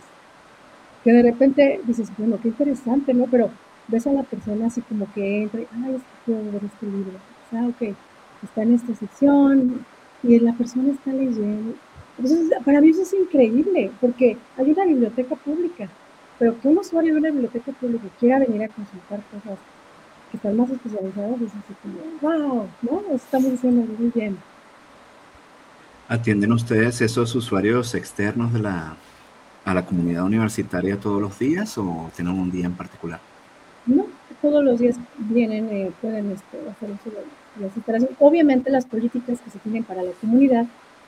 que 1.04 1.12
de 1.12 1.22
repente 1.22 1.80
dices, 1.84 2.10
bueno, 2.18 2.38
qué 2.42 2.48
interesante, 2.48 3.14
¿no? 3.14 3.26
Pero 3.30 3.50
ves 3.88 4.06
a 4.06 4.12
la 4.12 4.22
persona 4.22 4.66
así 4.66 4.80
como 4.82 5.10
que 5.12 5.42
entra, 5.42 5.60
ay, 5.84 5.94
es 5.94 6.02
que 6.02 6.24
quiero 6.24 6.52
ver 6.52 6.64
este 6.64 6.86
libro, 6.86 7.18
ah, 7.52 7.68
ok, 7.68 7.94
está 8.42 8.62
en 8.62 8.74
esta 8.74 8.94
sección, 8.94 9.84
y 10.22 10.38
la 10.38 10.52
persona 10.52 10.92
está 10.92 11.12
leyendo, 11.12 11.74
entonces, 12.18 12.50
para 12.64 12.80
mí 12.80 12.90
eso 12.90 13.02
es 13.02 13.14
increíble, 13.14 13.90
porque 14.00 14.36
hay 14.56 14.70
una 14.70 14.84
biblioteca 14.84 15.36
pública 15.36 15.88
pero 16.40 16.58
que 16.58 16.68
un 16.68 16.78
usuario 16.78 17.12
de 17.12 17.20
una 17.20 17.30
biblioteca 17.30 17.70
pública 17.72 18.08
quiera 18.18 18.38
venir 18.38 18.62
a 18.64 18.68
consultar 18.68 19.20
cosas 19.30 19.58
que 20.30 20.36
están 20.36 20.56
más 20.56 20.70
especializadas, 20.70 21.40
es 21.40 21.48
así 21.48 21.74
como, 21.82 21.98
wow, 22.20 22.68
¿no? 22.82 23.14
Estamos 23.14 23.52
haciendo 23.54 23.92
muy 23.92 24.10
bien. 24.14 24.36
¿Atienden 26.08 26.52
ustedes 26.52 27.00
esos 27.00 27.34
usuarios 27.34 27.94
externos 27.94 28.52
de 28.52 28.60
la, 28.60 28.96
a 29.64 29.74
la 29.74 29.86
comunidad 29.86 30.24
universitaria 30.24 30.98
todos 30.98 31.20
los 31.20 31.38
días 31.38 31.76
o 31.78 32.10
tienen 32.14 32.38
un 32.38 32.50
día 32.50 32.66
en 32.66 32.74
particular? 32.74 33.20
No, 33.86 34.06
todos 34.42 34.64
los 34.64 34.80
días 34.80 34.96
vienen, 35.18 35.68
eh, 35.70 35.92
pueden 36.00 36.32
este, 36.32 36.58
hacer 36.68 36.90
uso 36.90 37.10
de 37.10 37.62
las 37.64 37.76
instalaciones. 37.76 38.16
Obviamente 38.18 38.70
las 38.70 38.86
políticas 38.86 39.40
que 39.40 39.50
se 39.50 39.58
tienen 39.60 39.84
para 39.84 40.02
la 40.02 40.12
comunidad 40.20 40.66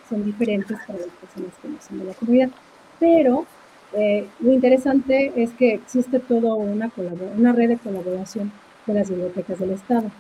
son 0.09 0.25
diferentes 0.25 0.79
para 0.87 0.99
las 0.99 1.09
personas 1.09 1.53
que 1.61 1.69
no 1.69 1.77
son 1.81 1.99
de 1.99 2.05
la 2.05 2.15
comunidad, 2.15 2.51
pero 2.99 3.47
eh, 3.95 4.27
lo 4.41 4.53
interesante 4.53 5.33
es 5.37 5.51
que 5.51 5.75
existe 5.75 6.19
toda 6.19 6.55
una, 6.55 6.91
una 7.37 7.53
red 7.53 7.69
de 7.69 7.77
colaboración 7.79 8.53
de 8.87 8.95
las 8.95 9.09
bibliotecas 9.09 9.59
del 9.59 9.71
Estado. 9.71 10.11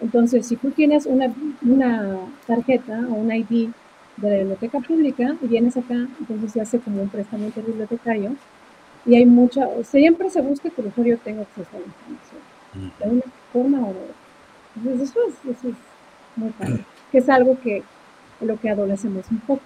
Entonces, 0.00 0.46
si 0.46 0.56
tú 0.56 0.70
tienes 0.70 1.06
una, 1.06 1.32
una 1.62 2.18
tarjeta 2.46 3.00
o 3.08 3.14
un 3.14 3.32
ID 3.32 3.70
de 4.16 4.30
la 4.30 4.36
biblioteca 4.38 4.80
pública 4.80 5.36
y 5.40 5.46
vienes 5.46 5.76
acá, 5.76 5.94
entonces 5.94 6.52
se 6.52 6.60
hace 6.60 6.78
como 6.80 7.02
un 7.02 7.08
préstamo 7.08 7.50
bibliotecario 7.54 8.36
y 9.06 9.16
hay 9.16 9.26
mucha, 9.26 9.66
siempre 9.84 10.30
se 10.30 10.40
busca 10.40 10.70
que 10.70 10.80
el 10.80 10.88
usuario 10.88 11.18
tenga 11.18 11.42
acceso 11.42 11.68
a 11.72 11.80
la 11.80 11.86
información, 11.86 12.92
de 12.98 13.08
una 13.08 13.32
forma 13.52 13.78
o 13.80 13.92
de 13.92 14.00
otra. 14.00 14.14
Entonces, 14.76 15.10
eso 15.10 15.20
es, 15.28 15.56
eso 15.56 15.68
es 15.68 15.74
muy 16.36 16.50
padre, 16.50 16.84
que 17.10 17.18
es 17.18 17.28
algo 17.28 17.58
que 17.60 17.82
lo 18.40 18.58
que 18.58 18.70
adolecemos 18.70 19.24
un 19.30 19.40
poco. 19.40 19.62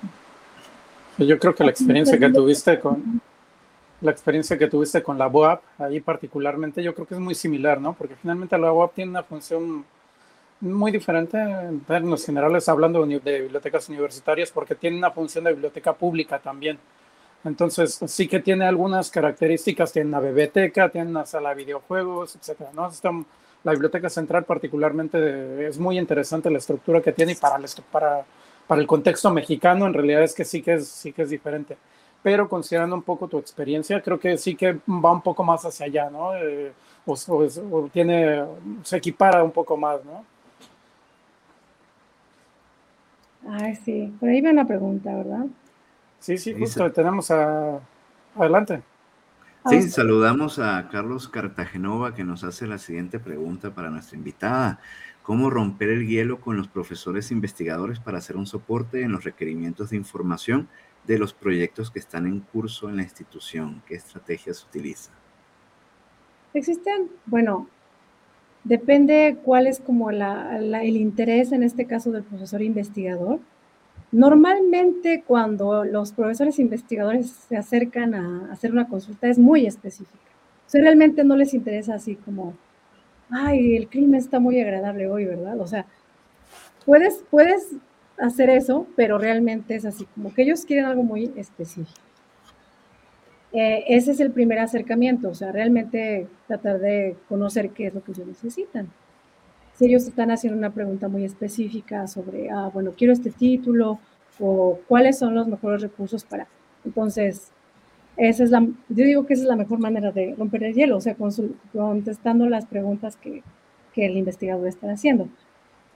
Yo 1.18 1.38
creo 1.38 1.54
que 1.54 1.64
la 1.64 1.70
experiencia 1.70 2.18
que 2.18 2.30
tuviste 2.30 2.78
con 2.78 3.22
la 4.00 4.10
experiencia 4.10 4.58
que 4.58 4.68
tuviste 4.68 5.02
con 5.02 5.18
la 5.18 5.26
WAP, 5.26 5.62
ahí 5.78 6.00
particularmente, 6.00 6.82
yo 6.82 6.94
creo 6.94 7.06
que 7.06 7.14
es 7.14 7.20
muy 7.20 7.34
similar, 7.34 7.80
¿no? 7.80 7.94
Porque 7.94 8.14
finalmente 8.16 8.58
la 8.58 8.72
WAP 8.72 8.94
tiene 8.94 9.10
una 9.10 9.22
función 9.22 9.84
muy 10.60 10.90
diferente 10.90 11.38
en 11.38 11.80
términos 11.80 12.24
generales, 12.24 12.68
hablando 12.68 13.04
de 13.04 13.40
bibliotecas 13.40 13.88
universitarias, 13.88 14.50
porque 14.50 14.74
tiene 14.74 14.98
una 14.98 15.10
función 15.10 15.44
de 15.44 15.52
biblioteca 15.52 15.92
pública 15.92 16.38
también. 16.38 16.78
Entonces, 17.44 18.00
sí 18.06 18.26
que 18.26 18.40
tiene 18.40 18.64
algunas 18.66 19.10
características, 19.10 19.92
tiene 19.92 20.08
una 20.08 20.20
biblioteca, 20.20 20.88
tiene 20.88 21.10
una 21.10 21.26
sala 21.26 21.50
de 21.50 21.56
videojuegos, 21.56 22.36
etcétera, 22.36 22.70
¿no? 22.74 22.90
la 23.62 23.72
biblioteca 23.72 24.08
central 24.08 24.44
particularmente 24.44 25.66
es 25.66 25.78
muy 25.78 25.98
interesante 25.98 26.50
la 26.50 26.58
estructura 26.58 27.00
que 27.00 27.12
tiene 27.12 27.32
y 27.32 27.34
para, 27.34 28.24
el 28.70 28.86
contexto 28.86 29.32
mexicano 29.32 29.86
en 29.86 29.94
realidad 29.94 30.22
es 30.22 30.34
que 30.34 30.44
sí 30.44 30.62
que 30.62 30.80
sí 30.80 31.12
que 31.12 31.22
es 31.22 31.30
diferente. 31.30 31.76
Pero 32.26 32.48
considerando 32.48 32.96
un 32.96 33.04
poco 33.04 33.28
tu 33.28 33.38
experiencia, 33.38 34.02
creo 34.02 34.18
que 34.18 34.36
sí 34.36 34.56
que 34.56 34.80
va 34.88 35.12
un 35.12 35.22
poco 35.22 35.44
más 35.44 35.64
hacia 35.64 35.86
allá, 35.86 36.10
¿no? 36.10 36.34
Eh, 36.34 36.72
o, 37.04 37.88
tiene, 37.92 38.44
se 38.82 38.96
equipara 38.96 39.44
un 39.44 39.52
poco 39.52 39.76
más, 39.76 40.00
¿no? 40.04 40.24
Ay, 43.48 43.76
sí, 43.76 44.12
por 44.18 44.28
ahí 44.28 44.40
va 44.40 44.50
una 44.50 44.66
pregunta, 44.66 45.14
¿verdad? 45.14 45.46
Sí, 46.18 46.36
sí, 46.36 46.52
justo, 46.58 46.90
tenemos 46.90 47.30
a... 47.30 47.78
Adelante. 48.34 48.82
Sí, 49.68 49.82
saludamos 49.82 50.58
a 50.58 50.88
Carlos 50.90 51.28
Cartagenova 51.28 52.12
que 52.16 52.24
nos 52.24 52.42
hace 52.42 52.66
la 52.66 52.78
siguiente 52.78 53.20
pregunta 53.20 53.72
para 53.72 53.88
nuestra 53.88 54.18
invitada. 54.18 54.80
¿Cómo 55.22 55.48
romper 55.48 55.90
el 55.90 56.08
hielo 56.08 56.40
con 56.40 56.56
los 56.56 56.66
profesores 56.66 57.30
investigadores 57.30 58.00
para 58.00 58.18
hacer 58.18 58.36
un 58.36 58.46
soporte 58.46 59.02
en 59.02 59.12
los 59.12 59.22
requerimientos 59.22 59.90
de 59.90 59.96
información 59.96 60.68
de 61.06 61.18
los 61.18 61.32
proyectos 61.32 61.90
que 61.90 61.98
están 61.98 62.26
en 62.26 62.40
curso 62.40 62.88
en 62.88 62.96
la 62.96 63.02
institución? 63.02 63.82
¿Qué 63.86 63.94
estrategias 63.94 64.64
utiliza? 64.64 65.10
Existen, 66.52 67.10
bueno, 67.26 67.68
depende 68.64 69.38
cuál 69.44 69.66
es 69.66 69.80
como 69.80 70.10
el 70.10 70.96
interés 70.96 71.52
en 71.52 71.62
este 71.62 71.86
caso 71.86 72.10
del 72.10 72.24
profesor 72.24 72.62
investigador. 72.62 73.38
Normalmente 74.10 75.22
cuando 75.26 75.84
los 75.84 76.12
profesores 76.12 76.58
investigadores 76.58 77.30
se 77.30 77.56
acercan 77.56 78.14
a 78.14 78.52
hacer 78.52 78.72
una 78.72 78.88
consulta 78.88 79.28
es 79.28 79.38
muy 79.38 79.66
específica. 79.66 80.18
O 80.66 80.70
sea, 80.70 80.80
realmente 80.80 81.22
no 81.24 81.36
les 81.36 81.54
interesa 81.54 81.94
así 81.94 82.16
como, 82.16 82.54
ay, 83.30 83.76
el 83.76 83.88
clima 83.88 84.16
está 84.16 84.40
muy 84.40 84.60
agradable 84.60 85.08
hoy, 85.08 85.26
¿verdad? 85.26 85.60
O 85.60 85.66
sea, 85.66 85.86
puedes, 86.84 87.22
puedes 87.30 87.72
hacer 88.18 88.50
eso, 88.50 88.86
pero 88.96 89.18
realmente 89.18 89.74
es 89.74 89.84
así, 89.84 90.06
como 90.14 90.32
que 90.32 90.42
ellos 90.42 90.64
quieren 90.64 90.86
algo 90.86 91.02
muy 91.02 91.32
específico. 91.36 92.00
Eh, 93.52 93.84
ese 93.88 94.12
es 94.12 94.20
el 94.20 94.32
primer 94.32 94.58
acercamiento, 94.58 95.30
o 95.30 95.34
sea, 95.34 95.52
realmente 95.52 96.26
tratar 96.46 96.78
de 96.80 97.16
conocer 97.28 97.70
qué 97.70 97.86
es 97.86 97.94
lo 97.94 98.02
que 98.02 98.12
ellos 98.12 98.26
necesitan 98.26 98.90
si 99.76 99.84
ellos 99.86 100.06
están 100.06 100.30
haciendo 100.30 100.58
una 100.58 100.72
pregunta 100.72 101.08
muy 101.08 101.24
específica 101.24 102.06
sobre, 102.06 102.50
ah, 102.50 102.70
bueno, 102.72 102.92
quiero 102.96 103.12
este 103.12 103.30
título 103.30 103.98
o 104.38 104.78
cuáles 104.88 105.18
son 105.18 105.34
los 105.34 105.46
mejores 105.46 105.82
recursos 105.82 106.24
para. 106.24 106.46
Entonces, 106.84 107.50
esa 108.16 108.44
es 108.44 108.50
la, 108.50 108.60
yo 108.62 109.04
digo 109.04 109.26
que 109.26 109.34
esa 109.34 109.42
es 109.42 109.48
la 109.48 109.56
mejor 109.56 109.78
manera 109.78 110.12
de 110.12 110.34
romper 110.36 110.64
el 110.64 110.74
hielo, 110.74 110.96
o 110.96 111.00
sea, 111.00 111.14
contestando 111.14 112.48
las 112.48 112.64
preguntas 112.64 113.16
que, 113.16 113.42
que 113.92 114.06
el 114.06 114.16
investigador 114.16 114.66
está 114.66 114.90
haciendo. 114.90 115.28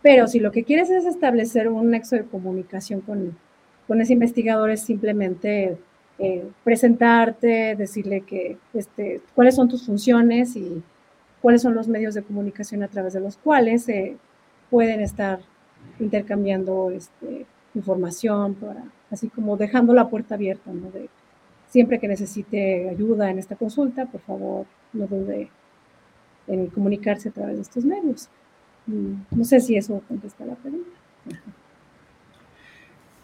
Pero 0.02 0.26
si 0.26 0.40
lo 0.40 0.50
que 0.50 0.64
quieres 0.64 0.90
es 0.90 1.04
establecer 1.04 1.68
un 1.68 1.90
nexo 1.90 2.16
de 2.16 2.24
comunicación 2.24 3.00
con, 3.00 3.36
con 3.86 4.00
ese 4.00 4.14
investigador, 4.14 4.70
es 4.70 4.80
simplemente 4.80 5.76
eh, 6.18 6.46
presentarte, 6.64 7.76
decirle 7.76 8.22
que, 8.22 8.56
este, 8.74 9.20
cuáles 9.34 9.56
son 9.56 9.68
tus 9.68 9.84
funciones 9.84 10.56
y 10.56 10.82
cuáles 11.42 11.62
son 11.62 11.74
los 11.74 11.88
medios 11.88 12.14
de 12.14 12.22
comunicación 12.22 12.82
a 12.82 12.88
través 12.88 13.12
de 13.12 13.20
los 13.20 13.36
cuales 13.36 13.84
se 13.84 14.16
pueden 14.70 15.00
estar 15.00 15.40
intercambiando 15.98 16.90
este, 16.90 17.46
información, 17.74 18.56
así 19.10 19.28
como 19.28 19.56
dejando 19.56 19.94
la 19.94 20.08
puerta 20.08 20.34
abierta, 20.34 20.70
¿no? 20.72 20.90
De, 20.90 21.08
siempre 21.68 21.98
que 21.98 22.08
necesite 22.08 22.88
ayuda 22.88 23.30
en 23.30 23.38
esta 23.38 23.56
consulta, 23.56 24.06
por 24.06 24.20
favor, 24.20 24.66
no 24.92 25.06
dude 25.06 25.48
en 26.46 26.66
comunicarse 26.66 27.28
a 27.28 27.32
través 27.32 27.56
de 27.56 27.62
estos 27.62 27.84
medios. 27.84 28.28
Mm, 28.86 29.14
no 29.30 29.44
sé 29.44 29.60
si 29.60 29.76
eso 29.76 30.02
contesta 30.08 30.44
la 30.44 30.54
pregunta. 30.54 30.90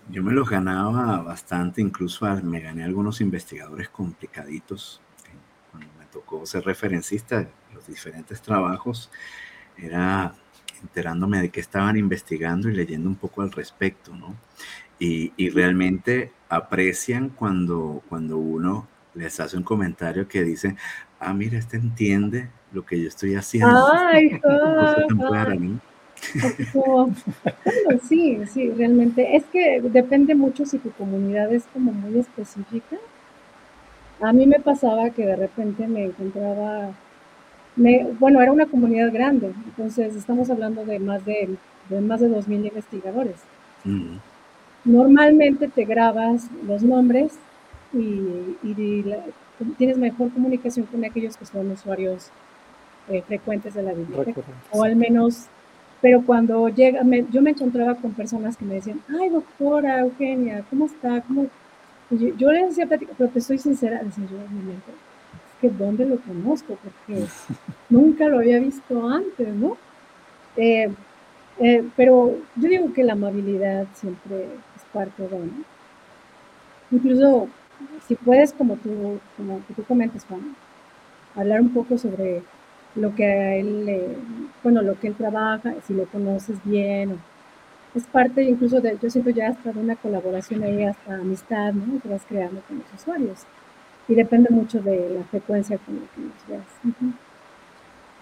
Yo 0.09 0.23
me 0.23 0.33
los 0.33 0.49
ganaba 0.49 1.21
bastante, 1.23 1.81
incluso 1.81 2.27
me 2.43 2.61
gané 2.61 2.85
algunos 2.85 3.21
investigadores 3.21 3.89
complicaditos. 3.89 5.01
Cuando 5.73 5.89
me 5.99 6.07
tocó 6.07 6.47
ser 6.47 6.65
referencista, 6.65 7.49
diferentes 7.87 8.41
trabajos, 8.41 9.11
era 9.77 10.35
enterándome 10.83 11.41
de 11.41 11.51
qué 11.51 11.61
estaban 11.61 11.97
investigando 11.97 12.69
y 12.69 12.75
leyendo 12.75 13.09
un 13.09 13.17
poco 13.17 13.43
al 13.43 13.53
respecto, 13.53 14.15
¿no? 14.15 14.35
Y, 14.99 15.33
y, 15.37 15.51
realmente 15.51 16.33
aprecian 16.49 17.29
cuando, 17.29 18.03
cuando 18.09 18.39
uno 18.39 18.89
les 19.15 19.41
hace 19.41 19.57
un 19.57 19.63
comentario 19.63 20.27
que 20.27 20.43
dice, 20.43 20.77
ah, 21.21 21.35
mira, 21.35 21.59
este 21.59 21.77
entiende 21.77 22.49
lo 22.73 22.85
que 22.85 23.01
yo 23.01 23.09
estoy 23.09 23.35
haciendo. 23.35 23.89
Ay, 23.93 24.41
sí, 28.09 28.41
sí, 28.53 28.71
realmente. 28.71 29.37
Es 29.37 29.45
que 29.47 29.81
depende 29.83 30.35
mucho 30.35 30.65
si 30.65 30.79
tu 30.79 30.91
comunidad 30.93 31.53
es 31.53 31.65
como 31.73 31.93
muy 31.93 32.19
específica. 32.19 32.97
A 34.21 34.33
mí 34.33 34.47
me 34.47 34.61
pasaba 34.61 35.11
que 35.11 35.27
de 35.27 35.37
repente 35.37 35.87
me 35.87 36.07
encontraba 36.07 36.95
bueno, 37.77 38.41
era 38.41 38.53
una 38.53 38.67
comunidad 38.67 39.13
grande, 39.13 39.53
entonces 39.67 40.17
estamos 40.17 40.49
hablando 40.49 40.85
de 40.85 40.99
más 40.99 41.25
de, 41.25 41.57
más 42.01 42.21
de 42.21 42.29
2.000 42.31 42.69
investigadores. 42.69 43.37
Mm. 43.85 44.17
Normalmente 44.85 45.69
te 45.69 45.85
grabas 45.85 46.49
los 46.67 46.83
nombres 46.83 47.35
y, 47.93 48.75
tienes 49.79 49.97
mejor 49.97 50.31
comunicación 50.33 50.87
con 50.87 51.05
aquellos 51.05 51.37
que 51.37 51.47
son 51.47 51.71
usuarios 51.71 52.31
eh, 53.09 53.23
frecuentes 53.23 53.75
de 53.75 53.83
la 53.83 53.93
biblioteca, 53.93 54.41
o 54.71 54.83
al 54.83 54.97
menos, 54.97 55.47
pero 56.01 56.23
cuando 56.23 56.69
llega, 56.69 57.03
yo 57.31 57.43
me 57.43 57.51
encontraba 57.51 57.95
con 57.95 58.13
personas 58.13 58.57
que 58.57 58.65
me 58.65 58.75
decían, 58.75 59.01
ay 59.19 59.29
doctora 59.29 60.01
Eugenia, 60.01 60.65
¿cómo 60.71 60.87
está? 60.87 61.23
¿Cómo? 61.23 61.47
Yo, 62.11 62.53
les 62.53 62.69
decía, 62.69 62.87
pero 62.89 63.31
te 63.31 63.41
soy 63.41 63.59
sincera, 63.59 64.03
decía 64.03 64.25
yo 64.31 64.37
mente, 64.39 64.93
que 65.61 65.71
dónde 65.71 66.05
lo 66.05 66.19
conozco, 66.19 66.79
porque 66.83 67.25
nunca 67.89 68.29
lo 68.29 68.39
había 68.39 68.59
visto 68.61 69.09
antes, 69.09 69.49
¿no? 69.55 69.77
Eh, 70.57 70.91
eh, 71.59 71.85
pero 71.97 72.37
yo 72.57 72.69
digo 72.69 72.93
que 72.93 73.05
la 73.05 73.15
amabilidad 73.15 73.87
siempre 73.95 74.45
es 74.77 74.83
parte 74.93 75.27
de, 75.27 75.39
¿no? 75.39 75.65
Incluso 76.91 77.49
si 78.07 78.15
puedes, 78.15 78.53
como 78.53 78.77
tú, 78.77 79.19
como 79.37 79.61
tú 79.75 79.83
comentas, 79.85 80.25
Juan, 80.27 80.55
hablar 81.35 81.61
un 81.61 81.71
poco 81.71 81.99
sobre 81.99 82.43
lo 82.97 83.15
que 83.15 83.25
a 83.25 83.57
él, 83.57 84.17
bueno, 84.63 84.83
lo 84.83 84.99
que 84.99 85.09
él 85.09 85.15
trabaja, 85.15 85.75
si 85.87 85.95
lo 85.95 86.07
conoces 86.07 86.59
bien, 86.65 87.19
es 87.95 88.05
parte 88.05 88.43
incluso 88.43 88.81
de, 88.81 88.99
yo 89.01 89.09
siento 89.11 89.31
ya 89.31 89.49
hasta 89.49 89.73
de 89.73 89.81
una 89.81 89.97
colaboración 89.97 90.63
ahí, 90.63 90.85
hasta 90.85 91.15
amistad, 91.15 91.73
¿no? 91.73 92.01
Que 92.01 92.09
vas 92.09 92.23
creando 92.29 92.61
con 92.63 92.79
los 92.79 92.87
usuarios. 92.95 93.45
y 94.09 94.15
depende 94.15 94.51
mucho 94.51 94.81
de 94.81 95.11
la 95.19 95.25
frecuencia 95.25 95.79
con 95.79 95.97
la 95.97 96.03
que 96.15 96.21
nos 96.21 96.49
veas. 96.49 97.15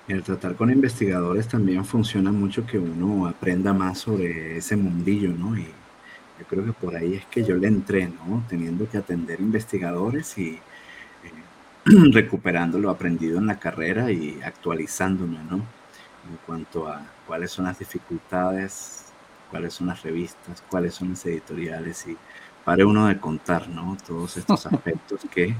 El 0.08 0.22
tratar 0.22 0.54
con 0.54 0.70
investigadores 0.70 1.48
también 1.48 1.84
funciona 1.84 2.30
mucho 2.32 2.66
que 2.66 2.78
uno 2.78 3.26
aprenda 3.26 3.72
más 3.72 3.98
sobre 3.98 4.58
ese 4.58 4.76
mundillo, 4.76 5.32
¿no? 5.32 5.56
Y 5.56 5.64
yo 5.64 6.46
creo 6.48 6.64
que 6.64 6.72
por 6.72 6.96
ahí 6.96 7.14
es 7.14 7.26
que 7.26 7.44
yo 7.44 7.56
le 7.56 7.68
entré, 7.68 8.06
¿no? 8.06 8.44
Teniendo 8.48 8.88
que 8.88 8.98
atender 8.98 9.40
investigadores 9.40 10.38
y 10.38 10.50
eh, 10.50 10.60
recuperando 12.12 12.78
lo 12.78 12.90
aprendido 12.90 13.38
en 13.38 13.46
la 13.46 13.58
carrera 13.58 14.10
y 14.10 14.40
actualizándome, 14.42 15.38
¿no? 15.50 15.56
En 15.56 16.38
cuanto 16.46 16.88
a 16.88 17.02
cuáles 17.26 17.50
son 17.50 17.66
las 17.66 17.78
dificultades, 17.78 19.12
cuáles 19.50 19.74
son 19.74 19.88
las 19.88 20.02
revistas, 20.02 20.62
cuáles 20.68 20.94
son 20.94 21.10
las 21.10 21.24
editoriales 21.26 22.06
y 22.06 22.16
pare 22.64 22.84
uno 22.84 23.06
de 23.06 23.18
contar, 23.18 23.68
¿no? 23.68 23.96
Todos 24.06 24.36
estos 24.36 24.66
aspectos 24.72 25.20
que 25.30 25.54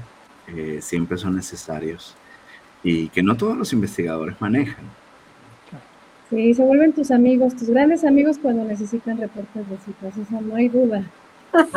eh, 0.47 0.79
siempre 0.81 1.17
son 1.17 1.35
necesarios 1.35 2.15
y 2.83 3.09
que 3.09 3.23
no 3.23 3.35
todos 3.35 3.57
los 3.57 3.73
investigadores 3.73 4.39
manejan. 4.39 4.85
Sí, 6.29 6.53
se 6.53 6.63
vuelven 6.63 6.93
tus 6.93 7.11
amigos, 7.11 7.55
tus 7.55 7.69
grandes 7.69 8.03
amigos 8.03 8.37
cuando 8.41 8.63
necesitan 8.63 9.17
reportes 9.17 9.69
de 9.69 9.77
citas, 9.77 10.17
eso 10.17 10.41
no 10.41 10.55
hay 10.55 10.69
duda. 10.69 11.03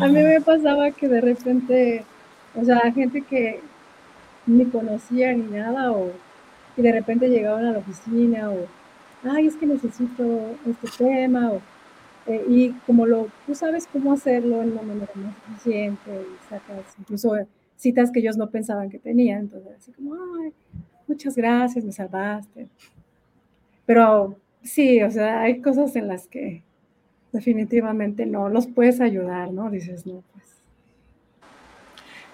a 0.00 0.06
mí 0.08 0.22
me 0.22 0.40
pasaba 0.40 0.90
que 0.90 1.08
de 1.08 1.20
repente, 1.20 2.04
o 2.54 2.64
sea, 2.64 2.92
gente 2.92 3.22
que 3.22 3.60
ni 4.46 4.66
conocía 4.66 5.32
ni 5.32 5.44
nada, 5.44 5.92
o 5.92 6.10
y 6.76 6.82
de 6.82 6.92
repente 6.92 7.28
llegaban 7.28 7.66
a 7.66 7.72
la 7.72 7.78
oficina, 7.78 8.50
o 8.50 8.66
ay, 9.24 9.46
es 9.46 9.56
que 9.56 9.66
necesito 9.66 10.22
este 10.66 10.88
tema, 11.04 11.52
o 11.52 11.60
eh, 12.26 12.44
y 12.48 12.70
como 12.86 13.06
lo, 13.06 13.28
tú 13.46 13.54
sabes 13.54 13.86
cómo 13.86 14.12
hacerlo 14.12 14.62
en 14.62 14.72
una 14.72 14.82
manera 14.82 15.12
más 15.16 15.34
eficiente 15.48 16.10
y 16.10 16.48
sacas 16.48 16.94
incluso 16.98 17.34
citas 17.76 18.10
que 18.10 18.20
ellos 18.20 18.36
no 18.36 18.50
pensaban 18.50 18.90
que 18.90 18.98
tenían, 18.98 19.40
entonces 19.40 19.72
así 19.78 19.92
como, 19.92 20.14
ay, 20.14 20.52
muchas 21.08 21.34
gracias, 21.34 21.84
me 21.84 21.92
salvaste. 21.92 22.68
Pero 23.86 24.36
sí, 24.62 25.02
o 25.02 25.10
sea, 25.10 25.40
hay 25.42 25.60
cosas 25.60 25.96
en 25.96 26.08
las 26.08 26.26
que 26.28 26.62
definitivamente 27.32 28.26
no 28.26 28.48
los 28.48 28.66
puedes 28.66 29.00
ayudar, 29.00 29.52
¿no? 29.52 29.70
Dices, 29.70 30.06
no, 30.06 30.22
pues. 30.32 30.59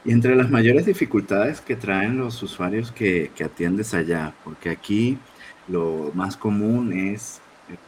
Y 0.06 0.12
entre 0.12 0.36
las 0.36 0.48
mayores 0.50 0.86
dificultades 0.86 1.60
que 1.60 1.74
traen 1.74 2.16
los 2.16 2.40
usuarios 2.40 2.92
que, 2.92 3.32
atiendes 3.44 3.92
allá, 3.92 4.32
porque 4.44 4.70
aquí 4.70 5.18
lo 5.66 6.12
más 6.14 6.36
común 6.36 6.92
es 6.92 7.42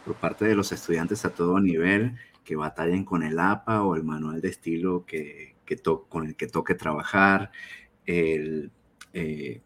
por 0.05 0.17
parte 0.17 0.45
de 0.45 0.57
los 0.57 0.73
estudiantes 0.73 1.25
a 1.25 1.31
todo 1.31 1.61
nivel 1.61 2.17
que 2.43 2.57
batallen 2.57 3.05
con 3.05 3.23
el 3.23 3.39
APA 3.39 3.85
o 3.85 3.95
el 3.95 4.03
manual 4.03 4.41
de 4.41 4.49
estilo 4.49 5.07
que, 5.07 5.55
con 6.09 6.27
el 6.27 6.35
que 6.35 6.49
toque 6.49 6.75
trabajar, 6.75 7.53
el, 8.05 8.73
eh, 9.13 9.61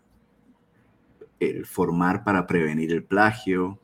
el, 1.40 1.64
formar 1.64 2.22
para 2.22 2.46
prevenir 2.46 2.92
el 2.92 3.03
plagio, 3.03 3.78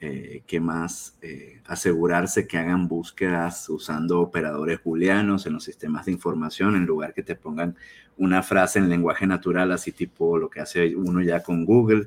eh, 0.00 0.42
que 0.46 0.60
más 0.60 1.18
eh, 1.22 1.62
asegurarse 1.66 2.46
que 2.46 2.58
hagan 2.58 2.86
búsquedas 2.86 3.68
usando 3.68 4.20
operadores 4.20 4.82
booleanos 4.84 5.46
en 5.46 5.54
los 5.54 5.64
sistemas 5.64 6.06
de 6.06 6.12
información 6.12 6.76
en 6.76 6.84
lugar 6.84 7.14
que 7.14 7.22
te 7.22 7.34
pongan 7.34 7.76
una 8.18 8.42
frase 8.42 8.78
en 8.78 8.88
lenguaje 8.88 9.26
natural, 9.26 9.72
así 9.72 9.92
tipo 9.92 10.38
lo 10.38 10.50
que 10.50 10.60
hace 10.60 10.94
uno 10.94 11.22
ya 11.22 11.42
con 11.42 11.64
Google 11.64 12.06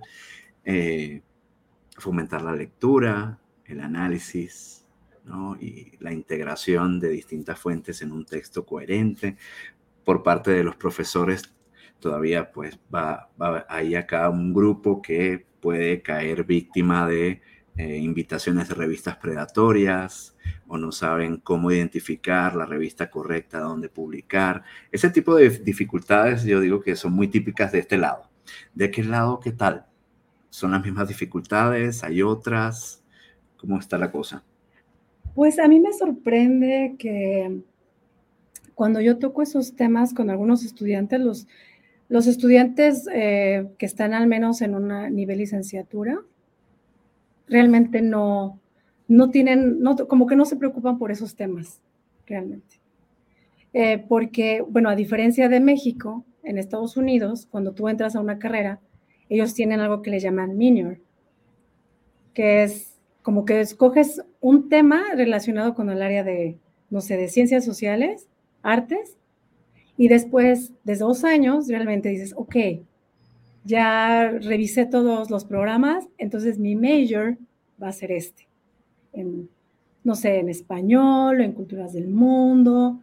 fomentar 2.00 2.42
la 2.42 2.56
lectura, 2.56 3.40
el 3.66 3.82
análisis 3.82 4.86
¿no? 5.26 5.56
y 5.60 5.94
la 6.00 6.12
integración 6.12 7.00
de 7.00 7.10
distintas 7.10 7.60
fuentes 7.60 8.02
en 8.02 8.12
un 8.12 8.26
texto 8.26 8.66
coherente. 8.66 9.38
Por 10.04 10.24
parte 10.24 10.52
de 10.52 10.64
los 10.64 10.76
profesores 10.76 11.54
todavía 12.00 12.52
pues 12.52 12.80
va, 12.94 13.30
va 13.40 13.66
ahí 13.70 13.96
acá 13.96 14.30
un 14.30 14.54
grupo 14.54 15.02
que 15.02 15.46
puede 15.60 16.02
caer 16.02 16.46
víctima 16.46 17.08
de 17.08 17.42
eh, 17.80 17.98
invitaciones 17.98 18.68
de 18.68 18.76
revistas 18.76 19.16
predatorias 19.16 20.36
o 20.68 20.78
no 20.78 20.92
saben 20.92 21.38
cómo 21.38 21.72
identificar 21.72 22.54
la 22.54 22.66
revista 22.66 23.10
correcta 23.10 23.62
donde 23.62 23.88
publicar. 23.88 24.64
Ese 24.92 25.10
tipo 25.10 25.34
de 25.34 25.50
dificultades 25.50 26.44
yo 26.44 26.60
digo 26.60 26.82
que 26.82 26.98
son 26.98 27.14
muy 27.14 27.30
típicas 27.30 27.72
de 27.72 27.80
este 27.80 27.98
lado. 27.98 28.24
¿De 28.76 28.92
qué 28.92 29.02
lado 29.02 29.40
qué 29.40 29.54
tal? 29.54 29.86
¿Son 30.50 30.72
las 30.72 30.84
mismas 30.84 31.08
dificultades? 31.08 32.04
¿Hay 32.04 32.22
otras? 32.22 33.02
¿Cómo 33.56 33.80
está 33.80 33.98
la 33.98 34.12
cosa? 34.12 34.44
Pues 35.34 35.58
a 35.58 35.70
mí 35.70 35.80
me 35.80 35.94
sorprende 35.94 36.96
que 37.00 37.62
cuando 38.76 39.00
yo 39.00 39.20
toco 39.20 39.42
esos 39.42 39.78
temas 39.78 40.14
con 40.14 40.30
algunos 40.30 40.66
estudiantes, 40.66 41.22
los, 41.22 41.48
los 42.10 42.28
estudiantes 42.28 43.08
eh, 43.14 43.70
que 43.78 43.86
están 43.86 44.14
al 44.14 44.28
menos 44.28 44.62
en 44.62 44.76
un 44.76 45.16
nivel 45.16 45.38
licenciatura, 45.38 46.20
realmente 47.50 48.02
no, 48.02 48.60
no 49.08 49.30
tienen, 49.32 49.82
no, 49.82 49.96
como 50.08 50.28
que 50.28 50.36
no 50.36 50.46
se 50.46 50.56
preocupan 50.56 50.98
por 50.98 51.12
esos 51.12 51.36
temas, 51.36 51.82
realmente. 52.26 52.80
Eh, 53.74 54.04
porque, 54.08 54.64
bueno, 54.68 54.90
a 54.90 54.96
diferencia 54.96 55.50
de 55.50 55.60
México, 55.60 56.26
en 56.44 56.58
Estados 56.58 56.98
Unidos, 56.98 57.48
cuando 57.50 57.74
tú 57.74 57.90
entras 57.90 58.16
a 58.16 58.22
una 58.22 58.40
carrera, 58.40 58.80
ellos 59.30 59.54
tienen 59.54 59.80
algo 59.80 60.02
que 60.02 60.10
le 60.10 60.20
llaman 60.20 60.58
minor, 60.58 61.00
que 62.34 62.64
es 62.64 62.98
como 63.22 63.46
que 63.46 63.60
escoges 63.60 64.24
un 64.40 64.70
tema 64.70 65.04
relacionado 65.16 65.76
con 65.76 65.90
el 65.90 66.02
área 66.02 66.24
de, 66.24 66.58
no 66.90 67.02
sé, 67.02 67.18
de 67.18 67.28
ciencias 67.28 67.66
sociales, 67.66 68.28
artes, 68.64 69.18
y 69.98 70.08
después 70.08 70.72
de 70.84 70.96
dos 70.96 71.24
años 71.24 71.68
realmente 71.68 72.10
dices, 72.10 72.34
ok, 72.38 72.56
ya 73.70 74.32
revisé 74.32 74.88
todos 74.88 75.30
los 75.30 75.46
programas, 75.46 76.08
entonces 76.18 76.58
mi 76.58 76.76
major 76.76 77.38
va 77.82 77.90
a 77.90 77.94
ser 77.94 78.12
este, 78.12 78.48
no 80.04 80.16
sé, 80.16 80.40
en 80.40 80.50
español, 80.50 81.42
en 81.42 81.52
culturas 81.52 81.94
del 81.94 82.08
mundo, 82.08 83.00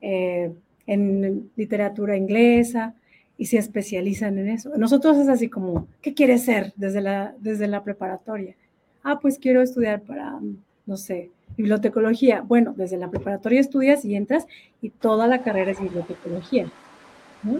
eh, 0.00 0.52
en 0.88 1.50
literatura 1.54 2.16
inglesa, 2.16 2.94
y 3.38 3.46
se 3.46 3.58
especializan 3.58 4.38
en 4.38 4.48
eso. 4.48 4.72
Nosotros 4.76 5.16
es 5.18 5.28
así 5.28 5.48
como, 5.48 5.86
¿qué 6.00 6.14
quieres 6.14 6.44
ser 6.44 6.72
desde 6.74 7.00
la, 7.00 7.34
desde 7.38 7.68
la 7.68 7.84
preparatoria? 7.84 8.56
Ah, 9.04 9.20
pues 9.20 9.38
quiero 9.38 9.62
estudiar 9.62 10.02
para, 10.02 10.40
no 10.84 10.96
sé, 10.96 11.30
bibliotecología. 11.56 12.40
Bueno, 12.40 12.74
desde 12.76 12.96
la 12.96 13.08
preparatoria 13.08 13.60
estudias 13.60 14.04
y 14.04 14.16
entras 14.16 14.48
y 14.80 14.90
toda 14.90 15.28
la 15.28 15.42
carrera 15.42 15.70
es 15.70 15.80
bibliotecología. 15.80 16.66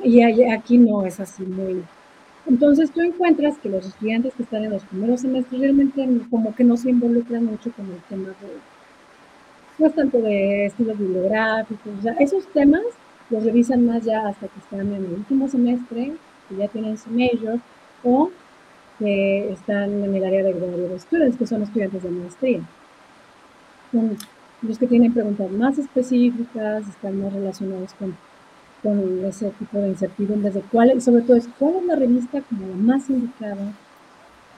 Y 0.03 0.22
aquí 0.22 0.78
no 0.78 1.07
es 1.07 1.20
así 1.20 1.45
muy... 1.45 1.84
Entonces 2.47 2.90
tú 2.90 3.01
encuentras 3.01 3.59
que 3.59 3.68
los 3.68 3.86
estudiantes 3.86 4.34
que 4.34 4.43
están 4.43 4.64
en 4.64 4.70
los 4.70 4.84
primeros 4.84 5.20
semestres 5.20 5.61
realmente 5.61 6.07
como 6.30 6.55
que 6.55 6.64
no 6.64 6.76
se 6.76 6.90
involucran 6.90 7.45
mucho 7.45 7.70
con 7.72 7.86
el 7.86 8.01
tema 8.09 8.28
de, 8.28 8.59
pues 9.78 9.95
tanto 9.95 10.20
de 10.20 10.66
estilos 10.66 10.99
bibliográficos, 10.99 11.99
o 11.99 12.03
sea, 12.03 12.12
esos 12.14 12.47
temas 12.49 12.82
los 13.30 13.45
revisan 13.45 13.86
más 13.86 14.05
ya 14.05 14.28
hasta 14.28 14.47
que 14.49 14.59
están 14.59 14.80
en 14.80 15.05
el 15.05 15.12
último 15.12 15.49
semestre, 15.49 16.12
que 16.49 16.57
ya 16.57 16.68
tienen 16.68 16.99
su 16.99 17.11
major, 17.11 17.59
o 18.05 18.30
que 18.99 19.53
están 19.53 20.05
en 20.05 20.14
el 20.14 20.24
área 20.24 20.43
de 20.43 20.53
graduate 20.53 20.99
students, 20.99 21.36
que 21.36 21.47
son 21.47 21.62
estudiantes 21.62 22.03
de 22.03 22.11
maestría. 22.11 22.61
Son 23.90 24.16
los 24.62 24.78
que 24.78 24.86
tienen 24.86 25.12
preguntas 25.12 25.51
más 25.51 25.78
específicas, 25.78 26.86
están 26.88 27.22
más 27.22 27.32
relacionados 27.32 27.95
con, 27.95 28.16
con 28.82 29.24
ese 29.24 29.50
tipo 29.50 29.78
de 29.78 29.88
incertidumbres 29.88 30.54
de 30.54 30.60
cuál, 30.62 31.00
sobre 31.00 31.22
todo 31.22 31.36
es 31.36 31.48
cuál 31.58 31.76
es 31.76 31.84
la 31.84 31.96
revista 31.96 32.40
como 32.42 32.66
la 32.66 32.76
más 32.76 33.08
indicada, 33.10 33.72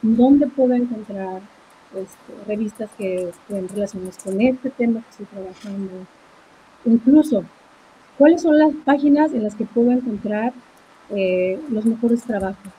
dónde 0.02 0.46
puedo 0.46 0.74
encontrar 0.74 1.42
este, 1.94 2.44
revistas 2.46 2.90
que 2.96 3.28
estén 3.28 3.68
relacionadas 3.68 4.18
con 4.22 4.40
este 4.40 4.70
tema 4.70 5.00
que 5.02 5.10
estoy 5.10 5.26
trabajando, 5.26 5.90
incluso 6.84 7.44
¿Cuáles 8.18 8.42
son 8.42 8.58
las 8.58 8.72
páginas 8.84 9.32
en 9.32 9.42
las 9.42 9.56
que 9.56 9.64
puedo 9.64 9.90
encontrar 9.90 10.52
eh, 11.10 11.58
los 11.68 11.84
mejores 11.84 12.22
trabajos? 12.22 12.72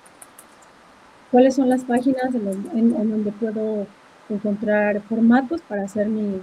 ¿Cuáles 1.29 1.55
son 1.55 1.67
las 1.69 1.83
páginas 1.83 2.33
en, 2.33 3.09
donde 3.09 3.31
puedo 3.33 3.85
encontrar 4.29 5.01
formatos 5.01 5.59
para 5.61 5.83
hacer 5.83 6.07
mi 6.07 6.39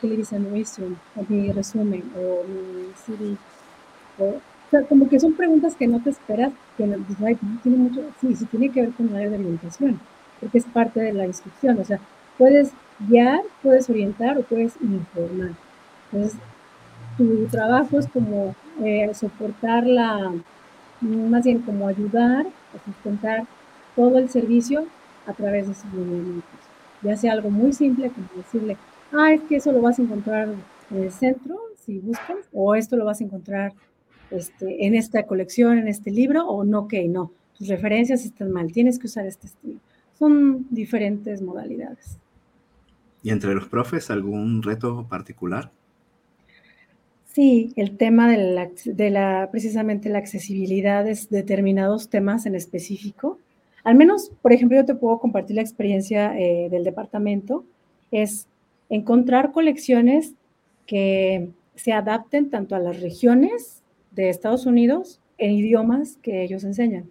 television 0.00 0.46
o 1.16 1.24
mi 1.28 1.50
resumen 1.50 2.04
o 2.16 2.44
mi 2.46 2.92
CD? 2.94 3.36
O, 4.18 4.34
sea, 4.70 4.82
como 4.82 5.08
que 5.08 5.20
son 5.20 5.34
preguntas 5.34 5.74
que 5.74 5.86
no 5.86 6.02
te 6.02 6.10
esperas, 6.10 6.52
que 6.76 6.86
no, 6.86 6.96
tiene 7.62 7.78
mucho, 7.78 8.02
sí, 8.20 8.34
sí 8.34 8.44
tiene 8.46 8.70
que 8.70 8.82
ver 8.82 8.92
con 8.92 9.12
la 9.12 9.18
área 9.18 9.30
de 9.30 9.38
orientación, 9.38 10.00
porque 10.40 10.58
es 10.58 10.64
parte 10.64 11.00
de 11.00 11.12
la 11.12 11.26
instrucción, 11.26 11.78
o 11.78 11.84
sea, 11.84 12.00
puedes 12.36 12.72
guiar, 12.98 13.40
puedes 13.62 13.88
orientar 13.88 14.38
o 14.38 14.42
puedes 14.42 14.74
informar. 14.80 15.52
Entonces, 16.10 16.38
tu 17.16 17.46
trabajo 17.46 17.98
es 17.98 18.08
como 18.08 18.54
eh, 18.84 19.10
soportar 19.14 19.86
la, 19.86 20.32
más 21.00 21.44
bien 21.44 21.60
como 21.60 21.88
ayudar 21.88 22.46
a 22.46 22.84
sustentar 22.84 23.44
todo 23.94 24.18
el 24.18 24.28
servicio 24.28 24.86
a 25.26 25.32
través 25.32 25.68
de 25.68 25.74
sus 25.74 25.86
movimientos. 25.86 26.60
Ya 27.02 27.16
sea 27.16 27.32
algo 27.32 27.50
muy 27.50 27.72
simple 27.72 28.10
como 28.10 28.28
decirle, 28.36 28.76
ah, 29.12 29.32
es 29.32 29.42
que 29.42 29.56
eso 29.56 29.72
lo 29.72 29.80
vas 29.80 29.98
a 29.98 30.02
encontrar 30.02 30.48
en 30.90 31.02
el 31.02 31.12
centro, 31.12 31.58
si 31.84 31.98
buscas, 31.98 32.38
o 32.52 32.74
esto 32.74 32.96
lo 32.96 33.04
vas 33.04 33.20
a 33.20 33.24
encontrar 33.24 33.72
este, 34.30 34.86
en 34.86 34.94
esta 34.94 35.24
colección, 35.24 35.78
en 35.78 35.88
este 35.88 36.10
libro, 36.10 36.46
o 36.46 36.64
no, 36.64 36.88
que 36.88 37.06
no, 37.08 37.32
tus 37.56 37.68
referencias 37.68 38.24
están 38.24 38.50
mal, 38.50 38.72
tienes 38.72 38.98
que 38.98 39.06
usar 39.06 39.26
este 39.26 39.46
estilo. 39.46 39.78
Son 40.18 40.66
diferentes 40.70 41.42
modalidades. 41.42 42.18
¿Y 43.22 43.30
entre 43.30 43.54
los 43.54 43.68
profes 43.68 44.10
algún 44.10 44.62
reto 44.62 45.06
particular? 45.08 45.70
Sí, 47.32 47.72
el 47.76 47.96
tema 47.96 48.30
de 48.30 48.38
la, 48.38 48.70
de 48.84 49.10
la, 49.10 49.48
precisamente 49.50 50.08
la 50.08 50.18
accesibilidad 50.18 51.04
de 51.04 51.18
determinados 51.28 52.08
temas 52.08 52.46
en 52.46 52.54
específico. 52.54 53.38
Al 53.84 53.94
menos, 53.94 54.32
por 54.40 54.52
ejemplo, 54.52 54.78
yo 54.78 54.84
te 54.84 54.94
puedo 54.94 55.18
compartir 55.18 55.56
la 55.56 55.62
experiencia 55.62 56.38
eh, 56.38 56.68
del 56.70 56.82
departamento, 56.82 57.64
es 58.10 58.48
encontrar 58.88 59.52
colecciones 59.52 60.32
que 60.86 61.50
se 61.74 61.92
adapten 61.92 62.48
tanto 62.48 62.74
a 62.74 62.78
las 62.78 63.00
regiones 63.00 63.82
de 64.16 64.30
Estados 64.30 64.66
Unidos 64.66 65.20
en 65.38 65.52
idiomas 65.52 66.16
que 66.22 66.42
ellos 66.42 66.64
enseñan, 66.64 67.08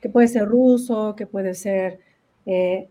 que 0.00 0.08
puede 0.08 0.26
ser 0.26 0.46
ruso, 0.46 1.14
que 1.14 1.26
puede 1.26 1.54
ser, 1.54 2.00
eh, 2.46 2.88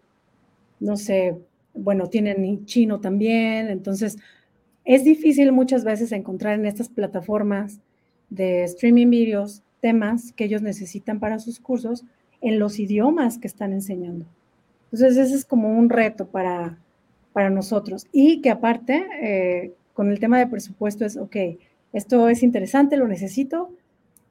no 0.79 0.95
sé, 0.95 1.35
bueno, 1.73 2.07
tienen 2.07 2.65
chino 2.65 3.01
también, 3.01 3.69
entonces 3.69 4.17
es 4.85 5.03
difícil 5.03 5.51
muchas 5.51 5.83
veces 5.83 6.11
encontrar 6.11 6.57
en 6.57 6.65
estas 6.65 6.87
plataformas 6.87 7.79
de 8.29 8.63
streaming 8.63 9.09
videos 9.09 9.63
temas 9.81 10.31
que 10.33 10.45
ellos 10.45 10.61
necesitan 10.61 11.19
para 11.19 11.39
sus 11.39 11.59
cursos 11.59 12.05
en 12.41 12.59
los 12.59 12.79
idiomas 12.79 13.37
que 13.37 13.47
están 13.47 13.73
enseñando. 13.73 14.25
Entonces, 14.85 15.17
ese 15.17 15.35
es 15.35 15.45
como 15.45 15.77
un 15.77 15.89
reto 15.89 16.27
para, 16.27 16.77
para 17.33 17.49
nosotros. 17.49 18.07
Y 18.11 18.41
que 18.41 18.49
aparte, 18.49 19.05
eh, 19.21 19.73
con 19.93 20.09
el 20.09 20.19
tema 20.19 20.39
de 20.39 20.47
presupuesto 20.47 21.05
es, 21.05 21.17
ok, 21.17 21.35
esto 21.93 22.29
es 22.29 22.43
interesante, 22.43 22.97
lo 22.97 23.07
necesito, 23.07 23.71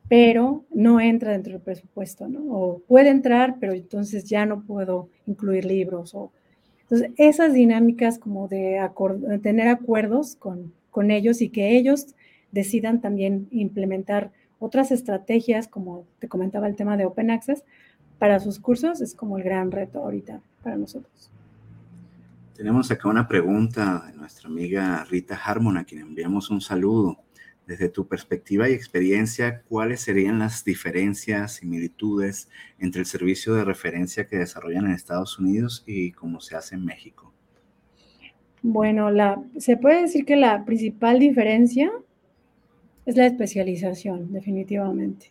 pero 0.08 0.64
no 0.70 1.00
entra 1.00 1.32
dentro 1.32 1.52
del 1.52 1.62
presupuesto, 1.62 2.28
¿no? 2.28 2.40
O 2.48 2.78
puede 2.80 3.10
entrar, 3.10 3.56
pero 3.60 3.72
entonces 3.72 4.24
ya 4.24 4.46
no 4.46 4.62
puedo 4.62 5.08
incluir 5.26 5.64
libros 5.64 6.14
o 6.14 6.30
entonces, 6.90 7.10
esas 7.18 7.52
dinámicas 7.52 8.18
como 8.18 8.48
de, 8.48 8.80
tener 9.42 9.68
acuerdos 9.68 10.36
con, 10.36 10.72
con 10.90 11.10
ellos 11.10 11.42
y 11.42 11.50
que 11.50 11.76
ellos 11.76 12.14
decidan 12.50 13.02
también 13.02 13.46
implementar 13.50 14.32
otras 14.58 14.90
estrategias, 14.90 15.68
como 15.68 16.06
te 16.18 16.28
comentaba 16.28 16.66
el 16.66 16.76
tema 16.76 16.96
de 16.96 17.04
Open 17.04 17.30
Access, 17.30 17.62
para 18.18 18.40
sus 18.40 18.58
cursos 18.58 19.00
es 19.02 19.14
como 19.14 19.36
el 19.36 19.44
gran 19.44 19.70
reto 19.70 20.02
ahorita 20.02 20.40
para 20.62 20.76
nosotros. 20.76 21.30
Tenemos 22.56 22.90
acá 22.90 23.08
una 23.08 23.28
pregunta 23.28 24.04
de 24.10 24.16
nuestra 24.16 24.48
amiga 24.48 25.04
Rita 25.04 25.36
Harmon, 25.36 25.76
a 25.76 25.84
quien 25.84 26.00
enviamos 26.00 26.50
un 26.50 26.60
saludo. 26.60 27.18
Desde 27.68 27.90
tu 27.90 28.08
perspectiva 28.08 28.66
y 28.70 28.72
experiencia, 28.72 29.60
¿cuáles 29.68 30.00
serían 30.00 30.38
las 30.38 30.64
diferencias, 30.64 31.56
similitudes 31.56 32.48
entre 32.78 33.00
el 33.00 33.06
servicio 33.06 33.52
de 33.52 33.62
referencia 33.62 34.26
que 34.26 34.38
desarrollan 34.38 34.86
en 34.86 34.92
Estados 34.92 35.38
Unidos 35.38 35.84
y 35.86 36.12
cómo 36.12 36.40
se 36.40 36.56
hace 36.56 36.76
en 36.76 36.86
México? 36.86 37.30
Bueno, 38.62 39.10
se 39.58 39.76
puede 39.76 40.00
decir 40.00 40.24
que 40.24 40.36
la 40.36 40.64
principal 40.64 41.18
diferencia 41.18 41.92
es 43.04 43.18
la 43.18 43.26
especialización, 43.26 44.32
definitivamente. 44.32 45.30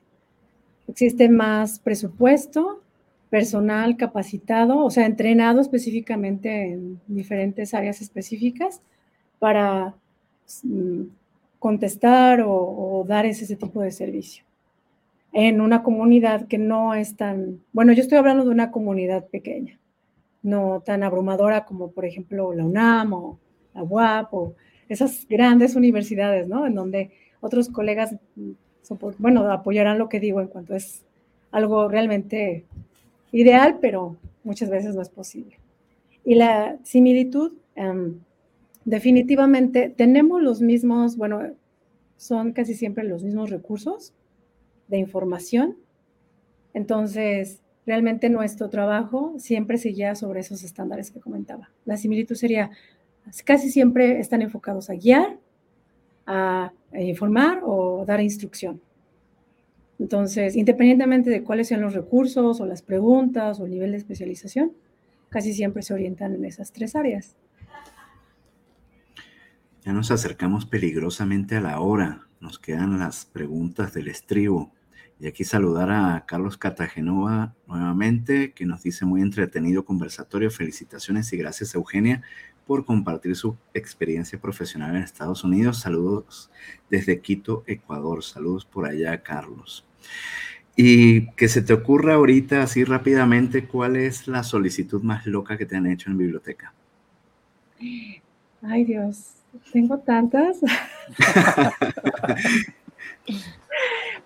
Existe 0.87 1.29
más 1.29 1.79
presupuesto, 1.79 2.83
personal 3.31 3.97
capacitado, 3.97 4.85
o 4.85 4.91
sea, 4.91 5.07
entrenado 5.07 5.59
específicamente 5.59 6.71
en 6.73 7.01
diferentes 7.07 7.73
áreas 7.73 7.99
específicas 7.99 8.83
para 9.39 9.95
mm, 10.61 11.01
contestar 11.59 12.43
o, 12.45 13.03
dar 13.07 13.25
ese, 13.25 13.55
tipo 13.55 13.81
de 13.81 13.91
servicio. 13.91 14.43
En 15.33 15.61
una 15.61 15.83
comunidad 15.83 16.47
que 16.47 16.57
no 16.57 16.93
es 16.93 17.15
tan, 17.15 17.61
bueno, 17.73 17.93
yo 17.93 18.01
estoy 18.01 18.17
hablando 18.17 18.43
de 18.45 18.51
una 18.51 18.71
comunidad 18.71 19.25
pequeña, 19.27 19.79
no 20.41 20.81
tan 20.85 21.03
abrumadora 21.03 21.65
como 21.65 21.91
por 21.91 22.05
ejemplo 22.05 22.53
la 22.53 22.65
UNAM 22.65 23.13
o 23.13 23.39
la 23.73 23.83
UAP 23.83 24.33
o 24.33 24.55
esas 24.89 25.27
grandes 25.27 25.75
universidades, 25.75 26.47
¿no? 26.47 26.65
En 26.65 26.75
donde 26.75 27.11
otros 27.41 27.69
colegas, 27.69 28.15
bueno, 29.19 29.51
apoyarán 29.51 29.99
lo 29.99 30.09
que 30.09 30.19
digo 30.19 30.41
en 30.41 30.47
cuanto 30.47 30.75
es 30.75 31.03
algo 31.51 31.87
realmente 31.87 32.65
ideal, 33.31 33.77
pero 33.81 34.15
muchas 34.43 34.69
veces 34.69 34.95
no 34.95 35.01
es 35.01 35.09
posible. 35.09 35.59
Y 36.23 36.35
la 36.35 36.77
similitud, 36.83 37.53
em, 37.75 38.19
definitivamente 38.87 39.93
tenemos 39.95 40.41
los 40.41 40.61
mismos, 40.61 41.17
bueno, 41.17 41.41
son 42.15 42.53
casi 42.53 42.73
siempre 42.73 43.03
los 43.03 43.21
mismos 43.21 43.49
recursos 43.49 44.13
de 44.87 44.97
información. 44.97 45.75
Entonces, 46.73 47.61
realmente 47.85 48.29
nuestro 48.29 48.69
trabajo 48.69 49.35
siempre 49.39 49.77
seguía 49.77 50.15
sobre 50.15 50.39
esos 50.39 50.63
estándares 50.63 51.11
que 51.11 51.19
comentaba. 51.19 51.69
La 51.83 51.97
similitud 51.97 52.35
sería, 52.35 52.71
casi 53.43 53.69
siempre 53.69 54.21
están 54.21 54.41
enfocados 54.41 54.89
a 54.89 54.93
guiar, 54.93 55.37
a, 56.25 56.71
informar 56.93 57.59
o 57.65 58.05
dar 58.05 58.21
instrucción. 58.21 58.79
Entonces, 59.99 60.55
independientemente 60.55 61.29
de 61.29 61.43
cuáles 61.43 61.67
sean 61.67 61.81
los 61.81 61.93
recursos 61.93 62.61
o 62.61 62.65
las 62.65 62.81
preguntas 62.81 63.59
o 63.59 63.65
el 63.65 63.71
nivel 63.71 63.91
de 63.91 63.97
especialización, 63.97 64.71
casi 65.27 65.51
siempre 65.51 65.83
se 65.83 65.93
orientan 65.93 66.35
en 66.35 66.45
esas 66.45 66.71
tres 66.71 66.95
áreas. 66.95 67.35
Ya 69.87 69.93
nos 69.93 70.11
acercamos 70.11 70.65
peligrosamente 70.65 71.55
a 71.55 71.61
la 71.61 71.79
hora. 71.79 72.27
Nos 72.41 72.59
quedan 72.59 72.99
las 72.99 73.25
preguntas 73.25 73.93
del 73.93 74.09
estribo. 74.09 74.73
Y 75.17 75.27
aquí 75.27 75.45
saludar 75.45 75.91
a 75.91 76.25
Carlos 76.27 76.57
Cartagenova 76.57 77.55
nuevamente, 77.67 78.51
que 78.51 78.65
nos 78.65 78.83
dice 78.83 79.05
muy 79.05 79.21
entretenido 79.21 79.85
conversatorio. 79.85 80.51
Felicitaciones 80.51 81.31
y 81.31 81.37
gracias 81.37 81.73
Eugenia 81.73 82.21
por 82.65 82.83
compartir 82.83 83.37
su 83.37 83.55
experiencia 83.73 84.41
profesional 84.41 84.93
en 84.93 85.03
Estados 85.03 85.45
Unidos. 85.45 85.79
Saludos 85.79 86.51
desde 86.89 87.21
Quito, 87.21 87.63
Ecuador. 87.65 88.25
Saludos 88.25 88.65
por 88.65 88.85
allá, 88.85 89.23
Carlos. 89.23 89.87
Y 90.75 91.27
que 91.37 91.47
se 91.47 91.61
te 91.61 91.71
ocurra 91.71 92.15
ahorita, 92.15 92.61
así 92.61 92.83
rápidamente, 92.83 93.69
¿cuál 93.69 93.95
es 93.95 94.27
la 94.27 94.43
solicitud 94.43 95.01
más 95.01 95.25
loca 95.25 95.57
que 95.57 95.65
te 95.65 95.77
han 95.77 95.87
hecho 95.87 96.09
en 96.09 96.17
biblioteca? 96.17 96.73
Ay, 98.61 98.83
Dios. 98.83 99.36
Tengo 99.71 99.97
tantas. 99.99 100.59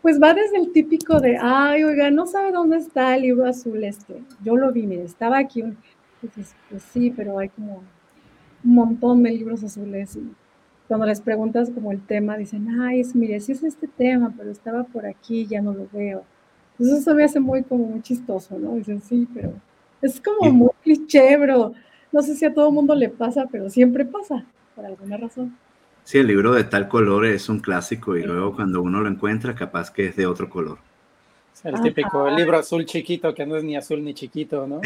pues 0.02 0.22
va 0.22 0.34
desde 0.34 0.58
el 0.58 0.72
típico 0.72 1.20
de, 1.20 1.38
ay, 1.40 1.84
oiga, 1.84 2.10
no 2.10 2.26
sabe 2.26 2.52
dónde 2.52 2.78
está 2.78 3.16
el 3.16 3.24
libro 3.24 3.46
azul 3.46 3.84
este. 3.84 4.22
Yo 4.44 4.56
lo 4.56 4.72
vi, 4.72 4.88
mire, 4.88 5.04
estaba 5.04 5.38
aquí. 5.38 5.64
pues 6.22 6.84
sí, 6.92 7.12
pero 7.16 7.38
hay 7.40 7.50
como 7.50 7.84
un 8.64 8.74
montón 8.74 9.24
de 9.24 9.32
libros 9.32 9.64
azules. 9.64 10.16
Y 10.16 10.32
cuando 10.88 11.06
les 11.06 11.22
preguntas 11.22 11.70
como 11.70 11.92
el 11.92 12.02
tema, 12.02 12.38
dicen, 12.38 12.82
ay, 12.82 13.02
es, 13.02 13.16
mire, 13.16 13.40
sí 13.40 13.52
es 13.52 13.64
este 13.64 13.88
tema, 13.88 14.34
pero 14.36 14.52
estaba 14.52 14.84
por 14.84 15.06
aquí, 15.06 15.46
ya 15.46 15.62
no 15.62 15.74
lo 15.74 15.88
veo. 15.92 16.24
Entonces 16.72 17.00
eso 17.00 17.14
me 17.14 17.24
hace 17.24 17.40
muy 17.40 17.64
como 17.64 17.86
muy 17.86 18.02
chistoso, 18.02 18.58
¿no? 18.58 18.76
Dicen, 18.76 19.02
sí, 19.02 19.28
pero 19.34 19.54
es 20.02 20.20
como 20.20 20.52
muy 20.52 20.72
cliché, 20.82 21.38
pero 21.38 21.74
no 22.12 22.22
sé 22.22 22.36
si 22.36 22.46
a 22.46 22.54
todo 22.54 22.72
mundo 22.72 22.96
le 22.96 23.10
pasa, 23.10 23.48
pero 23.52 23.70
siempre 23.70 24.04
pasa 24.04 24.46
por 24.76 24.86
alguna 24.86 25.18
razón. 25.18 25.58
Sí, 26.04 26.18
el 26.18 26.28
libro 26.28 26.54
de 26.54 26.64
tal 26.64 26.88
color 26.88 27.26
es 27.26 27.50
un 27.50 27.60
clásico 27.60 28.16
y 28.16 28.24
luego 28.24 28.56
cuando 28.56 28.82
uno 28.82 29.02
lo 29.02 29.10
encuentra, 29.10 29.56
capaz 29.56 29.92
que 29.92 30.08
es 30.08 30.16
de 30.16 30.26
otro 30.26 30.50
color. 30.50 30.80
el 31.64 31.80
típico 31.82 32.30
libro 32.30 32.58
azul 32.58 32.86
chiquito 32.86 33.34
que 33.36 33.46
no 33.46 33.56
es 33.56 33.64
ni 33.64 33.76
azul 33.76 34.04
ni 34.04 34.14
chiquito, 34.14 34.66
¿no? 34.68 34.82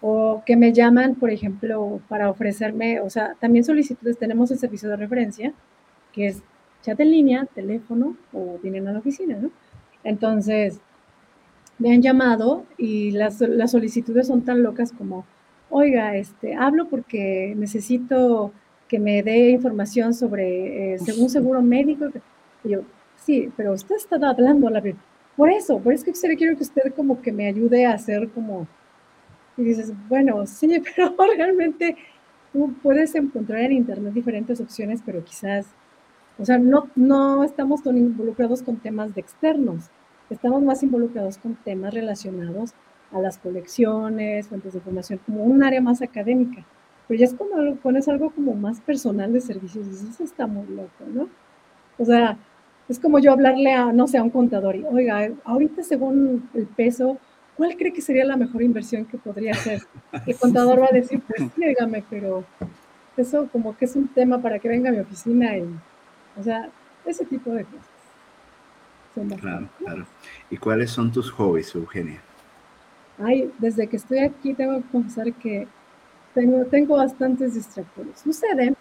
o 0.00 0.42
que 0.46 0.56
me 0.56 0.72
llaman, 0.72 1.16
por 1.16 1.30
ejemplo, 1.30 2.00
para 2.08 2.30
ofrecerme, 2.30 3.00
o 3.00 3.10
sea, 3.10 3.34
también 3.40 3.64
solicitudes, 3.64 4.18
tenemos 4.18 4.50
el 4.50 4.58
servicio 4.58 4.88
de 4.88 4.96
referencia, 4.96 5.52
que 6.12 6.28
es 6.28 6.42
chat 6.82 7.00
en 7.00 7.10
línea, 7.10 7.46
teléfono 7.54 8.16
o 8.32 8.58
vienen 8.62 8.86
a 8.86 8.92
la 8.92 9.00
oficina, 9.00 9.36
¿no? 9.36 9.50
Entonces, 10.04 10.78
me 11.78 11.92
han 11.92 12.02
llamado 12.02 12.64
y 12.78 13.10
las, 13.10 13.40
las 13.40 13.72
solicitudes 13.72 14.28
son 14.28 14.42
tan 14.42 14.62
locas 14.62 14.92
como, 14.92 15.26
oiga, 15.70 16.16
este, 16.16 16.54
hablo 16.54 16.88
porque 16.88 17.54
necesito 17.56 18.52
que 18.88 18.98
me 18.98 19.22
dé 19.22 19.50
información 19.50 20.14
sobre 20.14 20.94
eh, 20.94 20.98
un 21.18 21.28
seguro 21.28 21.62
médico. 21.62 22.06
Y 22.64 22.70
yo, 22.70 22.82
sí, 23.16 23.50
pero 23.56 23.72
usted 23.72 23.96
está 23.96 24.16
hablando 24.28 24.70
la 24.70 24.82
Por 25.36 25.50
eso, 25.50 25.78
por 25.80 25.92
eso 25.92 26.04
que 26.04 26.10
usted 26.12 26.36
quiero 26.36 26.56
que 26.56 26.62
usted 26.62 26.94
como 26.94 27.20
que 27.20 27.32
me 27.32 27.46
ayude 27.48 27.86
a 27.86 27.94
hacer 27.94 28.28
como... 28.30 28.66
Y 29.56 29.64
dices, 29.64 29.92
bueno, 30.08 30.46
sí, 30.46 30.82
pero 30.96 31.14
realmente 31.36 31.96
tú 32.52 32.74
puedes 32.82 33.14
encontrar 33.14 33.60
en 33.62 33.72
internet 33.72 34.12
diferentes 34.12 34.60
opciones, 34.60 35.00
pero 35.04 35.24
quizás, 35.24 35.66
o 36.38 36.44
sea, 36.44 36.58
no, 36.58 36.88
no 36.94 37.42
estamos 37.44 37.82
tan 37.82 37.96
involucrados 37.96 38.62
con 38.62 38.76
temas 38.76 39.14
de 39.14 39.20
externos, 39.20 39.90
estamos 40.30 40.62
más 40.62 40.82
involucrados 40.82 41.38
con 41.38 41.54
temas 41.56 41.94
relacionados 41.94 42.74
a 43.12 43.20
las 43.20 43.38
colecciones, 43.38 44.48
fuentes 44.48 44.72
de 44.72 44.78
información, 44.78 45.20
como 45.24 45.44
un 45.44 45.62
área 45.62 45.80
más 45.80 46.02
académica. 46.02 46.64
Pero 47.08 47.20
ya 47.20 47.26
es 47.26 47.34
cuando 47.34 47.62
lo 47.62 47.76
pones 47.76 48.08
algo 48.08 48.30
como 48.30 48.54
más 48.54 48.80
personal 48.80 49.32
de 49.32 49.40
servicios, 49.40 49.88
dices, 49.88 50.10
eso 50.10 50.24
está 50.24 50.46
muy 50.46 50.66
loco, 50.66 51.04
¿no? 51.12 51.28
O 51.98 52.04
sea, 52.04 52.36
es 52.88 52.98
como 52.98 53.18
yo 53.18 53.32
hablarle 53.32 53.72
a, 53.72 53.92
no 53.92 54.06
sé, 54.06 54.18
a 54.18 54.22
un 54.22 54.30
contador 54.30 54.76
y, 54.76 54.84
oiga, 54.84 55.30
ahorita 55.44 55.82
según 55.82 56.48
el 56.54 56.66
peso, 56.66 57.18
¿cuál 57.56 57.76
cree 57.76 57.92
que 57.92 58.02
sería 58.02 58.24
la 58.24 58.36
mejor 58.36 58.62
inversión 58.62 59.04
que 59.04 59.18
podría 59.18 59.52
hacer? 59.52 59.82
El 60.26 60.36
contador 60.36 60.80
va 60.80 60.86
a 60.90 60.94
decir, 60.94 61.22
pues 61.26 61.50
dígame, 61.56 62.04
pero 62.10 62.44
eso 63.16 63.48
como 63.50 63.76
que 63.76 63.86
es 63.86 63.96
un 63.96 64.08
tema 64.08 64.42
para 64.42 64.58
que 64.58 64.68
venga 64.68 64.90
a 64.90 64.92
mi 64.92 64.98
oficina 64.98 65.56
y, 65.56 65.62
o 66.38 66.42
sea, 66.42 66.68
ese 67.04 67.24
tipo 67.24 67.50
de 67.52 67.64
cosas. 67.64 69.40
Claro, 69.40 69.68
claro. 69.78 70.06
¿Y 70.50 70.58
cuáles 70.58 70.90
son 70.90 71.10
tus 71.10 71.30
hobbies, 71.30 71.74
Eugenia? 71.74 72.20
Ay, 73.18 73.50
desde 73.58 73.86
que 73.86 73.96
estoy 73.96 74.18
aquí 74.18 74.54
tengo 74.54 74.76
que 74.78 74.88
confesar 74.90 75.32
que 75.32 75.66
tengo, 76.34 76.64
tengo 76.66 76.96
bastantes 76.96 77.54
distractores. 77.54 78.18
Sucede 78.20 78.74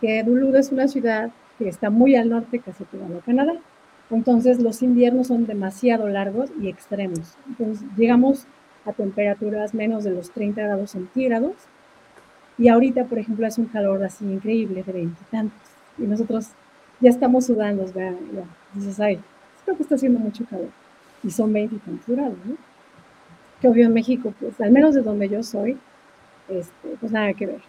que 0.00 0.22
Duluth 0.24 0.56
es 0.56 0.72
una 0.72 0.88
ciudad 0.88 1.30
que 1.58 1.68
está 1.68 1.90
muy 1.90 2.16
al 2.16 2.30
norte, 2.30 2.58
casi 2.58 2.84
pegado 2.84 3.18
a 3.18 3.22
Canadá. 3.22 3.54
Entonces 4.10 4.60
los 4.60 4.82
inviernos 4.82 5.28
son 5.28 5.46
demasiado 5.46 6.08
largos 6.08 6.50
y 6.60 6.68
extremos. 6.68 7.36
Entonces 7.48 7.86
llegamos 7.96 8.46
a 8.84 8.92
temperaturas 8.92 9.74
menos 9.74 10.04
de 10.04 10.10
los 10.10 10.30
30 10.30 10.62
grados 10.62 10.90
centígrados. 10.90 11.54
Y 12.58 12.68
ahorita, 12.68 13.04
por 13.04 13.18
ejemplo, 13.18 13.46
es 13.46 13.56
un 13.58 13.66
calor 13.66 14.02
así 14.02 14.24
increíble 14.24 14.82
de 14.82 14.92
veintitantos. 14.92 15.60
Y, 15.96 16.02
nosotros 16.02 16.48
ya 17.00 17.10
estamos 17.10 17.46
sudando, 17.46 17.86
ya, 17.94 18.14
dices, 18.74 18.98
ay, 19.00 19.20
creo 19.64 19.76
que 19.76 19.82
está 19.84 19.94
haciendo 19.94 20.18
mucho 20.18 20.44
calor. 20.44 20.68
Y 21.22 21.30
son 21.30 21.52
veintitantos 21.52 22.06
grados, 22.08 22.36
¿no? 22.44 22.56
Que 23.60 23.68
obvio 23.68 23.86
en 23.86 23.94
México, 23.94 24.32
pues 24.40 24.60
al 24.60 24.70
menos 24.70 24.94
de 24.94 25.02
donde 25.02 25.28
yo 25.28 25.42
soy, 25.42 25.76
este, 26.48 26.88
pues 26.98 27.12
nada 27.12 27.32
que 27.34 27.46
ver. 27.46 27.60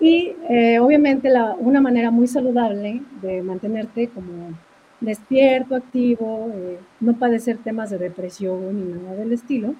Y 0.00 0.34
eh, 0.48 0.78
obviamente 0.80 1.30
la, 1.30 1.54
una 1.54 1.80
manera 1.80 2.10
muy 2.10 2.26
saludable 2.26 3.02
de 3.22 3.42
mantenerte 3.42 4.08
como 4.08 4.52
despierto, 5.00 5.76
activo, 5.76 6.50
eh, 6.54 6.78
no 7.00 7.14
padecer 7.14 7.58
temas 7.58 7.90
de 7.90 7.98
depresión 7.98 8.76
ni 8.76 9.02
nada 9.02 9.16
del 9.16 9.32
estilo, 9.32 9.74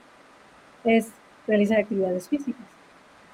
es 0.85 1.09
realizar 1.47 1.79
actividades 1.81 2.29
físicas. 2.29 2.67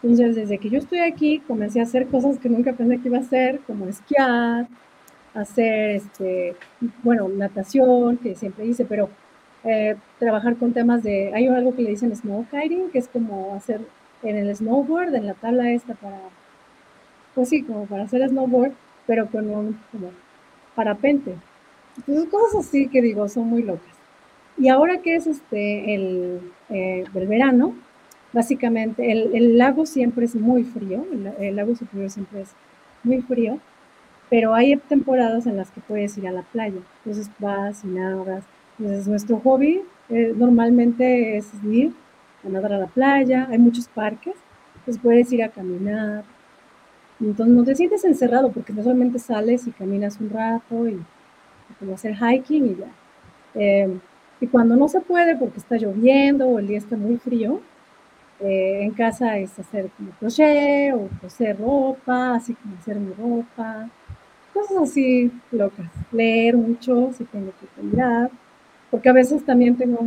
Entonces, 0.02 0.34
desde 0.34 0.58
que 0.58 0.70
yo 0.70 0.78
estoy 0.78 1.00
aquí, 1.00 1.40
comencé 1.40 1.80
a 1.80 1.82
hacer 1.82 2.06
cosas 2.06 2.38
que 2.38 2.48
nunca 2.48 2.72
pensé 2.72 2.98
que 2.98 3.08
iba 3.08 3.18
a 3.18 3.20
hacer, 3.20 3.60
como 3.66 3.86
esquiar, 3.86 4.66
hacer, 5.34 5.90
este, 5.90 6.56
bueno, 7.02 7.28
natación, 7.28 8.16
que 8.16 8.34
siempre 8.34 8.66
hice, 8.66 8.84
pero 8.84 9.10
eh, 9.64 9.96
trabajar 10.18 10.56
con 10.56 10.72
temas 10.72 11.02
de, 11.02 11.32
hay 11.34 11.46
algo 11.48 11.74
que 11.74 11.82
le 11.82 11.90
dicen 11.90 12.14
snow 12.14 12.46
kiting, 12.50 12.90
que 12.90 12.98
es 12.98 13.08
como 13.08 13.54
hacer 13.54 13.80
en 14.22 14.36
el 14.36 14.54
snowboard, 14.54 15.14
en 15.14 15.26
la 15.26 15.34
tabla 15.34 15.70
esta 15.72 15.94
para 15.94 16.18
pues 17.34 17.48
sí, 17.48 17.62
como 17.62 17.86
para 17.86 18.04
hacer 18.04 18.28
snowboard, 18.28 18.72
pero 19.06 19.26
con 19.26 19.48
un 19.50 19.78
como 19.92 20.10
parapente. 20.74 21.34
Entonces, 21.96 22.30
cosas 22.30 22.66
así 22.66 22.88
que 22.88 23.02
digo, 23.02 23.28
son 23.28 23.48
muy 23.48 23.62
locas. 23.62 23.94
Y 24.58 24.68
ahora 24.68 24.98
que 24.98 25.16
es 25.16 25.26
este 25.26 25.94
el, 25.94 26.40
eh, 26.68 27.04
verano, 27.14 27.74
básicamente 28.32 29.10
el, 29.10 29.34
el, 29.34 29.58
lago 29.58 29.86
siempre 29.86 30.24
es 30.26 30.34
muy 30.34 30.64
frío, 30.64 31.04
el, 31.38 31.56
lago 31.56 31.74
superior 31.74 32.10
siempre 32.10 32.42
es 32.42 32.50
muy 33.02 33.22
frío, 33.22 33.58
pero 34.28 34.54
hay 34.54 34.76
temporadas 34.76 35.46
en 35.46 35.56
las 35.56 35.70
que 35.70 35.80
puedes 35.80 36.16
ir 36.18 36.28
a 36.28 36.32
la 36.32 36.42
playa. 36.42 36.80
Entonces 37.04 37.30
vas 37.38 37.84
y 37.84 37.88
nadas. 37.88 38.44
Entonces 38.80 39.06
nuestro 39.08 39.38
hobby 39.40 39.82
eh, 40.08 40.32
normalmente 40.34 41.36
es 41.36 41.50
ir 41.64 41.92
a 42.42 42.48
nadar 42.48 42.72
a 42.72 42.78
la 42.78 42.86
playa, 42.86 43.46
hay 43.50 43.58
muchos 43.58 43.88
parques, 43.88 44.34
entonces 44.76 45.02
puedes 45.02 45.30
ir 45.32 45.44
a 45.44 45.50
caminar, 45.50 46.24
entonces 47.20 47.54
no 47.54 47.62
te 47.62 47.74
sientes 47.76 48.02
encerrado 48.04 48.50
porque 48.50 48.72
no 48.72 48.82
solamente 48.82 49.18
sales 49.18 49.66
y 49.66 49.72
caminas 49.72 50.18
un 50.18 50.30
rato 50.30 50.88
y, 50.88 50.98
como 51.78 51.94
hacer 51.94 52.16
hiking 52.16 52.66
y 52.66 52.76
ya. 52.76 52.88
Eh, 53.54 53.98
y 54.40 54.46
cuando 54.46 54.76
no 54.76 54.88
se 54.88 55.00
puede 55.00 55.36
porque 55.36 55.58
está 55.58 55.76
lloviendo 55.76 56.48
o 56.48 56.58
el 56.58 56.66
día 56.66 56.78
está 56.78 56.96
muy 56.96 57.18
frío, 57.18 57.60
eh, 58.40 58.84
en 58.84 58.92
casa 58.92 59.36
es 59.36 59.58
hacer 59.58 59.90
como 59.90 60.12
crochet 60.12 60.94
o 60.94 61.10
coser 61.20 61.58
ropa, 61.58 62.36
así 62.36 62.54
como 62.54 62.76
hacer 62.78 62.96
mi 62.96 63.12
ropa, 63.12 63.90
cosas 64.54 64.78
así 64.78 65.30
locas. 65.52 65.90
Leer 66.10 66.56
mucho 66.56 67.12
si 67.12 67.24
tengo 67.24 67.52
que 67.60 67.82
mirar, 67.82 68.30
porque 68.90 69.08
a 69.08 69.12
veces 69.12 69.44
también 69.44 69.76
tengo, 69.76 69.98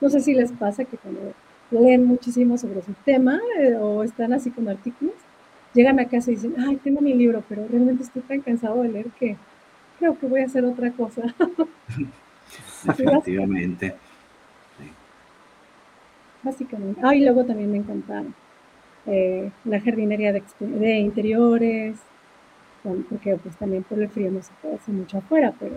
no 0.00 0.10
sé 0.10 0.20
si 0.20 0.34
les 0.34 0.52
pasa 0.52 0.84
que 0.84 0.96
cuando 0.96 1.32
leen 1.70 2.04
muchísimo 2.06 2.58
sobre 2.58 2.82
su 2.82 2.92
tema 3.04 3.40
eh, 3.58 3.76
o 3.76 4.02
están 4.02 4.32
así 4.32 4.50
con 4.50 4.68
artículos, 4.68 5.14
llegan 5.74 6.00
a 6.00 6.06
casa 6.06 6.30
y 6.30 6.34
dicen, 6.34 6.54
ay, 6.58 6.76
tengo 6.76 7.00
mi 7.00 7.14
libro, 7.14 7.42
pero 7.48 7.66
realmente 7.68 8.02
estoy 8.02 8.22
tan 8.22 8.40
cansado 8.40 8.82
de 8.82 8.88
leer 8.88 9.06
que 9.18 9.36
creo 9.98 10.18
que 10.18 10.26
voy 10.26 10.40
a 10.40 10.46
hacer 10.46 10.64
otra 10.64 10.90
cosa. 10.92 11.22
Definitivamente. 12.84 13.94
Básicamente. 16.42 17.00
Ah, 17.04 17.14
y 17.14 17.20
luego 17.20 17.44
también 17.44 17.70
me 17.70 17.78
encanta 17.78 18.24
eh, 19.06 19.50
la 19.64 19.80
jardinería 19.80 20.32
de, 20.32 20.42
de, 20.60 20.98
interiores, 20.98 21.96
porque 22.82 23.36
pues 23.36 23.56
también 23.56 23.84
por 23.84 24.00
el 24.00 24.08
frío 24.08 24.30
no 24.30 24.42
se 24.42 24.52
puede 24.60 24.74
hacer 24.74 24.92
mucho 24.92 25.18
afuera, 25.18 25.54
pero 25.58 25.76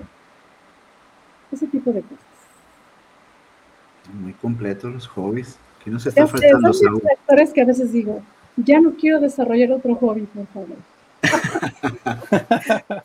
ese 1.52 1.68
tipo 1.68 1.92
de 1.92 2.02
cosas. 2.02 2.35
Muy 4.14 4.34
completos 4.34 4.94
los 4.94 5.08
hobbies. 5.08 5.58
¿Qué 5.84 5.92
nos 5.92 6.06
está 6.06 6.26
faltando, 6.28 6.74
Son 6.74 7.00
factores 7.00 7.54
que 7.54 7.62
a 7.62 7.66
veces 7.66 7.92
digo, 7.92 8.22
ya 8.58 8.80
no 8.80 8.96
quiero 8.96 9.20
desarrollar 9.20 9.72
otro 9.72 9.96
hobby, 9.96 10.22
por 10.22 10.48
favor. 10.48 10.78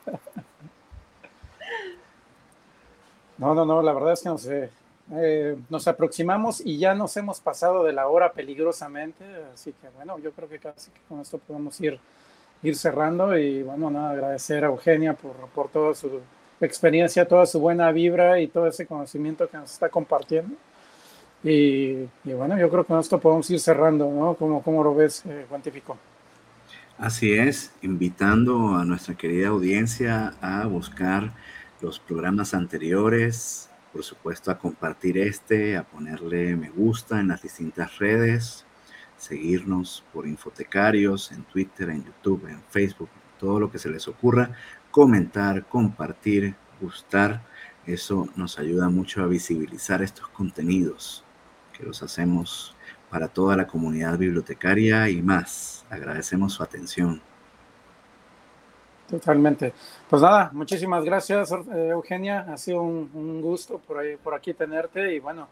No, 3.40 3.54
no, 3.54 3.64
no, 3.64 3.80
la 3.80 3.94
verdad 3.94 4.12
es 4.12 4.20
que 4.20 4.28
nos, 4.28 4.46
eh, 4.46 5.56
nos 5.70 5.88
aproximamos 5.88 6.60
y 6.60 6.76
ya 6.76 6.94
nos 6.94 7.16
hemos 7.16 7.40
pasado 7.40 7.84
de 7.84 7.94
la 7.94 8.06
hora 8.06 8.32
peligrosamente, 8.32 9.24
así 9.54 9.72
que 9.72 9.88
bueno, 9.96 10.18
yo 10.18 10.30
creo 10.32 10.46
que 10.46 10.58
casi 10.58 10.90
que 10.90 11.00
con 11.08 11.20
esto 11.20 11.38
podemos 11.38 11.80
ir, 11.80 11.98
ir 12.62 12.76
cerrando 12.76 13.38
y 13.38 13.62
bueno, 13.62 13.90
nada, 13.90 14.10
agradecer 14.10 14.62
a 14.62 14.68
Eugenia 14.68 15.14
por, 15.14 15.32
por 15.54 15.70
toda 15.70 15.94
su 15.94 16.20
experiencia, 16.60 17.26
toda 17.26 17.46
su 17.46 17.58
buena 17.58 17.90
vibra 17.92 18.40
y 18.40 18.46
todo 18.46 18.66
ese 18.66 18.86
conocimiento 18.86 19.48
que 19.48 19.56
nos 19.56 19.72
está 19.72 19.88
compartiendo. 19.88 20.54
Y, 21.42 22.06
bueno, 22.24 22.58
yo 22.58 22.68
creo 22.68 22.84
que 22.84 22.88
con 22.88 23.00
esto 23.00 23.18
podemos 23.18 23.50
ir 23.50 23.60
cerrando, 23.60 24.10
¿no? 24.10 24.34
¿Cómo, 24.34 24.62
cómo 24.62 24.84
lo 24.84 24.94
ves, 24.94 25.24
eh, 25.26 25.46
Así 26.98 27.32
es, 27.32 27.72
invitando 27.80 28.74
a 28.74 28.84
nuestra 28.84 29.14
querida 29.14 29.48
audiencia 29.48 30.34
a 30.42 30.66
buscar 30.66 31.32
los 31.80 31.98
programas 31.98 32.52
anteriores, 32.52 33.70
por 33.90 34.04
supuesto 34.04 34.50
a 34.50 34.58
compartir 34.58 35.16
este, 35.16 35.78
a 35.78 35.82
ponerle 35.82 36.54
me 36.56 36.68
gusta 36.68 37.18
en 37.18 37.28
las 37.28 37.40
distintas 37.40 37.96
redes, 37.98 38.66
seguirnos 39.16 40.04
por 40.12 40.26
Infotecarios, 40.26 41.32
en 41.32 41.44
Twitter, 41.44 41.88
en 41.88 42.04
YouTube, 42.04 42.48
en 42.48 42.62
Facebook, 42.68 43.08
todo 43.38 43.58
lo 43.58 43.70
que 43.72 43.78
se 43.78 43.88
les 43.88 44.06
ocurra, 44.06 44.50
comentar, 44.90 45.66
compartir, 45.66 46.54
gustar. 46.82 47.42
Eso 47.86 48.28
nos 48.36 48.58
ayuda 48.58 48.90
mucho 48.90 49.22
a 49.22 49.26
visibilizar 49.26 50.02
estos 50.02 50.28
contenidos 50.28 51.24
los 51.82 52.02
hacemos 52.02 52.74
para 53.10 53.28
toda 53.28 53.56
la 53.56 53.66
comunidad 53.66 54.16
bibliotecaria 54.16 55.08
y 55.08 55.20
más. 55.20 55.84
Agradecemos 55.90 56.52
su 56.52 56.62
atención. 56.62 57.20
Totalmente. 59.10 59.72
Pues 60.08 60.22
nada, 60.22 60.50
muchísimas 60.52 61.04
gracias, 61.04 61.50
eh, 61.50 61.88
Eugenia. 61.90 62.46
Ha 62.48 62.56
sido 62.56 62.82
un, 62.82 63.42
gusto 63.42 63.78
por, 63.78 63.98
ahí, 63.98 64.16
por 64.16 64.34
aquí 64.34 64.54
tenerte 64.54 65.14
y 65.14 65.18
bueno, 65.18 65.48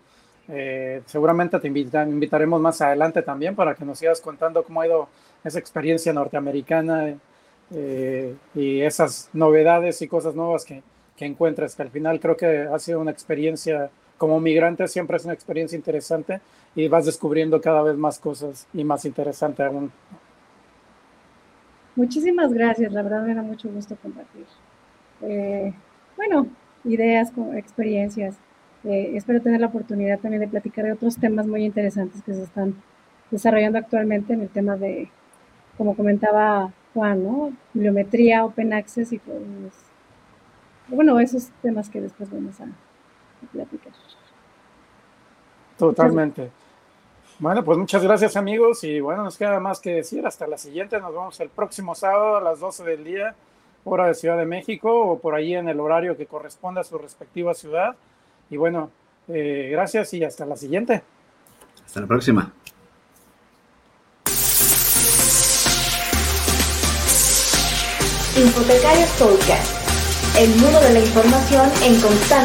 eh, 0.46 1.02
seguramente 1.06 1.58
te 1.58 1.66
invitaremos 1.66 2.60
más 2.60 2.80
adelante 2.80 3.22
también 3.22 3.56
para 3.56 3.74
que 3.74 3.84
nos 3.84 3.98
sigas 3.98 4.20
contando 4.20 4.62
cómo 4.62 4.80
ha 4.80 4.86
ido 4.86 5.08
esa 5.42 5.58
experiencia 5.58 6.12
norteamericana 6.12 7.16
eh, 7.72 8.36
y 8.54 8.80
esas 8.80 9.28
novedades 9.32 10.00
y 10.02 10.08
cosas 10.08 10.36
nuevas 10.36 10.64
que, 10.64 10.82
que 11.16 11.26
encuentras, 11.26 11.74
que 11.74 11.82
al 11.82 11.90
final 11.90 12.20
creo 12.20 12.36
que 12.36 12.68
ha 12.72 12.78
sido 12.78 13.00
una 13.00 13.10
experiencia 13.10 13.90
como 14.18 14.40
migrante 14.40 14.86
siempre 14.88 15.16
es 15.16 15.24
una 15.24 15.32
experiencia 15.32 15.76
interesante 15.76 16.40
y 16.74 16.88
vas 16.88 17.06
descubriendo 17.06 17.60
cada 17.60 17.82
vez 17.82 17.96
más 17.96 18.18
cosas 18.18 18.66
y 18.74 18.84
más 18.84 19.04
interesante 19.04 19.62
aún. 19.62 19.90
Muchísimas 21.96 22.52
gracias, 22.52 22.92
la 22.92 23.02
verdad 23.02 23.22
me 23.22 23.34
da 23.34 23.42
mucho 23.42 23.68
gusto 23.70 23.96
compartir. 23.96 24.46
Eh, 25.22 25.72
bueno, 26.16 26.46
ideas, 26.84 27.32
experiencias. 27.54 28.36
Eh, 28.84 29.12
espero 29.14 29.40
tener 29.40 29.60
la 29.60 29.66
oportunidad 29.66 30.20
también 30.20 30.40
de 30.40 30.48
platicar 30.48 30.84
de 30.84 30.92
otros 30.92 31.16
temas 31.16 31.46
muy 31.46 31.64
interesantes 31.64 32.22
que 32.22 32.34
se 32.34 32.42
están 32.42 32.74
desarrollando 33.30 33.78
actualmente 33.78 34.32
en 34.32 34.42
el 34.42 34.48
tema 34.48 34.76
de, 34.76 35.10
como 35.76 35.96
comentaba 35.96 36.72
Juan, 36.94 37.24
¿no? 37.24 37.52
Bibliometría, 37.74 38.44
Open 38.44 38.72
Access 38.72 39.12
y 39.12 39.18
pues, 39.18 39.38
bueno, 40.88 41.18
esos 41.20 41.48
temas 41.62 41.90
que 41.90 42.00
después 42.00 42.30
vamos 42.30 42.60
a, 42.60 42.66
Totalmente. 45.78 46.50
Bueno, 47.38 47.64
pues 47.64 47.78
muchas 47.78 48.02
gracias 48.02 48.36
amigos 48.36 48.82
y 48.82 48.98
bueno, 48.98 49.22
nos 49.22 49.36
queda 49.38 49.60
más 49.60 49.78
que 49.78 49.90
decir. 49.90 50.26
Hasta 50.26 50.46
la 50.48 50.58
siguiente, 50.58 51.00
nos 51.00 51.12
vemos 51.12 51.38
el 51.38 51.48
próximo 51.50 51.94
sábado 51.94 52.36
a 52.36 52.40
las 52.40 52.58
12 52.58 52.82
del 52.82 53.04
día, 53.04 53.34
hora 53.84 54.08
de 54.08 54.14
Ciudad 54.14 54.36
de 54.36 54.44
México 54.44 54.92
o 54.92 55.18
por 55.20 55.36
ahí 55.36 55.54
en 55.54 55.68
el 55.68 55.78
horario 55.78 56.16
que 56.16 56.26
corresponda 56.26 56.80
a 56.80 56.84
su 56.84 56.98
respectiva 56.98 57.54
ciudad. 57.54 57.94
Y 58.50 58.56
bueno, 58.56 58.90
eh, 59.28 59.68
gracias 59.70 60.12
y 60.14 60.24
hasta 60.24 60.44
la 60.46 60.56
siguiente. 60.56 61.02
Hasta 61.86 62.00
la 62.00 62.06
próxima. 62.08 62.52
Infotecarios 68.36 69.10
Podcast, 69.18 70.38
el 70.38 70.50
mundo 70.60 70.80
de 70.80 70.92
la 70.92 71.00
información 71.00 71.70
en 71.82 72.00
constante 72.00 72.28